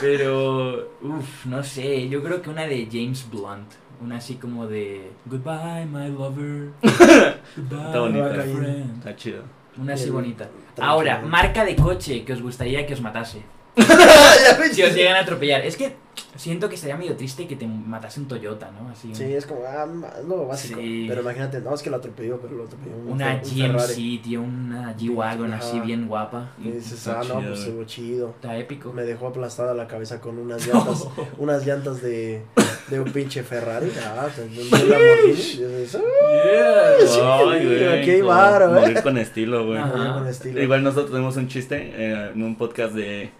[0.00, 3.70] Pero, uff, no sé, yo creo que una de James Blunt.
[4.00, 6.70] Una así como de Goodbye, my lover.
[6.82, 8.32] Goodbye, Está bonita.
[8.32, 8.98] my friend.
[8.98, 9.42] Está chido.
[9.78, 10.48] Una así bonita.
[10.80, 13.42] Ahora, marca de coche que os gustaría que os matase.
[14.72, 15.64] Si os llegan a atropellar.
[15.64, 15.94] Es que
[16.36, 18.88] siento que sería medio triste que te matase un Toyota, ¿no?
[18.90, 19.14] Así.
[19.14, 19.86] Sí, es como, ah,
[20.26, 20.80] lo básico.
[20.80, 21.06] Sí.
[21.08, 22.96] Pero imagínate, no, es que lo atropelló, pero lo atropelló.
[22.96, 23.40] un Una un.
[23.40, 26.52] GMC, tío, una G-Wagon así bien guapa.
[26.58, 28.30] Y dices, Está ah, no, pues estuvo chido.
[28.30, 28.92] Está épico.
[28.92, 31.06] Me dejó aplastada la cabeza con unas llantas,
[31.38, 32.42] unas llantas de,
[32.88, 33.90] de un pinche Ferrari.
[34.02, 35.34] Ah, pues, un Lamborghini.
[35.34, 36.00] Dices, ah,
[36.44, 38.22] ¿eh?
[38.22, 39.78] Morir con estilo, güey.
[39.78, 40.62] Morir con estilo.
[40.62, 43.30] Igual nosotros tenemos un chiste eh, en un podcast de,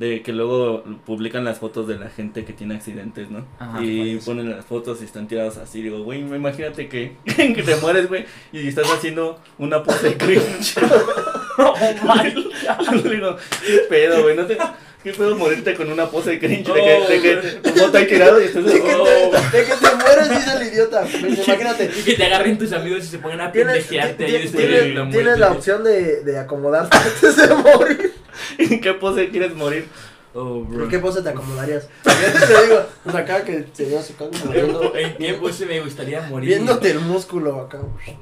[0.00, 3.44] de que luego publican las fotos de la gente que tiene accidentes, ¿no?
[3.58, 5.82] Ajá, y ponen las fotos y están tirados así.
[5.82, 10.74] Digo, güey, imagínate que, que te mueres, güey, y estás haciendo una pose de cringe.
[11.58, 13.36] Oh my Le digo,
[13.66, 14.34] ¿qué pedo, güey?
[14.34, 14.56] ¿No te,
[15.04, 16.66] ¿Qué pedo morirte con una pose de cringe?
[16.66, 19.04] De que, de que tu foto ahí tirado y estás De que, oh.
[19.04, 21.02] te, de que te mueres, dice el idiota.
[21.02, 21.90] Pues, imagínate.
[21.98, 25.38] Y que te agarren tus amigos y se pongan a pendejearte ahí tienes, tienes- tienes
[25.38, 28.19] la opción de, de acomodarte antes de morir.
[28.58, 29.86] ¿En qué pose quieres morir?
[30.32, 30.84] Oh, bro.
[30.84, 31.88] ¿En qué pose te acomodarías?
[32.04, 36.20] Yo te digo, pues acá que serías acá como viendo- ¿En qué pose me gustaría
[36.22, 36.48] morir?
[36.50, 37.80] Viéndote el músculo acá.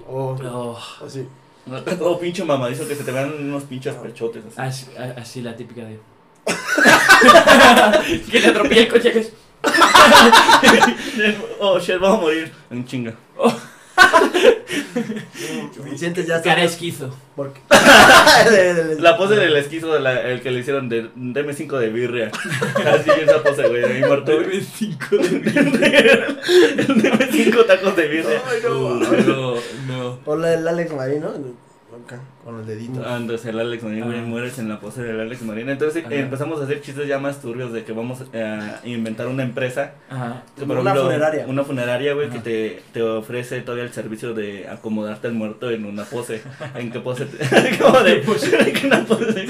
[0.09, 1.29] O Oh, así.
[1.99, 4.87] Todo pinche mamadizo que se te vean unos pinches pechotes así.
[4.97, 5.99] así, así la típica de.
[8.31, 9.33] que te atropella el coche que es.
[11.61, 12.53] oh, shit, vamos a morir.
[12.71, 13.11] En chinga.
[13.11, 13.78] Y
[15.97, 17.15] sientes ya Cara esquizo.
[17.37, 17.61] Porque...
[18.51, 21.79] De- de- de- La pose del esquizo, de la, el que le hicieron de DM5
[21.79, 22.31] de birria.
[22.87, 24.33] Así esa pose, güey, de muerto.
[24.43, 24.61] güey.
[24.61, 28.43] 5 El DM5 tacos de birria.
[28.49, 28.95] Ay, no.
[28.95, 29.55] No,
[29.89, 30.19] no.
[30.25, 31.68] O la del Alex Marín, ¿no?
[32.09, 33.07] Acá, con el dedito.
[33.07, 34.23] Andas el Alex Marín, güey, Ah.
[34.23, 35.69] mueres en la pose del Alex Marín.
[35.69, 36.15] Entonces Ajá.
[36.15, 39.93] eh, empezamos a hacer chistes ya más turbios de que vamos a inventar una empresa.
[40.09, 40.43] Ajá.
[40.57, 41.47] que, por Una ejemplo, funeraria.
[41.47, 45.85] Una funeraria, güey, que te, te ofrece todavía el servicio de acomodarte al muerto en
[45.85, 46.43] una pose.
[46.75, 47.27] ¿En qué pose?
[47.27, 47.79] Te...
[47.79, 49.47] ¿Cómo de ¿En qué una pose?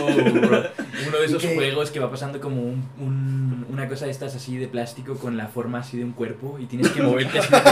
[0.00, 0.06] Oh.
[0.06, 1.54] Uno de ¿Y esos qué?
[1.54, 5.36] juegos que va pasando como un, un- una cosa de estas así de plástico con
[5.36, 7.62] la forma así de un cuerpo y tienes que moverte así como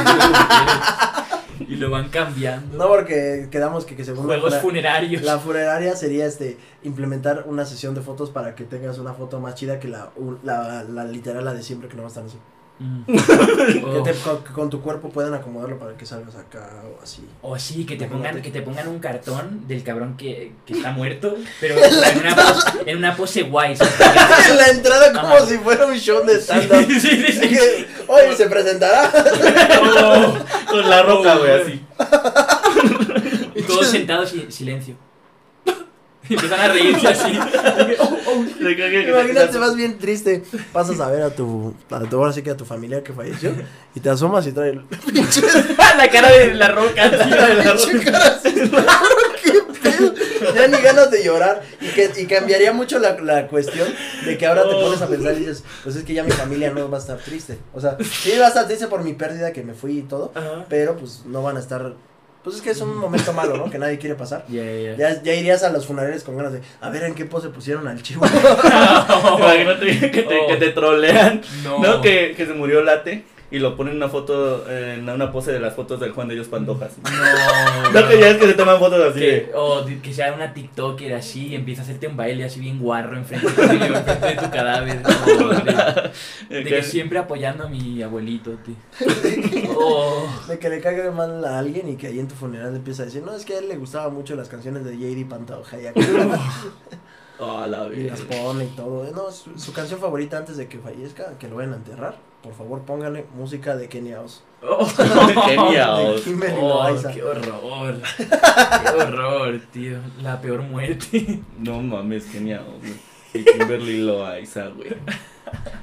[1.81, 2.77] lo van cambiando.
[2.77, 5.23] No, porque quedamos que, que según la Juegos funa- funerarios.
[5.23, 9.55] La funeraria sería este implementar una sesión de fotos para que tengas una foto más
[9.57, 10.11] chida que la,
[10.45, 12.39] la, la literal, la de siempre que no va a estar así.
[12.81, 13.05] Mm.
[13.13, 14.03] Que Oh.
[14.03, 17.23] te- con, que con tu cuerpo puedan acomodarlo para que salgas acá o así.
[17.43, 20.91] O sí, que te pongan, que te pongan un cartón del cabrón que, que está
[20.93, 23.77] muerto, pero en una pose, en una pose guay.
[23.77, 23.93] ¿sabes?
[24.51, 25.47] en la entrada como Ajá.
[25.47, 26.87] si fuera un show de stand-up.
[26.89, 27.49] Sí, sí, sí, sí.
[27.49, 29.11] Que, Oye, ¿se presentará?
[29.83, 30.35] Oh,
[30.71, 31.85] Con la roca, güey, así.
[33.57, 34.95] y todos sentados y silencio.
[36.31, 37.33] Y empiezan a reírse así.
[38.61, 40.43] Le cagué que- Imagínate, vas bien triste.
[40.73, 43.53] Pasas a ver a tu, a tu, ahora sí que a tu familia que falleció
[43.95, 44.81] y te asomas y trae el
[45.13, 45.43] pinche
[45.99, 47.09] la cara de la roca.
[47.09, 48.01] de la roca.
[48.05, 48.55] cara así.
[49.43, 49.53] ¿Qué
[49.83, 50.15] pedo?
[50.55, 51.63] Ya ni ganas de llorar.
[51.81, 53.89] Y, que, y cambiaría mucho la, la cuestión
[54.25, 56.71] de que ahora te pones a pensar y dices, pues es que ya mi familia
[56.71, 57.59] no va a estar triste.
[57.75, 60.33] O sea, sí va a estar triste por mi pérdida que me fui y todo,
[60.35, 60.65] Ajá.
[60.69, 61.95] pero pues no van a estar.
[62.43, 63.71] Pues es que es un momento malo, ¿no?
[63.71, 64.45] Que nadie quiere pasar.
[64.49, 64.97] Ya, ya, ya.
[64.97, 67.87] Ya, ya irías a los funerales con ganas de, a ver en qué pose pusieron
[67.87, 68.25] al chivo.
[69.39, 71.43] Imagínate que te, que te trolean.
[71.63, 71.79] No.
[71.79, 75.51] No, que, que se murió Late y lo ponen en una foto, en una pose
[75.53, 76.93] de las fotos del Juan de Dios Pandojas.
[77.03, 77.11] No.
[78.01, 79.19] No, que ya es que se toman fotos así.
[79.19, 82.45] Que, de- o de- que sea una TikToker así y empieza a hacerte un baile
[82.45, 85.03] así bien guarro enfrente de tu, enfrente de tu cadáver.
[86.49, 88.75] De, de que que- siempre apoyando a mi abuelito, tío.
[89.83, 90.27] Oh.
[90.49, 93.07] De que le caiga mal a alguien y que ahí en tu funeral empieza a
[93.07, 95.27] decir, no, es que a él le gustaban mucho las canciones de J.D.
[95.29, 96.01] Pantoja y, acá,
[97.39, 99.11] Oh, la y las pone y todo.
[99.13, 102.55] No, su, su canción favorita antes de que fallezca, que lo vayan a enterrar, por
[102.55, 104.43] favor póngale música de Kenia Oz.
[104.63, 104.85] Oh.
[104.85, 107.11] De Kimberly Oh, Loaiza.
[107.13, 107.97] qué horror.
[108.19, 109.99] Qué horror, tío.
[110.23, 111.41] La peor muerte.
[111.59, 112.93] No mames, genial, güey.
[113.33, 114.91] Y Kimberly Loaiza, güey.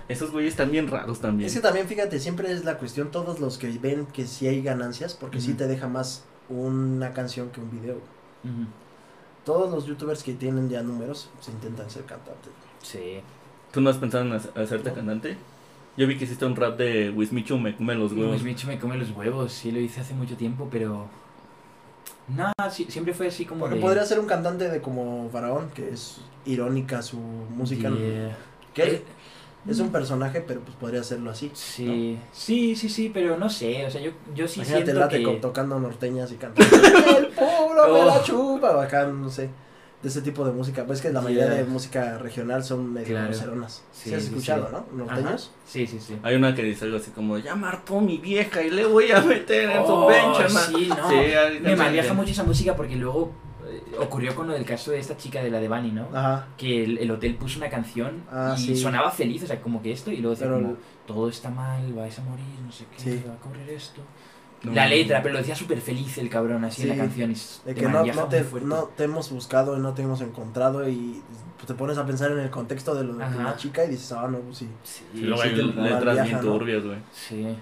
[0.07, 1.47] Esos güeyes están bien raros también.
[1.47, 4.61] Es que también, fíjate, siempre es la cuestión, todos los que ven que sí hay
[4.61, 5.57] ganancias, porque sí Ujú.
[5.57, 7.97] te deja más una canción que un video.
[9.43, 12.51] Todos los youtubers que tienen ya números se intentan ser cantantes.
[12.83, 13.21] Sí.
[13.71, 15.37] ¿Tú no has pensado en hac- hacerte cantante?
[15.97, 18.29] Yo vi que hiciste un rap de Wismichu me come los huevos.
[18.29, 21.07] Luis Micho me come los huevos, sí lo hice hace mucho tiempo, pero.
[22.27, 23.61] No, sí- siempre fue así como.
[23.61, 23.81] Porque de...
[23.81, 27.89] podría ser un cantante de como Faraón, que es irónica su música.
[27.89, 28.37] Yeah.
[28.73, 29.03] Que Eh,
[29.67, 31.49] es un personaje, pero pues podría hacerlo así.
[31.53, 35.17] Sí, sí, sí, sí, pero no sé, o sea, yo, yo sí Imagínate siento late
[35.17, 35.23] que...
[35.23, 36.77] con- tocando norteñas y cantando.
[37.17, 38.23] El pueblo me la Oh.
[38.23, 39.49] chupa, o acá, no sé.
[40.03, 40.83] De ese tipo de música.
[40.83, 41.29] Ves que la Yeah.
[41.29, 43.27] mayoría de música regional son medio Claro.
[43.29, 43.83] groseronas.
[43.91, 44.71] Sí, Sí, has sí, escuchado, sí.
[44.71, 44.77] ¿no?
[45.05, 45.15] Ajá.
[45.15, 45.51] Norteños.
[45.65, 46.17] Sí, sí, sí.
[46.23, 49.21] Hay una que dice algo así como, ya marcó mi vieja y le voy a
[49.21, 50.63] meter en su Oh, pencha, man".
[50.67, 51.09] sí, no.
[51.09, 51.15] Sí,
[51.61, 53.31] Me que- mucho esa música porque luego
[53.69, 56.07] eh, ocurrió con lo del caso de esta chica de la de Bunny, ¿no?
[56.13, 56.47] Ajá.
[56.57, 58.77] Que el, el hotel puso una canción Ah, y sí.
[58.77, 61.91] sonaba feliz, o sea, como que esto, y luego decía Pero como, todo está mal,
[61.93, 63.23] vais a morir, no sé qué, Sí.
[63.27, 64.01] va a ocurrir esto.
[64.63, 66.95] No, la letra, pero lo decía súper feliz el cabrón, así en Sí.
[66.95, 67.29] la canción.
[67.29, 70.19] Y s- De te que no, te, no te hemos buscado y no te hemos
[70.21, 71.21] encontrado y
[71.65, 74.27] te pones a pensar en el contexto de, lo, de la chica y dices, ah,
[74.27, 74.67] no, pues sí.
[74.83, 76.97] Sí, Y luego hay letras bien turbias, güey.
[77.13, 77.55] sí.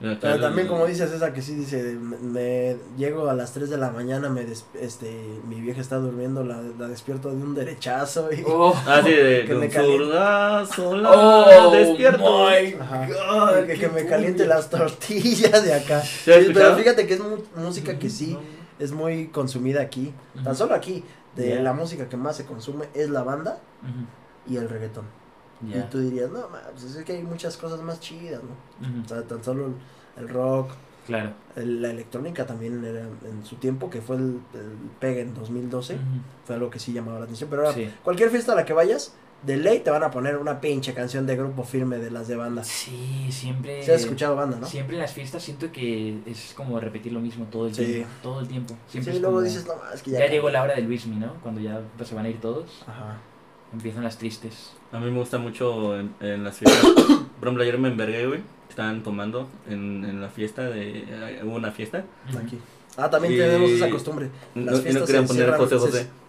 [0.00, 3.68] Acá Pero también como dices esa que sí dice, me, me- llego a las 3
[3.68, 5.10] de la mañana, me des- este,
[5.46, 8.42] mi vieja está durmiendo, la, la despierto de un derechazo y...
[8.46, 10.04] Oh, Ah, sí, de Que de me un caliente.
[10.04, 12.48] zurdazo, la oh, despierto.
[12.48, 16.00] my que, me caliente las tortillas de acá.
[16.00, 18.38] ¿Sí has Sí, pero fíjate que es mu- música que sí
[18.78, 21.04] es muy consumida aquí, tan solo aquí.
[21.36, 23.58] De la música que más se consume es la banda
[24.48, 25.04] y el reggaetón.
[25.62, 29.04] Y tú dirías, no, ma, pues es que hay muchas cosas más chidas, ¿no?
[29.04, 30.70] O sea, tan solo el, el rock,
[31.06, 31.32] Claro.
[31.56, 34.40] el- la electrónica también era en su tiempo, que fue el,
[35.02, 36.02] el en 2012, Ujú,
[36.46, 37.50] fue algo que sí llamaba la atención.
[37.50, 37.90] Pero ahora, Sí.
[38.04, 39.12] cualquier fiesta a la que vayas,
[39.42, 42.36] de ley te van a poner una pinche canción de grupo firme de las de
[42.36, 42.62] banda.
[42.62, 43.82] Sí, siempre.
[43.82, 44.66] ¿Se has escuchado banda, no?
[44.66, 47.84] Siempre en las fiestas siento que es como repetir lo mismo todo el Sí.
[47.86, 48.08] tiempo.
[48.22, 48.74] Todo el tiempo.
[48.86, 50.18] Sí, Siempre y es luego como, dices, no, es que ya.
[50.20, 51.32] Ya llegó la hora del Luismi, ¿no?
[51.42, 53.16] Cuando ya se van a ir todos, Ajá.
[53.72, 54.72] Empiezan las tristes.
[54.92, 56.82] A mí me gusta mucho en, en las fiestas.
[57.38, 58.40] Por ejemplo, ayer me envergué, güey.
[58.68, 61.04] Estaban tomando en, en la fiesta de...
[61.08, 62.04] eh, Hubo una fiesta.
[62.42, 62.58] Aquí.
[62.96, 64.28] Ah, también Y- tenemos esa costumbre.
[64.54, 66.06] No, Las no fiestas querían se poner cierran- José José.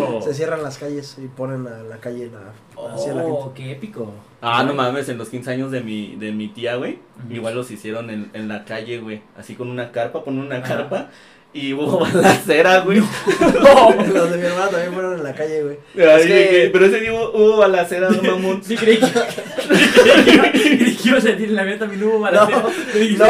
[0.00, 2.52] Oh, Se cierran las calles y ponen a la calle la,
[2.92, 3.36] hacia la gente.
[3.38, 4.12] oh qué épico.
[4.42, 6.98] Ah, no mames, en los 15 años de mi, de mi tía, güey.
[7.24, 7.34] Ujú.
[7.34, 9.22] Igual los hicieron en, en la calle, güey.
[9.38, 10.68] Así con una carpa, ponen una Ajá.
[10.76, 11.10] carpa.
[11.54, 12.98] Y hubo balacera, güey.
[13.00, 15.78] Los de mi hermana también fueron en la calle, güey.
[15.96, 18.62] Ay, Es que- de que- Pero ese día hubo, hubo balacera, no mamón.
[18.64, 22.58] Sí, creí que, creí que ibas a decir en la mía también hubo balacera.
[22.60, 22.68] No,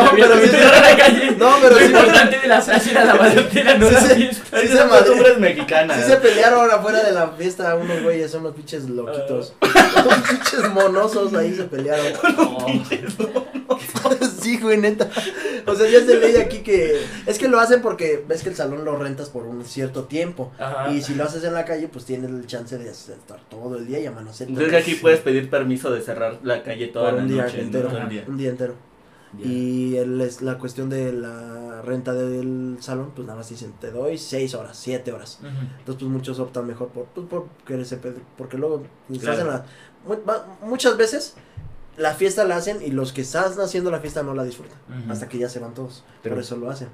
[0.04, 1.30] no, pero también sí- cerraron la calle.
[1.38, 4.14] No, pero Lo sí, importante de la frase era la balacera, no Sí, la sí.
[4.14, 4.60] fiesta.
[4.60, 6.00] Sí Esas se costumbres mexicanas.
[6.04, 9.54] Sí se pelearon afuera de la fiesta unos güeyes, son los pinches loquitos.
[9.60, 12.06] Unos pinches monosos ahí se pelearon.
[14.40, 15.08] sí, güey, neta.
[15.66, 17.00] O sea, ya se ley aquí que...
[17.26, 20.52] Es que lo hacen porque ves que el salón lo rentas por un cierto tiempo.
[20.58, 20.90] Ajá.
[20.92, 23.86] Y si lo haces en la calle, pues tienes el chance de estar todo el
[23.86, 24.48] día y amanecer.
[24.48, 25.00] el aquí día.
[25.02, 27.56] puedes pedir permiso de cerrar la calle toda por la un día noche.
[27.58, 27.62] ¿no?
[27.64, 27.88] entero.
[27.88, 28.24] Todo el día.
[28.28, 28.74] Un día entero.
[29.38, 29.46] Ya.
[29.46, 33.90] Y el, es la cuestión de la renta del salón, pues nada más dicen, te
[33.90, 35.38] doy seis horas, siete horas.
[35.40, 35.48] Ujú.
[35.48, 39.32] Entonces, pues muchos optan mejor por, pues, por quererse pedir, porque luego se Claro.
[39.34, 39.64] hacen la-
[40.06, 41.34] mu- muchas veces
[41.96, 45.10] la fiesta la hacen y los que están haciendo la fiesta no la disfrutan, Ujú.
[45.12, 46.88] hasta que ya se van todos, Pero- por eso lo hacen.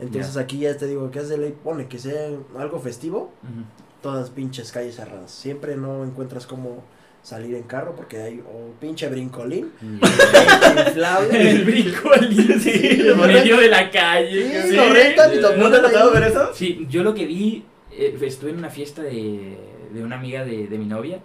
[0.00, 3.64] Entonces aquí ya te digo que es de ley, pone que sea algo festivo, Ujú.
[4.02, 5.30] todas pinches calles cerradas.
[5.30, 6.82] Siempre no encuentras cómo
[7.22, 11.50] salir en carro porque hay o pinche brincolín, pinche inflable.
[11.50, 14.62] El brincolín, sí, en lo medio de la calle.
[14.62, 16.50] Sí, lo rentan y lo ¿No te ha tocado ver eso?
[16.54, 19.58] Sí, yo lo que vi, eh, estuve en una fiesta de,
[19.92, 21.20] de una amiga de, de mi novia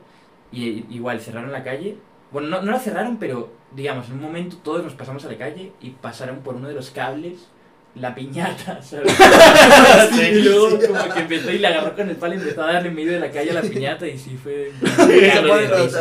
[0.52, 1.96] y igual cerraron la calle.
[2.32, 5.38] Bueno, no, no la cerraron, pero digamos, en un momento todos nos pasamos a la
[5.38, 7.48] calle y pasaron por uno de los cables
[7.96, 9.14] la piñata, ¿sabes?
[10.32, 10.88] y luego sí.
[10.88, 13.14] como que empezó y le agarró con el palo y empezó a darle en medio
[13.14, 14.72] de la calle a la piñata y sí fue...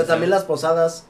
[0.06, 1.06] También las posadas.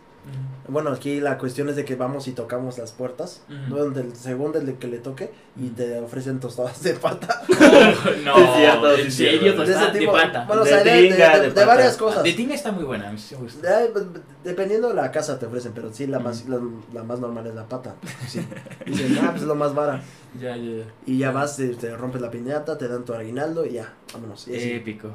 [0.66, 3.76] Bueno, aquí la cuestión es de que vamos y tocamos las puertas, Ujú.
[3.76, 5.30] donde el segundo el que le toque
[5.60, 7.42] y te ofrecen tostadas de pata.
[8.24, 9.62] No, Sí, es cierto, en es serio, cierto.
[9.92, 10.44] De de pata.
[10.46, 11.66] Bueno, o De sea, de, de- tinga, de- de de pata.
[11.66, 12.22] varias cosas.
[12.22, 13.80] De tinga está muy buena, a mí sí me gusta.
[13.80, 14.06] De-
[14.42, 16.58] dependiendo de la casa te ofrecen, pero sí, la más, la,
[16.92, 17.94] la más normal es la pata.
[18.28, 18.40] Sí.
[18.86, 20.02] Dicen, ah, pues es lo más vara.
[20.40, 20.84] Ya, ya, ya.
[21.06, 24.48] Y ya vas, te, te rompes la piñata, te dan tu aguinaldo y ya, vámonos.
[24.48, 24.54] Y.
[24.72, 25.10] Épico.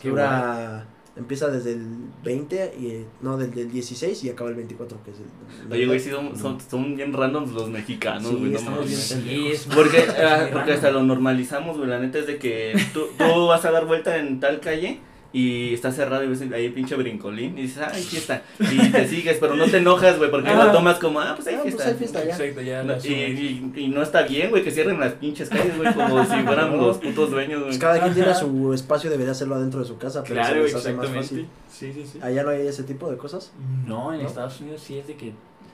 [0.00, 0.84] Qué Dura,
[1.16, 1.86] empieza desde el
[2.24, 5.72] 20, y, eh, no, del, del 16 y acaba el 24, que es el...
[5.72, 10.06] Oye, güey, sí son, son, son bien randoms los mexicanos, Sí, güey, no bien Porque,
[10.22, 11.88] ah, porque hasta lo normalizamos, güey.
[11.88, 15.00] La neta es de que tú, tú vas a dar vuelta en tal calle
[15.32, 18.42] y está cerrado y ves ahí pinche brincolín y dices, ah, aquí está.
[18.60, 20.64] Y te sigues, pero no te enojas, güey, porque Ah.
[20.66, 21.90] lo tomas como, ah, pues hay Ah, pues fiesta.
[21.90, 22.24] hay fiesta.
[22.24, 22.30] ya.
[22.36, 22.82] Exacto, ya.
[22.82, 26.22] No, y, y, y no está bien, güey, que cierren las pinches calles, güey, como
[26.24, 26.76] si fueran No.
[26.88, 27.70] los putos dueños, güey.
[27.70, 30.62] Pues cada quien tiene su espacio, debería hacerlo adentro de su casa, pero Claro, se
[30.62, 31.28] les hace más exactamente.
[31.28, 31.46] fácil.
[31.72, 32.18] Sí, sí, sí.
[32.22, 33.52] Allá no hay ese tipo de cosas.
[33.86, 34.28] No, en ¿No?
[34.28, 35.32] Estados Unidos sí es de que.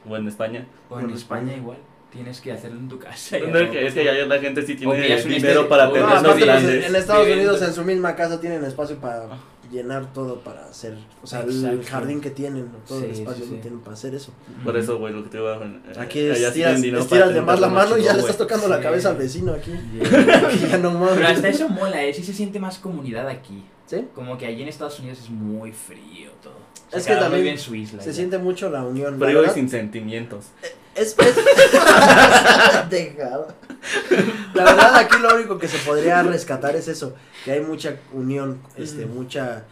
[0.09, 0.67] O en España.
[0.89, 1.57] O en En España España.
[1.61, 1.79] igual.
[2.11, 3.37] Tienes que hacerlo en tu casa.
[3.39, 5.89] No, es que, es que ya la gente sí que tiene dinero este- para o-
[5.89, 6.87] No, terrenos aparte, pues, grandes.
[6.87, 9.29] en Estados Sí, Unidos en su misma casa tienen espacio para
[9.71, 11.87] llenar todo para hacer, o sea, el Exacto.
[11.91, 12.79] jardín que tienen, ¿no?
[12.89, 13.61] todo el Sí, espacio sí, que sí.
[13.61, 14.33] tienen para hacer eso.
[14.65, 15.63] Por eso, güey, lo que te iba a...
[15.63, 18.67] eh, Aquí allá estiras, estiras de más la tener mano y ya le estás tocando
[18.69, 19.73] la cabeza al vecino aquí.
[19.93, 20.51] Yeah.
[20.71, 21.17] ya no mames.
[21.17, 22.15] Pero hasta eso mola, ¿eh?
[22.15, 23.63] Sí se siente más comunidad aquí.
[23.85, 24.07] ¿Sí?
[24.15, 26.55] Como que allí en Estados Unidos es muy frío todo.
[26.55, 28.01] O sea, Es que también vive en su isla.
[28.03, 28.15] Se ya.
[28.17, 29.19] siente mucho la unión.
[29.19, 30.47] Frío y sin sentimientos.
[30.99, 31.37] Es, es...
[32.91, 33.49] Dejado.
[34.55, 37.15] La verdad aquí lo único que se podría rescatar es eso,
[37.45, 39.15] que hay mucha unión, este, Mm.
[39.15, 39.65] mucha,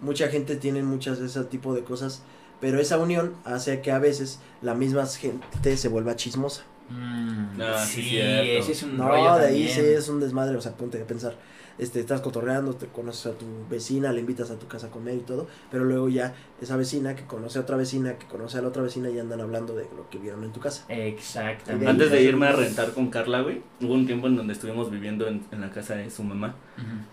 [0.00, 2.22] mucha gente tiene muchas de ese tipo de cosas,
[2.60, 6.62] pero esa unión hace que a veces la misma gente se vuelva chismosa.
[6.88, 9.74] Mm, Ah, sí, es un No, rollo de ahí también.
[9.74, 11.34] sí es un desmadre, o sea, ponte a pensar,
[11.80, 15.16] este, estás cotorreando, te conoces a tu vecina, le invitas a tu casa a comer
[15.16, 18.62] y todo, pero luego ya esa vecina que conoce a otra vecina, que conoce a
[18.62, 20.84] la otra vecina y andan hablando de lo que vieron en tu casa.
[20.88, 21.88] Exactamente.
[21.88, 25.26] Antes de irme a rentar con Carla, güey, hubo un tiempo en donde estuvimos viviendo
[25.26, 26.54] en, en la casa de su mamá.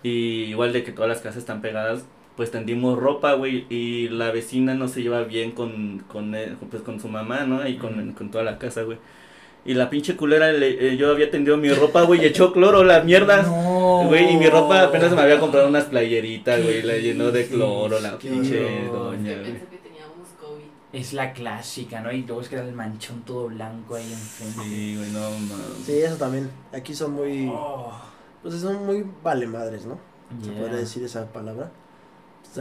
[0.02, 2.04] Y igual de que todas las casas están pegadas,
[2.36, 6.82] pues tendimos ropa, güey, y la vecina no se lleva bien con, con, eh, pues,
[6.82, 7.66] con su mamá, ¿no?
[7.66, 8.98] Y con, con toda la casa, güey.
[9.64, 12.84] Y la pinche culera, le- eh, yo había tendido mi ropa, güey, y echó cloro
[12.84, 13.42] la mierda.
[13.42, 14.04] No.
[14.06, 17.46] Güey, y mi ropa apenas me había comprado unas playeritas, güey, la ¿Qué llenó de
[17.46, 19.68] cloro, la pinche doña, Yo güey.
[20.90, 22.10] Es la clásica, ¿no?
[22.10, 24.62] Y luego es que era el manchón todo blanco ahí enfrente.
[24.62, 25.84] Sí, güey, no mames.
[25.84, 26.50] Sí, eso también.
[26.72, 27.92] Aquí son muy, Oh,
[28.42, 29.98] pues son muy vale madres, ¿no?
[30.42, 30.58] Se yeah.
[30.60, 31.70] podría decir esa palabra.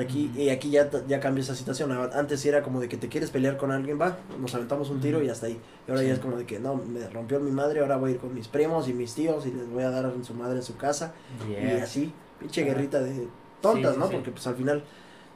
[0.01, 1.91] Aquí, y aquí ya, ya cambia esa situación.
[2.13, 5.23] Antes era como de que te quieres pelear con alguien, va, nos aventamos un tiro
[5.23, 5.59] y hasta ahí.
[5.87, 6.07] Y ahora Sí.
[6.07, 8.33] ya es como de que no, me rompió mi madre, ahora voy a ir con
[8.33, 10.77] mis primos y mis tíos y les voy a dar a su madre en su
[10.77, 11.13] casa.
[11.49, 13.27] Y así, pinche guerrita de
[13.61, 14.09] tontas, Sí, sí, ¿no?
[14.11, 14.83] Porque pues al final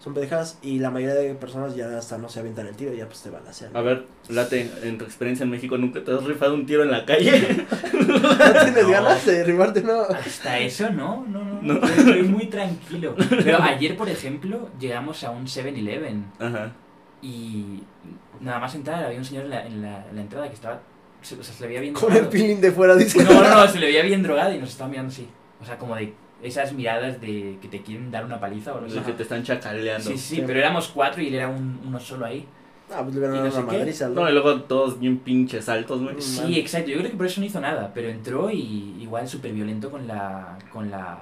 [0.03, 2.97] son pendejadas y la mayoría de personas ya hasta no se avientan el tiro y
[2.97, 3.75] ya pues te balacean.
[3.77, 6.89] A ver, Late, en tu experiencia en México, ¿nunca te has rifado un tiro en
[6.89, 7.31] la calle?
[7.93, 8.19] ¿No
[8.63, 8.89] tienes No.
[8.89, 10.01] ganas de derribarte uno?
[10.01, 11.23] Hasta eso, ¿no?
[11.29, 11.73] No, no, No.
[11.79, 11.87] no.
[11.87, 13.15] Estoy muy tranquilo.
[13.29, 16.71] Pero ayer, por ejemplo, llegamos a un 7-Eleven Ajá.
[17.21, 17.83] y
[18.39, 20.81] nada más entrar había un señor en la, en la, en la entrada que estaba.
[21.21, 22.31] Se, o sea, se le veía bien Con el drogado.
[22.31, 23.23] peeling de fuera, dice.
[23.23, 25.27] No, no, no, se le veía bien drogado y nos estaba mirando así.
[25.61, 26.11] O sea, como de
[26.43, 29.05] esas miradas de que te quieren dar una paliza o algo De así.
[29.11, 30.09] que te están chacaleando.
[30.09, 30.43] Sí, sí, Sí.
[30.45, 32.45] pero éramos cuatro y él era un, uno solo ahí.
[32.93, 34.09] Ah, pues le no sé madriza.
[34.09, 36.21] No, y luego todos bien pinches altos, güey.
[36.21, 36.89] Sí, exacto.
[36.89, 40.07] Yo creo que por eso no hizo nada, pero entró y igual súper violento con
[40.07, 41.17] la con la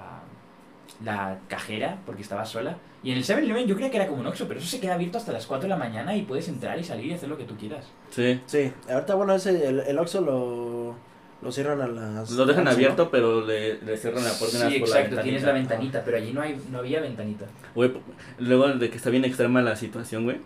[1.04, 2.76] la cajera porque estaba sola.
[3.02, 4.94] Y en el 7-Eleven yo creía que era como un Oxxo, pero eso se queda
[4.94, 7.38] abierto hasta las 4 de la mañana y puedes entrar y salir y hacer lo
[7.38, 7.86] que tú quieras.
[8.10, 8.38] Sí.
[8.44, 10.96] Sí, ahorita bueno, ese, el, el Oxxo lo,
[11.42, 12.30] lo cierran a las...
[12.32, 12.70] Lo dejan 11, ¿no?
[12.70, 16.16] abierto, pero le, le cierran la puerta Sí, más por exacto, tienes la ventanita, pero
[16.18, 17.46] allí no hay no había ventanita.
[17.74, 17.92] Güey,
[18.38, 20.38] luego de que está bien extrema la situación, güey.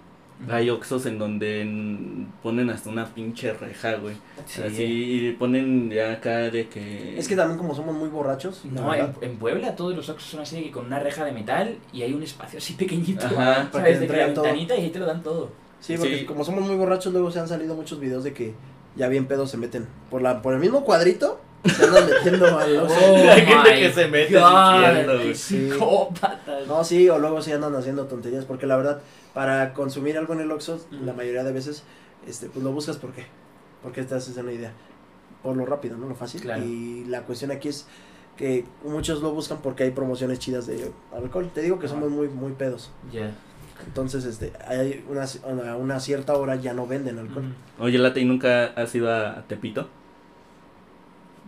[0.50, 4.16] Hay oxos en donde en- ponen hasta una pinche reja, güey.
[4.46, 4.62] Sí.
[4.62, 7.16] Así, y ponen ya acá de que...
[7.16, 8.62] Es que también como somos muy borrachos.
[8.74, 11.24] la No, en, en Puebla todos los Oxxos son así de que con una reja
[11.24, 13.24] de metal y hay un espacio así pequeñito.
[13.26, 13.68] Ajá.
[13.70, 14.00] Para que ¿Sabes?
[14.00, 14.42] De que la todo.
[14.44, 15.50] ventanita y ahí te lo dan todo.
[15.78, 16.24] Sí, porque Sí.
[16.24, 18.54] como somos muy borrachos, luego se han salido muchos videos de que
[18.96, 22.76] ya bien pedos se meten por la por el mismo cuadrito, se andan metiendo al
[22.78, 23.16] Oxxo.
[23.30, 25.34] Hay gente que se mete God, güey.
[25.34, 25.70] Sí.
[25.70, 26.66] psicópatas.
[26.66, 29.00] No, sí, o luego sí andan haciendo tonterías, porque la verdad,
[29.32, 31.82] para consumir algo en el Oxxo, la mayoría de veces,
[32.26, 33.26] este, pues lo buscas ¿por qué?
[33.82, 34.72] Porque te haces una idea.
[35.42, 36.08] Por lo rápido, ¿no?
[36.08, 36.40] Lo fácil.
[36.40, 36.64] Claro.
[36.64, 37.86] Y la cuestión aquí es
[38.36, 41.50] que muchos lo buscan porque hay promociones chidas de alcohol.
[41.52, 42.90] Te digo que somos muy, muy pedos.
[43.12, 43.30] Ya.
[43.86, 45.24] Entonces, este, hay una,
[45.70, 47.44] a una cierta hora ya no venden alcohol.
[47.78, 49.88] Oye, Late, ¿y nunca has ido a Tepito?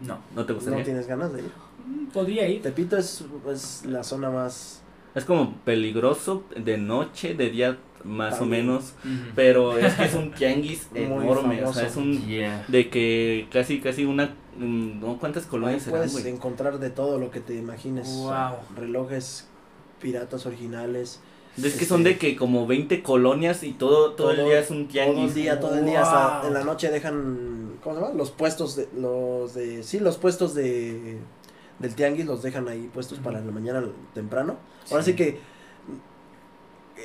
[0.02, 0.18] No.
[0.34, 0.84] ¿No te No gustaría?
[0.84, 1.50] tienes ganas de ir.
[1.86, 2.62] Mm, Podría ir.
[2.62, 4.82] Tepito es, es la zona más...
[5.14, 8.92] Es como peligroso de noche, de día más o menos.
[9.34, 11.64] Pero es que es un tianguis enorme.
[11.64, 12.26] O sea, es un...
[12.26, 12.64] Yeah.
[12.68, 14.34] De que casi, casi una...
[14.58, 15.18] ¿no?
[15.18, 18.08] ¿Cuántas Ahí colonias serán, puedes encontrar de todo lo que te imagines.
[18.08, 18.56] Wow.
[18.76, 19.46] Relojes
[20.00, 21.20] piratas originales.
[21.62, 24.88] Es que son de que como 20 colonias y todo, todo, el día es un
[24.88, 25.34] Todo el tianguis.
[25.34, 26.48] día, todo el día, hasta Wow.
[26.48, 28.14] en la noche dejan, ¿cómo se llama?
[28.14, 31.18] Los puestos de, los de, sí, los puestos de,
[31.78, 33.82] del tianguis los dejan ahí puestos para la mañana
[34.14, 34.56] temprano.
[34.90, 35.16] Ahora sí Sí.
[35.16, 35.38] que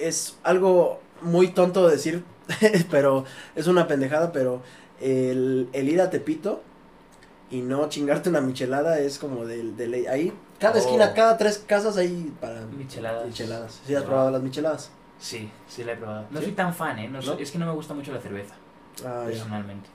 [0.01, 2.23] es algo muy tonto decir,
[2.91, 3.25] pero
[3.55, 4.61] es una pendejada, pero
[5.01, 6.61] el, el ir a Tepito
[7.49, 10.05] y no chingarte una michelada es como de, de ley.
[10.07, 10.77] Ahí, cada Oh.
[10.77, 13.25] esquina, cada tres casas hay para Micheladas.
[13.25, 13.81] micheladas.
[13.85, 14.91] ¿Sí has probado las micheladas?
[15.19, 16.25] Sí, sí la he probado.
[16.31, 16.45] No ¿Sí?
[16.45, 17.09] soy tan fan, ¿eh?
[17.09, 17.41] No soy- ¿No?
[17.41, 18.53] Es que no me gusta mucho la cerveza,
[19.05, 19.31] Ah, ya.
[19.31, 19.89] personalmente.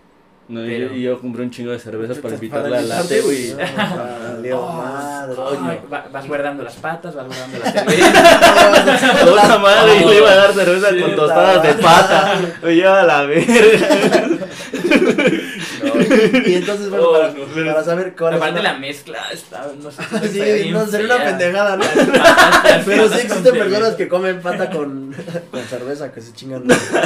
[0.49, 3.21] No, y- Pero- y yo compré un chingo de cervezas para invitarle Para a Late,
[3.23, 3.53] güey.
[3.55, 5.57] Valió Oh,
[6.13, 9.25] vas guardando las patas, vas guardando la cerveza.
[9.27, 12.39] Puta madre, y le iba a dar cerveza Sí, con tostadas de pata.
[12.63, 13.53] Oye, a la verga.
[16.47, 19.19] Y entonces, bueno, Oh, para, no, pero- para saber cuál es Aparte una- la mezcla
[19.33, 20.03] está, no sé.
[20.33, 21.85] Sí, está no, sería una pendejada, ¿no?
[22.85, 25.15] Pero sí existen personas que comen pata con,
[25.51, 26.65] con cerveza, que se chingan.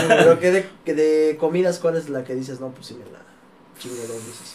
[0.08, 2.60] Pero que de, que de comidas, ¿cuál es la que dices?
[2.60, 3.20] No, pues sí me la
[3.78, 4.54] chingo dos veces.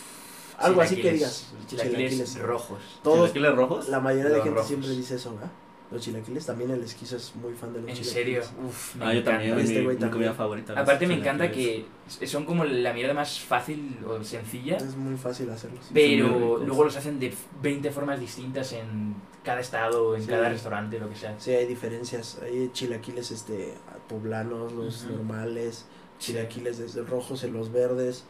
[0.57, 1.47] Algo así que digas.
[1.67, 2.39] Chilaquiles Chilaquiles.
[2.39, 2.79] rojos.
[3.03, 3.89] Todos, ¿Chilaquiles rojos?
[3.89, 4.67] la mayoría de Los gente rojos.
[4.67, 5.49] siempre dice eso, ¿verdad?
[5.95, 8.45] Los chilaquiles, también el esquizo es muy fan de los En chilaquiles.
[8.45, 10.11] serio, uf, me Ah, yo también, Este mi, güey mi también.
[10.11, 10.73] comida favorita.
[10.77, 11.85] Aparte me encanta que
[12.25, 15.85] son como la mierda más fácil o sencilla, Es muy fácil hacerlos.
[15.93, 20.27] pero luego los hacen de 20 formas distintas en cada estado, en Sí.
[20.27, 21.39] cada restaurante, lo que sea.
[21.39, 22.39] Sí, hay diferencias.
[22.43, 23.75] Hay chilaquiles este,
[24.09, 25.13] poblanos, los Ujú.
[25.13, 25.85] normales,
[26.19, 28.25] chilaquiles desde rojos en los verdes.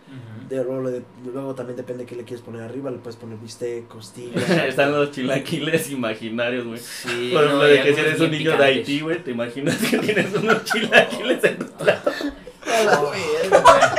[0.49, 2.91] De, luego, también depende qué le quieres poner arriba.
[2.91, 4.66] Le puedes poner bistec, costilla.
[4.68, 6.80] Están los chilaquiles imaginarios, güey.
[6.80, 8.78] Sí, Por ejemplo, no, de que si eres un niño de picantes.
[8.78, 12.12] Haití, güey, te imaginas que tienes unos chilaquiles en tu plato.
[12.66, 13.95] A la verga.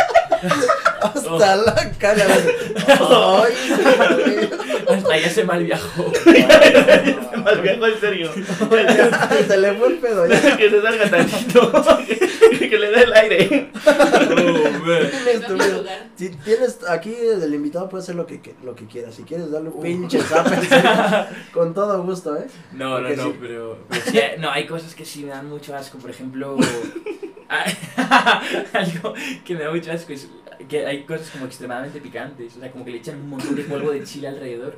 [1.00, 2.26] Hasta la cara.
[2.86, 4.50] Ay.
[4.88, 6.12] Hasta ya se mal viajó.
[7.50, 8.30] Se mal viajo en serio.
[9.48, 10.26] Se le fue el pedo.
[10.26, 10.56] Ya.
[10.56, 11.72] que se salga tantito.
[12.06, 13.70] que, que le dé el aire.
[16.16, 19.12] Si tienes aquí el invitado puede hacer lo que, que- lo que quiera.
[19.12, 20.56] Si quieres darle un pinche zape,
[21.52, 22.46] con todo gusto, ¿eh?
[22.72, 23.34] No, no, Porque no, sí.
[23.40, 26.56] pero, pero sí, no, hay cosas que sí me dan mucho asco, por ejemplo,
[28.72, 29.14] algo
[29.44, 30.28] que me da mucho asco es
[30.68, 33.62] que hay cosas como extremadamente picantes, o sea, como que le echan un montón de
[33.64, 34.76] polvo de chile alrededor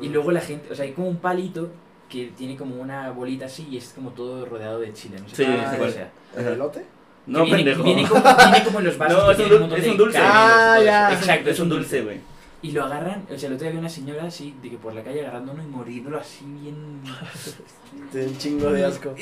[0.00, 1.70] y luego la gente, o sea, hay como un palito
[2.10, 5.36] que tiene como una bolita así y es como todo rodeado de chile, no sé
[5.36, 5.92] Sí, sí.
[5.92, 6.10] sea.
[6.36, 6.84] ¿El elote?
[7.26, 7.82] No, viene, pendejo.
[7.84, 9.22] Viene como, viene como en los vasos.
[9.22, 10.18] No, que es un montón es un dulce.
[10.20, 11.12] Ah, ya.
[11.12, 12.18] Exacto, Es un dulce, güey.
[12.62, 14.92] Y lo agarran, o sea, el otro día había una señora así, de que por
[14.92, 17.00] la calle agarrando uno y mordiéndolo así bien...
[18.12, 19.14] Te un chingo de asco.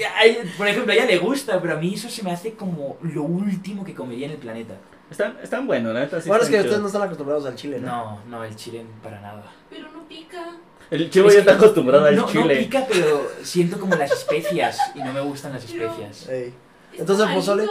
[0.56, 3.23] Por ejemplo, a ella le gusta, pero a mí eso se me hace como lo
[3.23, 4.74] último que comería en el planeta.
[5.10, 6.20] Están, están buenos, la neta.
[6.20, 7.86] Sí bueno, es que ustedes no están acostumbrados al chile, ¿no?
[7.86, 9.44] No, no, el chile para nada.
[9.70, 10.56] Pero no pica.
[10.90, 12.56] El chivo Es ya está acostumbrado al no, No chile.
[12.56, 16.28] pica, pero siento como las especias y no me gustan las especias.
[16.28, 16.52] Ey.
[16.97, 17.66] Entonces, pozole.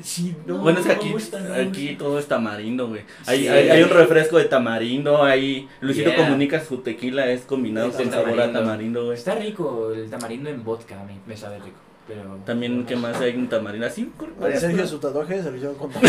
[0.00, 3.02] Sí, no, Bueno, es que no me aquí, gusta, no aquí todo es tamarindo, güey.
[3.26, 3.48] Hay, Sí.
[3.48, 5.68] hay, hay un refresco de tamarindo, hay...
[5.80, 6.16] Luisito Yeah.
[6.24, 8.60] comunica su tequila, es combinado con sabor a tamarindo.
[8.60, 9.18] tamarindo, güey.
[9.18, 11.76] Está rico el tamarindo en vodka, a mí me sabe rico.
[12.06, 13.36] Pero También, ¿qué más hay?
[13.36, 14.10] Un tamarindo así.
[14.40, 15.90] A Sergio su tatuaje se lo hicieron con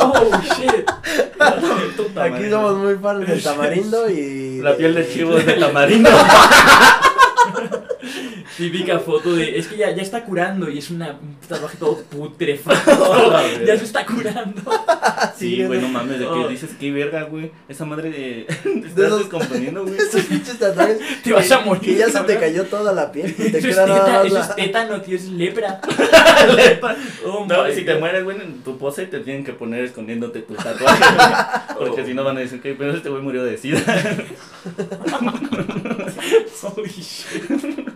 [0.00, 0.90] oh, shit.
[2.18, 4.60] Aquí somos muy fans del tamarindo y...
[4.60, 6.10] La piel de chivo es de tamarindo.
[8.56, 9.58] Típica foto de.
[9.58, 13.32] Es que ya, ya está curando y es una, un tatuaje todo putrefacto.
[13.66, 14.62] ya se está curando.
[15.36, 16.48] Sí, güey, no mames, de que Oh.
[16.48, 17.50] dices, qué verga, güey.
[17.68, 18.46] Esa madre de...
[18.62, 19.96] Te estás descomponiendo, güey.
[19.98, 20.98] Esos pinches tatuajes.
[21.22, 23.68] Te vas a morir, Que ya se te cayó toda la piel y te Eso
[23.68, 25.80] es, queda nada teta, más eso es la- tétano, tío, es lepra.
[27.26, 30.40] Oh No, my si te mueres, güey, en tu pose te tienen que poner escondiéndote
[30.40, 31.04] tu tatuaje.
[31.78, 32.06] Porque Oh.
[32.06, 33.80] si no van a decir que pero este güey murió de sida.
[36.62, 37.88] Holy shit.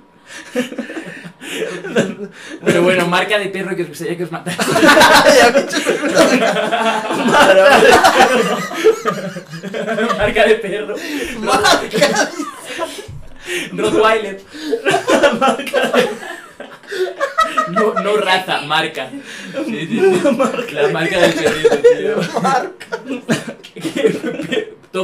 [2.65, 4.57] Pero bueno, marca de perro que os gustaría que os pinche
[10.19, 10.94] marca de perro.
[11.40, 12.31] Marca.
[13.73, 14.40] Rottweiler.
[17.70, 19.09] No, no raza, marca.
[19.65, 20.01] Sí, sí, sí.
[20.73, 22.16] La marca del perrito, tío.
[22.43, 22.98] Marca.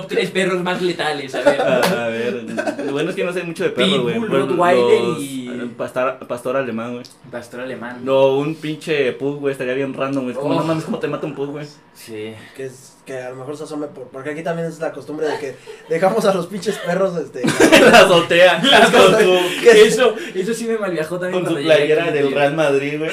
[0.01, 1.60] Top 3 perros más letales, a ver.
[1.60, 2.44] A ver,
[2.85, 4.18] lo bueno es que no sé mucho de perro, güey.
[4.18, 5.47] Rottweiler los- y-
[5.77, 7.05] Pastor, pastor alemán, güey.
[7.31, 8.01] Pastor alemán.
[8.05, 10.32] No, un pinche pug, güey, estaría bien random, güey.
[10.35, 10.60] Es como, Oh.
[10.60, 11.66] no mames, ¿cómo te mata un pug, güey?
[11.94, 12.35] Sí.
[12.55, 15.27] Que, es, que a lo mejor se asome por, porque aquí también es la costumbre
[15.28, 15.56] de que
[15.89, 17.43] dejamos a los pinches perros este
[17.90, 18.62] La azotea.
[18.62, 19.70] La.
[19.73, 22.32] Eso, eso sí me malviajó también con su playera aquí, del.
[22.32, 23.10] Real Madrid, güey.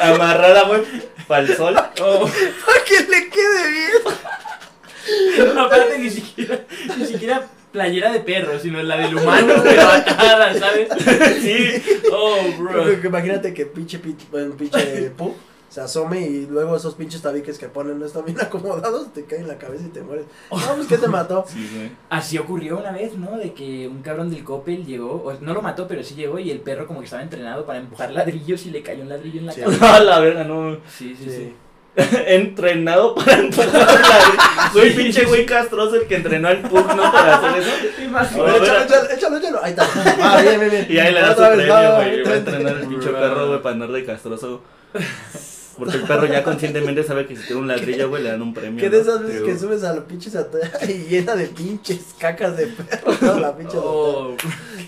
[0.00, 0.82] Amarrada, güey,
[1.26, 1.74] para el sol.
[2.02, 2.20] Oh,
[2.66, 4.14] para que le quede bien.
[5.58, 6.60] aparte ni siquiera,
[6.98, 10.88] ni siquiera playera de perro, sino la del humano, pero atada, ¿sabes?
[11.42, 11.82] Sí.
[12.12, 12.84] Oh, bro.
[12.84, 14.00] Porque Imagínate que pinche
[14.32, 15.34] un pinche pu
[15.68, 19.42] se asome y luego esos pinches tabiques que ponen no están bien acomodados, te caen
[19.42, 20.24] en la cabeza y te mueres.
[20.52, 21.44] No, pues ¿qué te mató?
[21.48, 21.90] Sí.
[22.10, 23.36] Así ocurrió una vez, ¿no?
[23.36, 26.52] De que un cabrón del Coppel llegó, o no lo mató, pero sí llegó y
[26.52, 29.46] el perro como que estaba entrenado para empujar ladrillos y le cayó un ladrillo en
[29.46, 29.62] la Sí.
[29.62, 29.96] cabeza.
[29.96, 30.76] A la verga, no.
[30.96, 31.54] Sí, sí, sí.
[32.26, 37.12] Entrenado para empujar la Güey, Sí, pinche güey castroso el que entrenó al pug, ¿no?
[37.12, 37.70] Para hacer eso.
[37.96, 38.44] ¿Te A imaginas?
[38.52, 39.60] ver, échalo, échalo, échalo, échalo.
[39.64, 39.86] Ahí está.
[40.20, 40.86] Ah, bien, bien, bien.
[40.88, 42.22] Y ahí le da su premio, güey.
[42.24, 44.62] Va a entrenar el pinche perro, güey, para andar de castroso.
[45.78, 48.54] Porque el perro ya conscientemente sabe que si tiene un ladrillo, güey, le dan un
[48.54, 48.80] premio.
[48.80, 49.02] ¿Qué de ¿no?
[49.02, 50.32] esas veces que subes a los pinches
[50.88, 53.76] y llena de pinches cacas de perro toda la pinche?
[53.76, 54.36] Oh,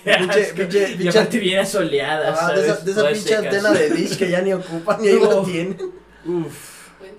[0.04, 3.90] Pinche- pinche- Y pinche- aparte bien soleada, Ah, de esa, de esa pinche antena de
[3.90, 5.40] dish que ya ni ocupan y ahí No.
[5.40, 5.76] la tienen.
[6.24, 6.75] Uf.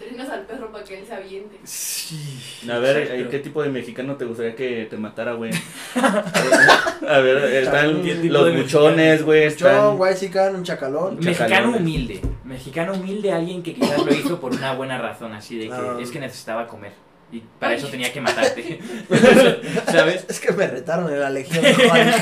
[0.07, 1.57] Caminas al perro para que él se aviente.
[1.63, 2.39] Sí.
[2.69, 3.21] A ver, Exacto.
[3.23, 5.51] ¿eh, ¿qué tipo de mexicano te gustaría que te matara, güey?
[7.07, 9.97] A ver, están ¿Qué tipo los buchones, güey, Yo, están...
[9.99, 11.19] Waxican, un chacalón.
[11.19, 12.21] Mexicano humilde.
[12.43, 15.97] Mexicano humilde, alguien que quizás lo hizo por una buena razón, así de que Ah.
[16.01, 16.91] es que necesitaba comer.
[17.31, 17.77] Y para Ay.
[17.79, 18.79] eso tenía que matarte.
[19.91, 20.25] ¿Sabes?
[20.29, 21.63] Es que me retaron en la legión.
[21.89, 22.13] Juan.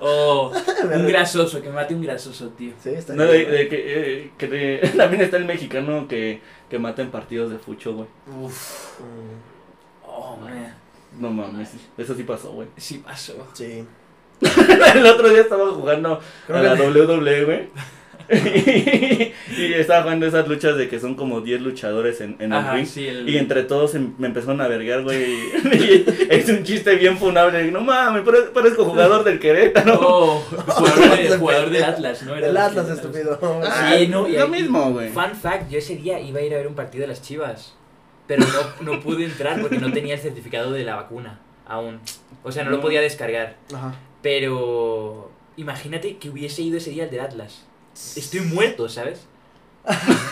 [0.00, 0.52] O
[0.88, 2.72] Me un grasoso, que me mate un grasoso, tío.
[2.82, 3.50] Sí, está No, bien.
[3.50, 3.76] de, de que,
[4.24, 8.08] eh, que de- también está el mexicano que, que mata en partidos de fucho, güey.
[8.42, 8.98] Uf.
[10.06, 10.74] Oh, man.
[11.18, 12.68] No mames, eso sí pasó, güey.
[12.76, 13.46] Sí pasó.
[13.54, 13.84] Sí.
[14.94, 17.68] El otro día estaba jugando Creo a la que- WWE, güey.
[19.56, 22.86] y estaba jugando esas luchas de que son como 10 luchadores en, en el ring.
[22.86, 23.28] sí, el...
[23.28, 25.22] Y entre todos em- me empezaron a vergar, güey.
[25.24, 27.70] Y es un chiste bien funable.
[27.70, 29.98] No mames, pare- parezco jugador del Querétaro.
[30.00, 32.34] Oh, jugador, de- jugador del Atlas, ¿no?
[32.36, 33.38] Era Atlas, estúpido.
[33.98, 35.08] Sí, no, y lo ahí- mismo, güey.
[35.10, 37.74] Fun fact, yo ese día iba a ir a ver un partido de las Chivas,
[38.26, 38.44] pero
[38.80, 42.00] no, no pude entrar porque no tenía el certificado de la vacuna aún.
[42.42, 43.56] O sea, no lo podía descargar.
[43.74, 43.94] Ajá.
[44.22, 47.64] Pero imagínate que hubiese ido ese día al del Atlas.
[48.16, 49.20] Estoy muerto, ¿sabes?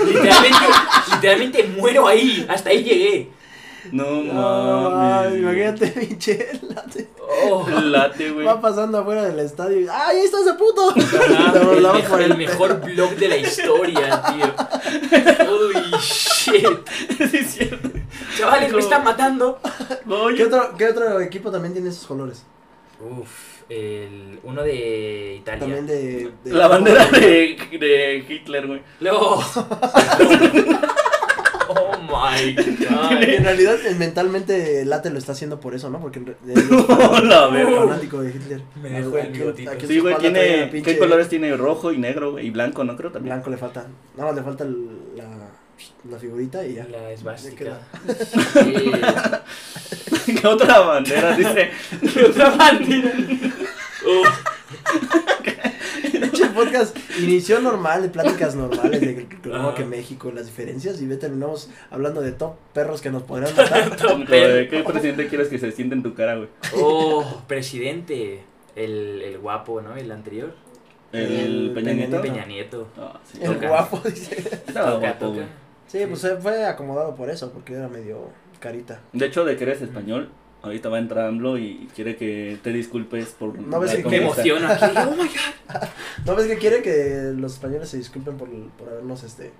[0.05, 0.59] literalmente,
[1.13, 2.47] literalmente muero ahí.
[2.49, 3.31] Hasta ahí llegué.
[3.93, 5.33] No No, mames.
[5.33, 7.09] ay, imagínate, pinche late.
[7.49, 8.45] Oh, Late, güey.
[8.47, 10.93] Va pasando afuera del estadio y ¡ay, ahí está ese puto!
[10.93, 11.01] Te
[11.77, 15.49] el, mejor, por el el mejor blog de la historia, tío.
[15.49, 16.67] Holy shit.
[17.31, 17.91] Sí, es cierto.
[18.37, 19.61] Chavales, me están matando.
[20.37, 22.43] ¿Qué otro, ¿Qué otro equipo también tiene esos colores?
[23.01, 25.61] Uf, el, uno de Italia.
[25.61, 26.31] También de...
[26.45, 28.83] de- la bandera de, de Hitler, güey.
[29.01, 29.13] No.
[31.69, 33.23] oh my god.
[33.23, 36.01] En realidad, eh, mentalmente, Late lo está haciendo por eso, ¿no?
[36.01, 37.81] Porque en re- de- es la verga.
[37.81, 38.61] fanático de Hitler.
[38.83, 39.71] Me dejó el bigotito.
[39.87, 40.71] Sí, güey, tiene.
[40.71, 41.57] ¿Qué colores tiene?
[41.57, 42.47] Rojo y negro, güey.
[42.47, 42.97] Y blanco, ¿no?
[42.97, 43.35] Creo también.
[43.37, 43.87] Blanco le falta.
[44.17, 45.25] Nada más le falta el- la,
[46.09, 46.85] la figurita y ya.
[46.87, 47.57] La esvástica.
[47.57, 49.45] queda.
[50.41, 51.71] ¿Qué otra bandera dice?
[52.15, 53.13] ¿Qué otra bandera?
[54.07, 54.23] Oh,
[56.21, 59.75] Pinche podcast inició normal, de pláticas normales de que- que- como Ah.
[59.75, 63.97] que México, las diferencias, y ve terminamos hablando de top perros que nos podrían matar.
[64.27, 66.49] De, ¿Qué presidente quieres que se siente en tu cara, güey?
[66.77, 68.45] oh, presidente.
[68.77, 69.97] El, el guapo, ¿no?
[69.97, 70.55] El anterior.
[71.13, 72.23] ¿El El Peña Peña Nieto?
[72.23, 72.89] Peña Nieto.
[72.97, 73.39] Ah, sí.
[73.43, 73.69] El Toca.
[73.69, 74.37] guapo, dice.
[74.39, 75.47] Estaba Toca, guapo, toca.
[75.93, 76.05] Güey.
[76.05, 78.29] Sí, pues se fue acomodado por eso, porque era medio
[78.61, 79.01] carita.
[79.13, 80.31] De hecho, de que eres español,
[80.63, 84.69] ahorita va a entrar AMLO y quiere que te disculpes por No ves que- emociono
[84.69, 84.85] aquí.
[84.97, 85.89] Oh my god.
[86.27, 89.53] ¿No ves que quiere que los españoles se disculpen por, por habernos este,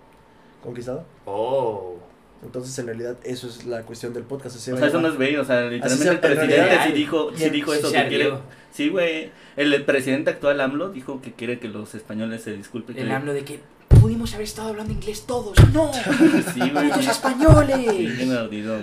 [0.63, 1.05] conquistado?
[1.25, 1.97] Oh.
[2.43, 4.57] Entonces, en realidad, eso es la cuestión del podcast.
[4.57, 7.31] así O sea, eso no es bello, o sea, literalmente el en presidente sí dijo,
[7.35, 8.33] sí dijo Sí eso, que quiere...
[8.71, 12.97] Sí, güey, el, el presidente actual AMLO dijo que quiere que los españoles se disculpen.
[12.97, 13.61] El AMLO de que
[14.01, 15.57] pudimos haber estado hablando inglés todos.
[15.73, 15.91] ¡No!
[16.55, 16.89] Sí, güey.
[16.89, 18.31] ¡Putos Sí, españoles!
[18.31, 18.79] ardido.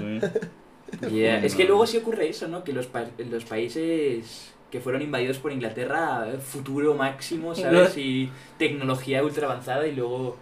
[1.12, 2.64] Yeah, Es que luego sí ocurre eso, ¿no?
[2.64, 7.98] Que los, pa- los países que fueron invadidos por Inglaterra, futuro máximo, ¿sabes?
[7.98, 10.38] Y tecnología ultra avanzada y luego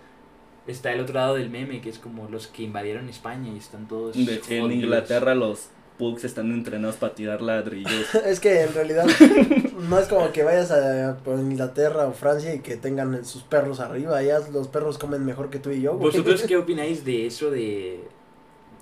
[0.67, 3.87] está el otro lado del meme, que es como los que invadieron España y están
[3.87, 4.15] todos...
[4.15, 4.71] De en.
[4.71, 8.13] Inglaterra los pugs están entrenados para tirar ladrillos.
[8.25, 9.05] Es que en realidad
[9.89, 13.79] no es como que vayas a por Inglaterra o Francia y que tengan sus perros
[13.79, 14.21] arriba.
[14.21, 15.97] Ya los perros comen mejor que tú y yo.
[15.97, 16.11] güey.
[16.11, 18.03] ¿Vosotros qué opináis de eso de,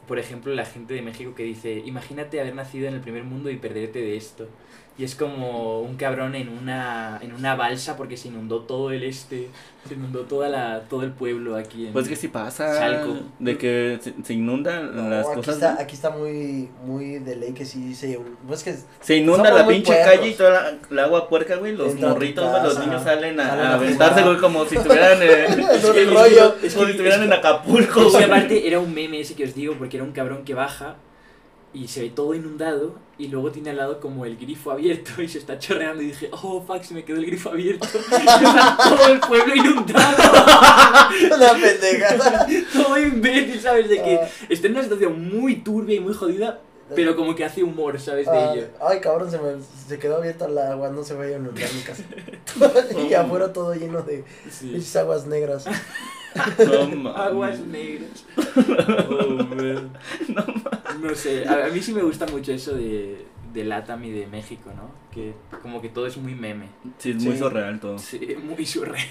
[0.08, 3.50] por ejemplo, la gente de México que dice, imagínate haber nacido en el primer mundo
[3.50, 4.48] y perderte de esto?
[4.96, 9.02] Y es como un cabrón en una, en una balsa porque se inundó todo el
[9.04, 9.50] este,
[9.88, 11.88] se inundó toda la, todo el pueblo aquí.
[11.88, 12.78] En, Pues que sí pasa.
[12.78, 13.16] Chalco.
[13.40, 15.56] De que se, se inundan No, las aquí cosas.
[15.56, 15.80] está, ¿no?
[15.80, 18.20] aquí está muy, muy de ley que sí se...
[18.48, 21.76] Pues que Se inunda la pinche calle y toda la, la agua puerca, güey.
[21.76, 24.76] Los Entra morritos, güey, los niños salen a, salen a a aventarse, güey, como si
[24.76, 26.56] estuvieran en, Es un que- rollo.
[26.62, 28.26] es como si estuvieran es en Acapulco, güey.
[28.26, 30.98] aparte era un meme ese que os digo porque era un cabrón que baja
[31.74, 35.28] y se ve todo inundado y luego tiene al lado como el grifo abierto y
[35.28, 37.88] se está chorreando y dije, oh fuck, se me quedó el grifo abierto.
[38.90, 40.18] todo el pueblo inundado.
[41.36, 42.48] Una pendejada.
[42.74, 43.90] todo imbécil, ¿sabes?
[43.90, 44.28] De que Ah.
[44.50, 46.60] está en una situación muy turbia y muy jodida,
[46.96, 48.26] pero como que hace humor, ¿sabes?
[48.26, 48.68] De Ah, ello.
[48.82, 49.54] ay, cabrón, se me
[49.88, 52.04] se quedó abierta el agua, no se vaya a inundar mi casa.
[53.10, 54.76] y afuera todo lleno de Sí.
[54.76, 55.66] esas aguas negras.
[56.98, 57.10] No.
[57.16, 58.26] Aguas negras.
[59.08, 59.94] Oh, man.
[61.02, 63.24] No sé, a, a mí sí me gusta mucho eso de,
[63.54, 64.90] de Latam y de México, ¿no?
[65.14, 66.68] Que como que todo es muy meme.
[66.98, 67.40] Sí, es muy Sí.
[67.40, 68.00] surreal todo.
[68.00, 69.08] Sí, muy surreal.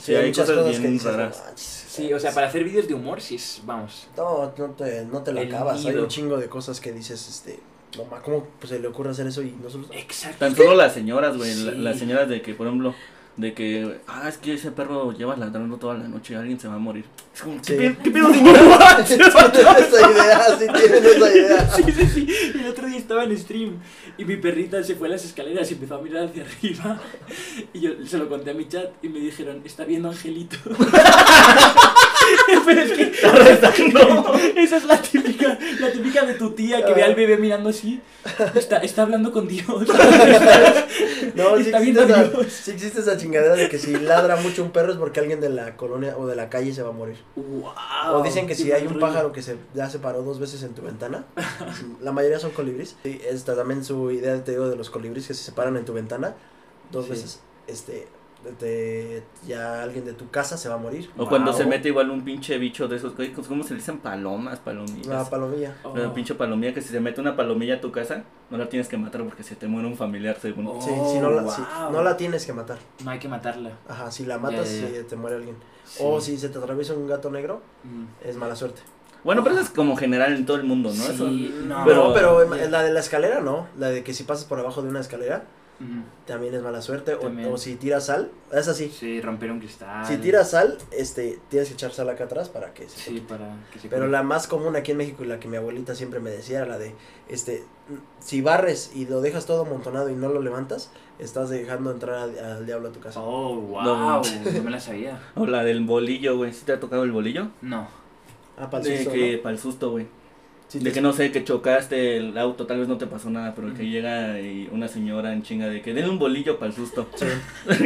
[0.00, 1.52] Sí, hay muchas cosas cosas bien dices, raras.
[1.54, 4.08] Sí, o sea, para hacer vídeos de humor, sí es, vamos.
[4.16, 5.84] No, no te, no te El acabas.
[5.84, 7.60] Hay un chingo de cosas que dices, este.
[7.96, 9.90] No ¿cómo pues, se le ocurre hacer eso y nosotros?
[9.92, 10.38] Exacto.
[10.38, 11.54] Tan solo las señoras, güey.
[11.76, 12.94] Las señoras de que, por ejemplo,
[13.34, 16.74] De que, ah, es que ese perro lleva ladrando toda la noche, alguien se va
[16.74, 17.06] a morir.
[17.34, 17.74] Es como, ¿qué, Sí.
[17.76, 18.54] pe- qué pedo, señor?
[19.06, 21.70] tienen esa idea, sí tienen esa idea.
[21.70, 22.26] Sí, sí, sí.
[22.60, 23.78] El otro día estaba en stream
[24.18, 27.00] y mi perrita se fue a las escaleras y empezó a mirar hacia arriba.
[27.72, 30.56] Y yo se lo conté a mi chat y me dijeron, está viendo Angelito.
[32.64, 33.12] Pero es que
[34.62, 38.00] esa es la típica, la típica de tu tía que ve al bebé mirando así.
[38.54, 39.66] Está, está hablando con Dios.
[41.34, 42.46] No, está existe, viendo a esa, Dios.
[42.52, 45.48] sí existe esa chingadera de que si ladra mucho un perro es porque alguien de
[45.48, 47.16] la colonia o de la calle se va a morir.
[47.36, 47.72] Wow,
[48.16, 50.74] O dicen que si hay un pájaro que se ya se paró dos veces en
[50.74, 51.24] tu ventana,
[52.00, 52.96] la mayoría son colibris.
[53.02, 55.84] Sí, esta también su idea, te digo, de los colibris que si se paran en
[55.84, 56.34] tu ventana
[56.90, 57.10] dos Sí.
[57.12, 58.06] veces, este,
[58.60, 61.10] de- ya alguien de tu casa se va a morir.
[61.16, 63.12] O cuando se mete igual un pinche bicho de esos,
[63.48, 63.98] ¿cómo se le dicen?
[63.98, 65.06] Palomas, palomillas.
[65.06, 65.76] Una palomilla.
[65.84, 65.90] Oh.
[65.92, 68.88] Una pinche palomilla que si se mete una palomilla a tu casa, no la tienes
[68.88, 70.66] que matar porque se te muere un familiar según.
[70.66, 70.80] Oh.
[70.80, 71.42] Sí, si no, la,
[71.92, 72.78] no la tienes que matar.
[73.04, 73.70] No hay que matarla.
[73.88, 75.56] Ajá, si la matas, sí, te muere alguien.
[75.84, 76.02] Sí.
[76.04, 78.04] O si se te atraviesa un gato negro, Mm.
[78.28, 78.82] es mala suerte.
[79.24, 81.04] Bueno, pero eso es como general en todo el mundo, ¿no?
[81.04, 81.84] Eso- Sí, no.
[81.84, 83.68] Pero- no, pero la de la escalera no.
[83.78, 85.44] La de que si pasas por abajo de una escalera,
[86.26, 87.14] También es mala suerte.
[87.14, 88.88] O, si tiras sal, es así.
[88.88, 90.06] Sí, romper un cristal.
[90.06, 93.56] Si tiras sal, este, tienes que echar sal acá atrás para que se Sí, para
[93.72, 96.20] que se Pero la más común aquí en México y la que mi abuelita siempre
[96.20, 96.94] me decía era la de,
[97.28, 97.64] este,
[98.20, 102.38] si barres y lo dejas todo amontonado y no lo levantas, estás dejando entrar al,
[102.38, 103.20] al diablo a tu casa.
[103.20, 103.82] Oh, wow.
[103.82, 104.22] No.
[104.22, 105.20] No, me la sabía.
[105.34, 106.52] O la del bolillo, güey.
[106.52, 107.48] ¿Sí te ha tocado el bolillo?
[107.60, 107.88] No.
[108.58, 109.42] Ah, para el susto, que, ¿no?
[109.42, 110.06] para el susto, güey.
[110.72, 113.54] Sí, de que no sé, que chocaste el auto, tal vez no te pasó nada,
[113.54, 116.74] pero que llega y una señora en chinga de que den un bolillo para el
[116.76, 117.10] susto.
[117.14, 117.26] Sí.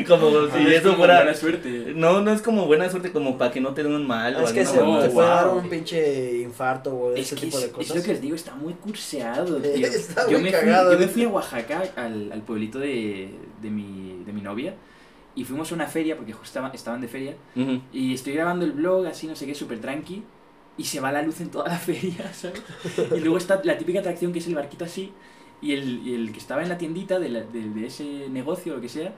[0.09, 1.17] como Ah, si es eso como fuera.
[1.17, 1.93] buena suerte.
[1.97, 4.37] No, no es como buena suerte, como para que no te den un mal.
[4.37, 5.23] Ah, o es que se, no, puede wow.
[5.23, 7.97] dar un pinche infarto o Es ese que tipo es, de es cosas.
[7.97, 9.87] lo que os digo, está muy curseado, tío.
[9.87, 13.31] está yo, muy me cagado, fui, yo me fui a Oaxaca, al, al pueblito de,
[13.63, 14.75] de, mi, de mi novia,
[15.35, 17.35] y fuimos a una feria, porque justo estaban, de feria,
[17.93, 20.23] y estoy grabando el blog, así, no sé qué, súper tranqui,
[20.78, 22.62] y se va la luz en toda la feria, ¿sabes?
[23.16, 25.12] Y luego está la típica atracción que es el barquito así,
[25.62, 28.73] y el, y el que estaba en la tiendita de, la- de- de ese negocio
[28.73, 29.12] o lo que sea,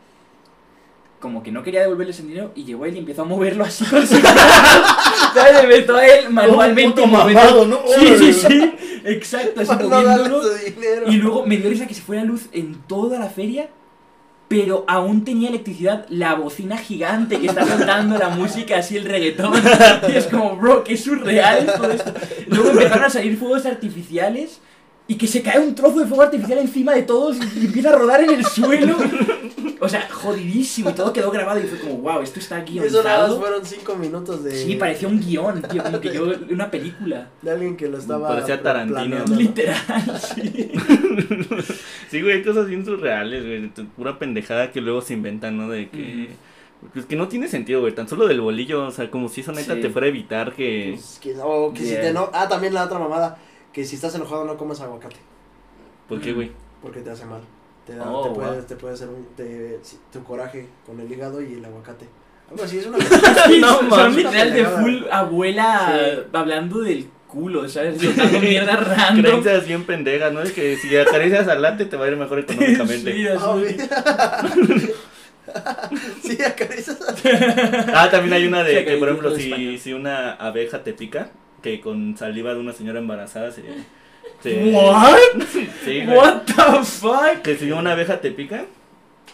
[1.21, 3.85] como que no quería devolverles el dinero, y llegó él y empezó a moverlo así
[3.87, 4.15] con su
[5.35, 5.63] ¿Sabes?
[5.65, 7.81] Empezó a él manualmente mamado, ¿no?
[7.99, 8.75] Sí, sí, sí,
[9.05, 10.43] exacto, así moviéndolo.
[11.09, 13.69] Y luego me dio risa que se fuera luz en toda la feria,
[14.49, 19.53] pero aún tenía electricidad la bocina gigante que está cantando la música, así el reggaetón.
[20.09, 22.13] Y es como, bro, qué surreal todo esto.
[22.47, 24.61] Luego empezaron a salir fuegos artificiales
[25.07, 27.97] y que se cae un trozo de fuego artificial encima de todos y empieza a
[27.97, 28.97] rodar en el suelo.
[29.81, 32.83] O sea, jodidísimo y todo quedó grabado y fue como, wow, esto está Eso nada
[32.83, 33.39] más guionizado.
[33.41, 37.29] fueron cinco minutos de, Sí, parecía un guion, tío, como que yo, una película.
[37.43, 38.99] de alguien que lo estaba Parecía Tarantino.
[38.99, 39.41] planeando, ¿no?
[39.41, 40.73] Literal, sí.
[42.11, 43.87] Sí, güey, cosas bien surreales, güey.
[43.97, 45.69] Pura pendejada que luego se inventan, ¿no?
[45.69, 46.29] De que.
[46.93, 47.93] Pues que no tiene sentido, güey.
[47.95, 49.81] Tan solo del bolillo, o sea, como si eso neta Sí.
[49.81, 50.93] te fuera a evitar que.
[50.95, 52.31] Pues, que, o que si te no...
[52.33, 53.37] Ah, también la otra mamada,
[53.73, 55.17] que si estás enojado no comas aguacate,
[56.09, 56.53] ¿Por qué, güey?
[56.81, 57.41] porque te hace mal.
[57.87, 58.63] Te, da, Oh, te, puede, wow.
[58.63, 59.81] te puede hacer un, te-
[60.13, 62.07] tu coraje con el hígado y el aguacate.
[62.51, 62.99] Algo así, es una...
[63.61, 64.05] No son- mames.
[64.05, 66.21] son literal de full abuela Sí.
[66.33, 68.01] hablando del culo, ¿sabes?
[68.01, 69.23] Soltando mierda random.
[69.23, 70.43] Creencias bien pendejas, ¿no?
[70.43, 73.13] Es que si acaricias al te va a ir mejor económicamente.
[73.13, 74.47] Sí, Ah,
[76.23, 76.99] sí, acaricias.
[77.95, 81.31] Ah, también hay una de que que, por ejemplo, si, si una abeja te pica,
[81.63, 83.63] que con saliva de una señora embarazada se.
[84.43, 85.19] se- What?
[85.85, 86.03] Sí.
[86.07, 87.43] What the fuck?
[87.43, 88.65] Que si una abeja te pica,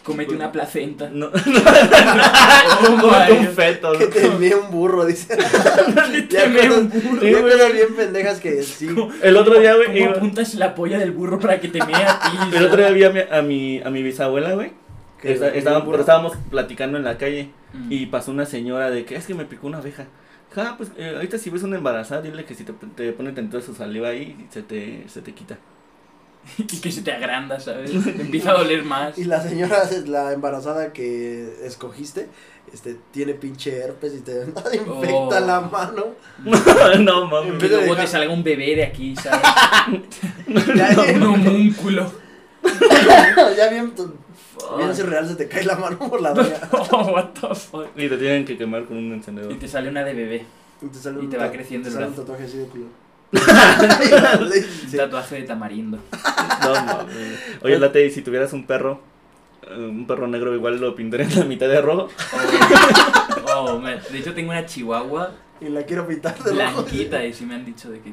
[0.05, 1.09] Comete una placenta.
[1.11, 1.31] no.
[2.85, 3.91] Como my un feto.
[3.93, 3.99] ¿no?
[3.99, 5.35] Que te envíe un burro, dice.
[5.37, 7.21] cosas, un burro.
[7.27, 8.87] ya cosas bien pendejas que sí.
[9.21, 9.99] El otro día, güey.
[9.99, 12.55] ¿Cómo apuntas la polla del burro para que te mee a ti?
[12.57, 14.71] El otro día vi a mi, a mi, a mi bisabuela, güey.
[15.21, 17.91] que Está- estábamos, estábamos platicando en la calle Mm.
[17.91, 20.05] y pasó una señora de que es que me picó una abeja.
[20.55, 23.57] Ah, pues eh, ahorita si ves una embarazada, dile que si te, te pone tantito
[23.57, 25.57] de su saliva ahí, se te, se te quita.
[26.57, 27.91] Y que se te agranda, ¿sabes?
[28.03, 29.17] Te empieza a doler más.
[29.17, 32.27] Y la señora, la embarazada que escogiste,
[32.73, 34.77] este, tiene pinche herpes y te infecta
[35.13, 35.39] Oh.
[35.39, 36.05] la mano.
[36.43, 37.53] no Y mames.
[37.53, 39.41] En vez de luego dejar- te salga un bebé de aquí, ¿sabes?
[40.75, 42.11] Ya, un homúnculo.
[43.57, 43.93] ya bien,
[44.77, 46.57] bien surreal, se te cae la mano por la doña.
[46.71, 47.87] Oh, what the fuck.
[47.95, 49.51] Y te tienen que quemar con un encendedor.
[49.51, 50.45] Y te sale una de bebé.
[50.81, 52.21] Y te, sale Y un te va creciendo te el sale un brazo.
[52.23, 52.85] tatuaje así de culo.
[53.35, 54.51] Un
[54.89, 54.97] Sí.
[54.97, 55.97] tatuaje de tamarindo.
[56.61, 57.07] No.
[57.63, 59.01] Oye, Late, y si tuvieras un perro,
[59.75, 62.09] un perro negro, igual lo pintarías la mitad de rojo.
[63.55, 63.99] Oh, man.
[64.11, 65.31] De hecho, tengo una chihuahua
[65.61, 66.83] Y la quiero pintar de rojo.
[66.83, 68.09] blanquita y sí me han dicho de que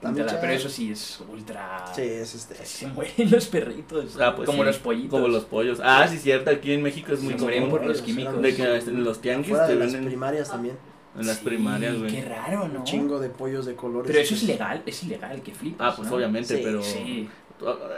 [0.00, 1.84] La Pintada, micha- Pero eso sí es ultra.
[1.94, 2.54] Sí, es este.
[2.66, 4.18] Se mueren los perritos.
[4.20, 5.10] Ah, pues como sí, los pollitos.
[5.10, 5.78] Como los pollos.
[5.82, 7.78] Ah, sí, cierto, aquí en México es muy Se mueren común.
[7.78, 8.40] por los químicos.
[8.42, 10.76] De que en los tianguis Fuera te de las venden primarias también.
[11.18, 12.10] En las Sí, primarias, güey.
[12.10, 12.80] Qué raro, ¿no?
[12.80, 14.10] Un chingo de pollos de colores.
[14.10, 15.92] Pero eso es ilegal, es ilegal, que flipas.
[15.92, 16.16] Ah, pues ¿no?
[16.16, 17.28] obviamente, Sí, pero Sí.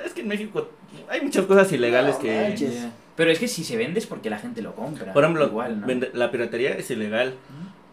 [0.05, 0.69] es que en México
[1.09, 2.86] hay muchas cosas ilegales No que manches.
[3.16, 5.12] Pero es que si se vende es porque la gente lo compra.
[5.12, 5.86] Por ejemplo, igual, ¿no?
[5.86, 7.35] vende- la piratería es ilegal,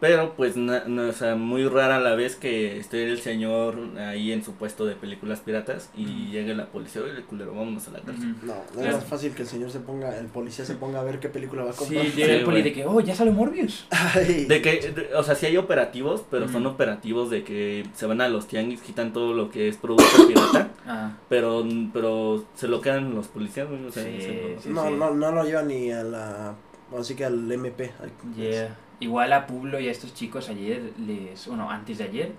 [0.01, 4.33] pero pues na- no, o sea, muy rara la vez que esté el señor ahí
[4.33, 6.31] en su puesto de películas piratas y Ujú.
[6.31, 8.35] llegue la policía y le culero, vámonos a la cárcel.
[8.43, 11.03] No, no es más fácil que el señor se ponga, el policía se ponga a
[11.03, 12.05] ver qué película va a Sí, comprar.
[12.07, 13.85] llega Sí, el poli de que, oh, ya sale Morbius.
[13.91, 16.73] Ay, De que, de- o sea, sí hay operativos, pero son Ujú.
[16.75, 20.69] operativos de que se van a los tianguis, quitan todo lo que es producto pirata,
[20.87, 21.63] Ah, pero,
[21.93, 24.69] pero se lo quedan los policías, güey, o sea, Sí, se lo- sí.
[24.69, 26.55] no, no, no lo lleva ni a la.
[26.97, 27.91] Así que al MP.
[27.99, 28.75] al- yeah.
[28.99, 32.31] Igual a Publo y a estos chicos ayer, les, bueno, antes de ayer,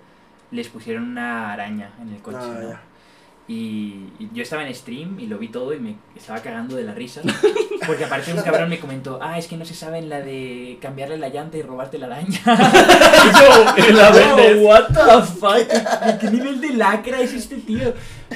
[0.51, 2.37] les pusieron una araña en el coche.
[2.39, 2.81] Ah.
[3.45, 6.83] Y, y yo estaba en stream y lo vi todo y me estaba cagando de
[6.83, 7.21] la risa.
[7.85, 10.77] Porque aparte un cabrón me comentó, ah, es que no se sabe en la de
[10.81, 12.39] cambiarle la llanta y robarte la araña.
[13.77, 14.11] Y la
[14.61, 15.67] what the fuck?
[15.67, 17.93] ¿Qué, qué nivel de lacra es este tío?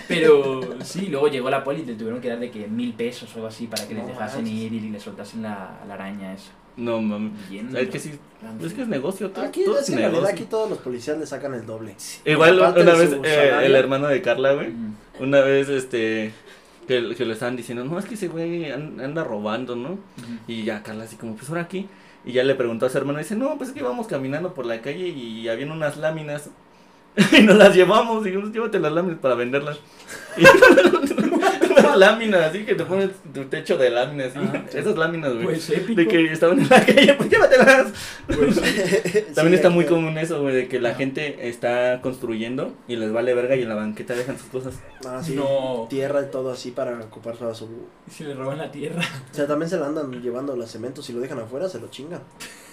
[0.09, 3.29] Pero sí, luego llegó la poli y te tuvieron que dar de que mil pesos
[3.31, 4.61] o algo así para que les No dejasen manches.
[4.61, 6.51] ir y le soltasen la, la araña esa.
[6.77, 7.31] No, mames.
[7.75, 8.11] Es que sí,
[8.63, 10.35] es que es negocio, todo, Aquí, todo es es que en realidad negocio.
[10.35, 11.95] aquí todos los policías le sacan el doble.
[12.23, 14.69] Igual Aparte una vez eh, el hermano de Carla, güey,
[15.19, 16.33] una vez este
[16.87, 19.97] que, que le estaban diciendo, no, es que ese güey an- anda robando, ¿no?
[20.47, 21.87] Y ya Carla así como, pues ahora aquí.
[22.25, 24.65] Y ya le preguntó a su hermano, dice, no, pues es que íbamos caminando por
[24.65, 26.49] la calle y habían unas láminas.
[27.31, 29.79] y nos las llevamos, dijimos, llévate las láminas para venderlas.
[30.37, 30.43] Y
[31.87, 34.35] unas láminas, así que te pones tu techo de láminas.
[34.35, 34.65] Ajá.
[34.73, 35.45] Esas láminas, güey.
[35.45, 36.01] Pues épico.
[36.01, 37.87] de que estaban en la calle, pues llévatelas.
[38.27, 38.55] Pues,
[39.35, 43.11] También Sí, está muy común eso, güey, de que la gente está construyendo y les
[43.11, 44.75] vale verga y en la banqueta dejan sus cosas.
[45.05, 45.87] Ah, sí, No.
[45.89, 47.67] Tierra y todo así para ocupar toda su.
[48.09, 49.01] se le roban la tierra.
[49.31, 51.05] O sea, también se la andan llevando los cementos.
[51.05, 52.21] Si lo dejan afuera, se lo chingan.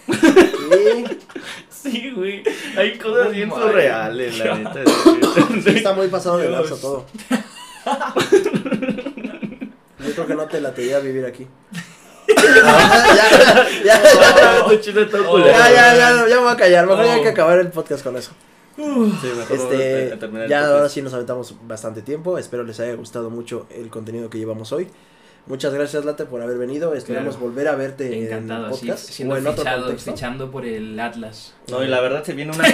[0.65, 1.05] Sí,
[1.69, 2.43] Sí, güey.
[2.77, 4.83] Hay cosas Oh bien surreales, la neta.
[5.65, 7.05] sí está muy pasado de lanza todo.
[9.99, 11.47] Yo creo que no te latería vivir aquí.
[12.27, 12.35] ya,
[13.05, 13.31] ya,
[13.85, 14.03] ya,
[14.65, 16.87] Ah, ya, ya, ya, ya me voy a callar.
[16.87, 18.33] Mejor ya hay que acabar el podcast con eso.
[18.77, 18.83] Sí,
[19.51, 20.53] Este, ya podcast.
[20.53, 22.39] ahora sí nos aventamos bastante tiempo.
[22.39, 24.89] Espero les haya gustado mucho el contenido que llevamos hoy.
[25.47, 26.95] Muchas gracias, Late, por haber venido.
[26.95, 27.51] Esperamos Claro.
[27.51, 30.13] volver a verte en el Encantado, así, podcast siendo o en otro fichado, contexto.
[30.13, 31.53] fichando por el Atlas.
[31.71, 32.73] No, y la verdad se viene una Sí,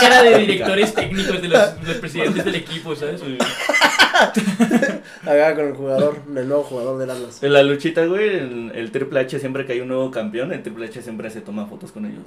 [0.00, 3.20] cara de directores técnicos de los, los presidentes del equipo, ¿sabes?
[5.22, 7.42] Acá con el jugador, el nuevo jugador del Atlas.
[7.42, 10.62] En la luchita, güey, el, el Triple H siempre que hay un nuevo campeón, el
[10.62, 12.22] Triple H siempre se toma fotos con ellos.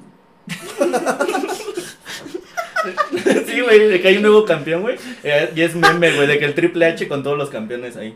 [3.45, 4.97] sí, güey, de que hay un nuevo campeón, güey.
[5.23, 8.15] eh, y es meme, güey, de que el Triple H con todos los campeones ahí.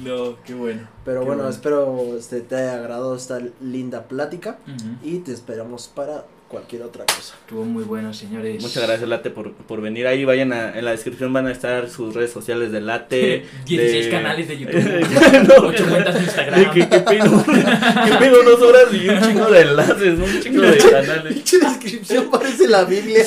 [0.04, 0.88] No, qué bueno.
[1.06, 1.50] Pero Qué bueno, bueno.
[1.50, 4.58] espero este, te haya agradado esta linda plática
[5.02, 7.36] y te esperamos para cualquier otra cosa.
[7.42, 8.62] Estuvo muy bueno, señores.
[8.62, 10.26] Muchas gracias, Late, por, por venir ahí.
[10.26, 13.46] Vayan a, en la descripción, van a estar sus redes sociales de Late.
[13.66, 14.84] 16 de- canales de YouTube.
[15.48, 16.72] no, 8 cuentas de de Instagram.
[16.74, 17.44] que, ¿Qué pedo?
[17.46, 18.44] ¿Qué pedo?
[18.44, 20.26] Dos horas y un chingo de enlaces, ¿no?
[20.26, 21.34] un chingo de canales.
[21.34, 23.24] Pinche descripción parece la Biblia.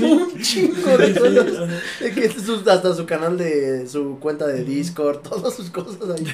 [0.00, 1.70] Un chingo de cosas.
[2.00, 6.26] De que sus- hasta su canal de su cuenta de Discord, todas sus cosas ahí.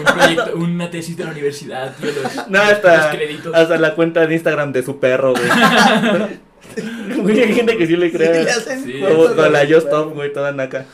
[0.00, 2.10] Un proyecto, una tesis de la universidad, tío.
[2.10, 3.54] Los, No, los hasta, créditos.
[3.54, 5.44] hasta la cuenta de Instagram de su perro, güey.
[7.16, 8.46] Güey, hay gente que sí le Sí, cree.
[8.52, 9.00] Sí.
[9.00, 9.86] Como con la los Just.
[9.88, 10.86] Stop, güey, toda naca.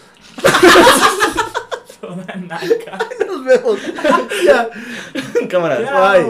[2.01, 2.99] Toda naca.
[3.27, 3.79] Nos vemos.
[4.45, 4.69] ya.
[5.49, 5.77] Cámara.
[5.79, 6.27] Bye.